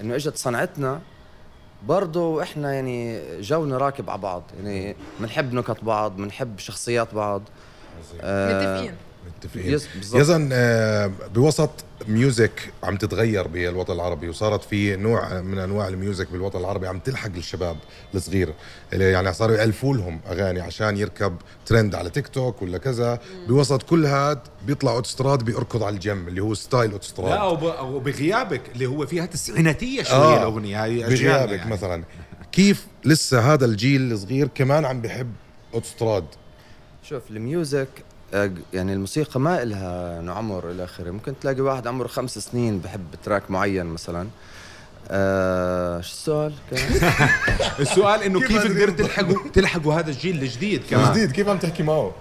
إنه 0.02 0.16
إجت 0.16 0.38
صنعتنا 0.38 1.02
برضه 1.88 2.43
إحنا 2.43 2.74
يعني 2.74 3.22
جونا 3.41 3.78
راكب 3.78 4.10
على 4.10 4.22
بعض 4.22 4.43
يعني 4.58 4.96
بنحب 5.20 5.54
نكت 5.54 5.84
بعض 5.84 6.16
بنحب 6.16 6.60
شخصيات 6.60 7.14
بعض. 7.14 7.41
آه 8.22 8.74
متفقين. 8.74 8.96
متفقين. 9.28 9.74
yes 9.74 9.88
بالضبط. 9.96 10.22
يزن 10.22 10.50
آه، 10.54 11.12
بوسط 11.34 11.70
music 12.08 12.74
عم 12.84 12.97
تتغير 12.97 13.47
بالوطن 13.47 13.93
العربي 13.93 14.30
وصارت 14.30 14.64
في 14.64 14.95
نوع 14.95 15.41
من 15.41 15.58
أنواع 15.60 15.88
ال 15.88 15.95
music 15.95 16.32
بالوطن 16.32 16.60
العربي 16.60 16.88
عم 16.88 17.00
تلحق 17.00 17.30
الشباب 17.38 17.78
الصغير. 18.16 18.54
اللي 18.93 19.12
يعني 19.12 19.34
صاروا 19.34 19.56
يألفوا 19.58 19.95
لهم 19.97 20.20
أغاني 20.28 20.62
عشان 20.62 20.97
يركب 20.97 21.36
ترند 21.66 21.95
على 21.95 22.10
تيك 22.10 22.28
توك 22.28 22.62
ولا 22.62 22.78
كذا. 22.78 23.20
بوسط 23.47 23.84
كل 23.84 24.06
هاد 24.06 24.39
بيطلع 24.68 24.91
أوتوستراد 24.91 25.43
بيركض 25.43 25.84
على 25.84 25.93
الجم 25.95 26.28
اللي 26.28 26.41
هو 26.41 26.54
style 26.54 26.88
لا 26.89 26.93
اوتستراد 26.93 27.64
وب- 27.64 27.93
وبغيابك 27.95 28.62
اللي 28.74 28.86
هو 28.86 29.06
فيها 29.06 29.26
تسعيناتيه 29.26 30.04
شوية 30.04 30.16
آه. 30.18 30.38
الأغنية 30.38 30.84
هاي 30.84 31.04
بغيابك 31.04 31.52
يعني. 31.60 31.72
مثلا. 31.72 32.04
كيف 32.52 32.88
لسه 33.06 33.54
هذا 33.54 33.66
الجيل 33.66 34.12
الصغير 34.12 34.47
كمان 34.56 34.86
عم 34.86 35.02
بيحب 35.02 35.32
أوتستراد؟ 35.74 36.26
شوف 37.04 37.22
ال 37.32 37.41
music 37.41 37.88
يعني 38.74 38.94
الموسيقى 38.94 39.40
ما 39.40 39.64
إلها 39.64 40.32
عمر 40.32 40.72
إلى 40.72 40.84
آخره. 40.84 41.12
ممكن 41.12 41.34
تلاقي 41.42 41.62
واحد 41.62 41.88
عمره 41.88 42.08
خمس 42.08 42.40
سنين 42.40 42.80
بحب 42.80 43.06
track 43.24 43.52
معين 43.52 43.86
مثلا. 43.86 44.28
آه 45.12 46.02
شو 46.02 46.12
السؤال؟ 46.12 46.54
كان؟ 46.72 46.80
السؤال 47.80 48.24
إنه 48.24 48.40
كيف 48.40 48.64
قدرت 48.64 49.00
تلحقوا 49.00 49.50
تلحقوا 49.54 49.94
هذا 49.94 50.10
الجيل 50.10 50.44
الجديد 50.44 50.82
كمان؟ 50.90 51.12
جديد 51.12 51.32
كيف 51.32 51.50
عم 51.50 51.58
تحكي 51.58 51.84
معه؟ 51.84 52.12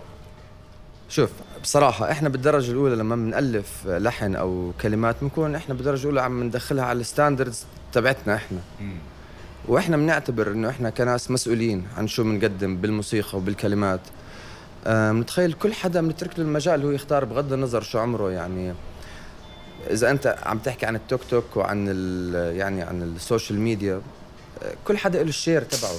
شوف 1.09 1.31
بصراحة 1.63 2.11
إحنا 2.11 2.29
بالدرجة 2.29 2.71
الأولى 2.71 2.97
لما 2.97 3.17
بنألف 3.17 3.87
لحن 3.87 4.35
أو 4.35 4.73
كلمات 4.81 5.17
بنكون 5.23 5.55
إحنا 5.55 5.75
بالدرجة 5.75 6.01
الأولى 6.03 6.21
عم 6.23 6.43
ندخلها 6.43 6.85
على 6.85 7.01
ال 7.01 7.07
standards 7.07 7.65
تبعتنا 7.93 8.35
إحنا. 8.35 8.59
وإحنا 9.69 9.97
بنعتبر 9.97 10.53
إنه 10.53 10.69
إحنا 10.69 10.91
كناس 10.91 11.31
مسؤولين 11.31 11.87
عن 11.97 12.09
شو 12.09 12.23
بنقدم 12.23 12.77
بالموسيقى 12.77 13.39
وبالكلمات. 13.39 14.01
بنتخيل 14.89 15.53
كل 15.53 15.73
حدا 15.73 16.01
بنترك 16.01 16.39
له 16.39 16.45
المجال 16.45 16.85
هو 16.85 16.91
يختار 16.91 17.25
بغض 17.25 17.53
النظر 17.53 17.83
شو 17.83 17.99
عمره 17.99 18.31
يعني 18.31 18.75
إذا 19.91 20.11
أنت 20.11 20.37
عم 20.43 20.59
تحكي 20.59 20.87
عن 20.87 20.97
التيك 20.97 21.21
توك 21.31 21.57
وعن 21.57 21.87
ال- 21.89 22.57
يعني 22.57 22.83
عن 22.83 23.03
ال 23.03 23.11
social 23.11 23.59
media 23.61 23.95
آه، 24.63 24.73
كل 24.85 24.99
حدا 24.99 25.23
له 25.23 25.29
ال 25.29 25.34
share 25.34 25.63
تبعه. 25.63 25.91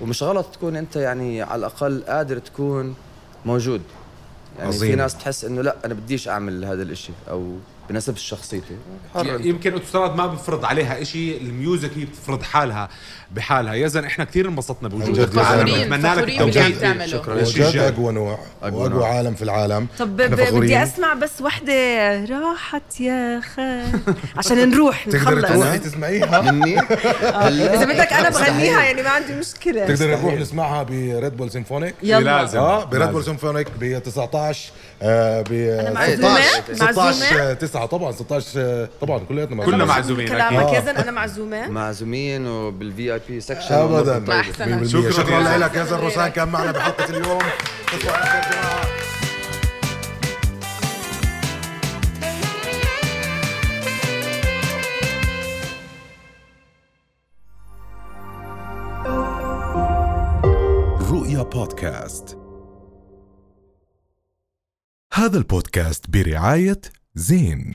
ومش 0.00 0.22
غلط 0.22 0.46
تكون 0.46 0.76
أنت 0.76 0.96
يعني 0.96 1.42
على 1.42 1.58
الأقل 1.58 2.02
قادر 2.08 2.38
تكون 2.38 2.94
موجود. 3.46 3.82
يعني 4.58 4.68
عظيم. 4.68 4.90
في 4.90 4.96
ناس 4.96 5.14
تحس 5.18 5.44
إنه 5.44 5.62
لا 5.62 5.76
أنا 5.84 5.94
بديش 5.94 6.28
أعمل 6.28 6.64
هذا 6.64 6.82
الإشي 6.82 7.12
أو 7.30 7.56
بنسبش 7.90 8.22
شخصيتي. 8.22 8.76
يمكن 9.24 9.72
اوتوستراد 9.72 10.16
ما 10.16 10.26
بفرض 10.26 10.64
عليها 10.64 11.02
إشي 11.02 11.36
ال 11.36 11.45
music 11.45 11.90
هي 11.96 12.04
بتفرض 12.04 12.42
حالها 12.42 12.88
بحالها 13.30 13.74
يزن 13.74 14.04
إحنا 14.04 14.24
كثير 14.24 14.48
انبسطنا 14.48 14.88
بوجودك 14.88 15.34
معنا. 15.34 15.62
بنتمنى 15.62 16.14
لك 16.14 16.28
التوفيق. 16.28 17.06
شكرا 17.06 17.34
وجد. 17.34 17.76
أقوى 17.76 18.12
نوع 18.12 18.38
واقوى. 18.62 19.06
عالم 19.06 19.34
في 19.34 19.42
العالم 19.42 19.86
طب. 19.98 20.16
بدي 20.16 20.82
أسمع 20.82 21.14
بس 21.14 21.40
وحدة 21.40 21.74
راحت 22.24 23.00
يا 23.00 23.40
خال 23.54 24.00
عشان 24.36 24.70
نروح 24.70 25.08
نخلص 25.08 25.46
تروحي 25.46 25.78
تسمعيها 25.78 26.40
مني 26.40 26.78
هلا 26.78 27.74
إذا 27.74 27.84
بدك 27.84 28.12
أنا. 28.12 28.30
بغنيها 28.30 28.82
يعني 28.82 29.02
ما 29.02 29.10
عندي 29.10 29.32
مشكلة 29.34 29.86
تقدري 29.86 30.16
نروح 30.16 30.34
نسمعها 30.34 30.82
ب 30.82 30.95
Red 30.95 31.36
Bull 31.36 31.50
Symphonic 31.50 31.94
يلا 32.02 32.40
لازم. 32.40 32.58
آه 32.58 32.84
ب 32.84 32.89
Red. 32.89 33.08
Bull 33.08 33.24
Symphonic 33.24 33.66
ب 33.80 34.02
19 34.02 34.70
آه 35.02 35.42
ب 35.42 35.52
أنا 35.52 36.06
16 36.06 36.22
معزومة؟ 36.22 36.40
16 36.74 36.84
معزومة؟ 36.84 37.54
9 37.86 37.98
طبعا 37.98 38.12
16 38.12 38.60
آه، 38.60 38.88
طبعا 39.00 39.18
كلياتنا 39.18 39.64
كلنا 39.64 39.84
معزومين. 39.84 40.28
معزومين 40.28 40.28
كلامك 40.28 40.62
أكيد. 40.62 40.74
يزن 40.74 40.96
أنا 40.96 41.10
معزومة. 41.10 41.68
معزومين 41.68 42.46
وبال 42.46 43.14
VIP 43.14 43.40
section 43.40 43.74
ابدا. 43.74 44.40
أحسنها. 44.40 44.84
شكرا, 45.10 45.58
لك. 45.58 45.74
يزن 45.74 45.96
روسان 45.96 46.28
كان 46.28 46.48
معنا 46.48 46.72
بحلقة 46.72 47.04
اليوم. 47.10 47.38
رؤيا 61.10 61.42
بودكاست. 61.42 62.38
هذا 65.14 65.38
البودكاست 65.38 66.10
برعاية 66.10 66.80
زين 67.14 67.74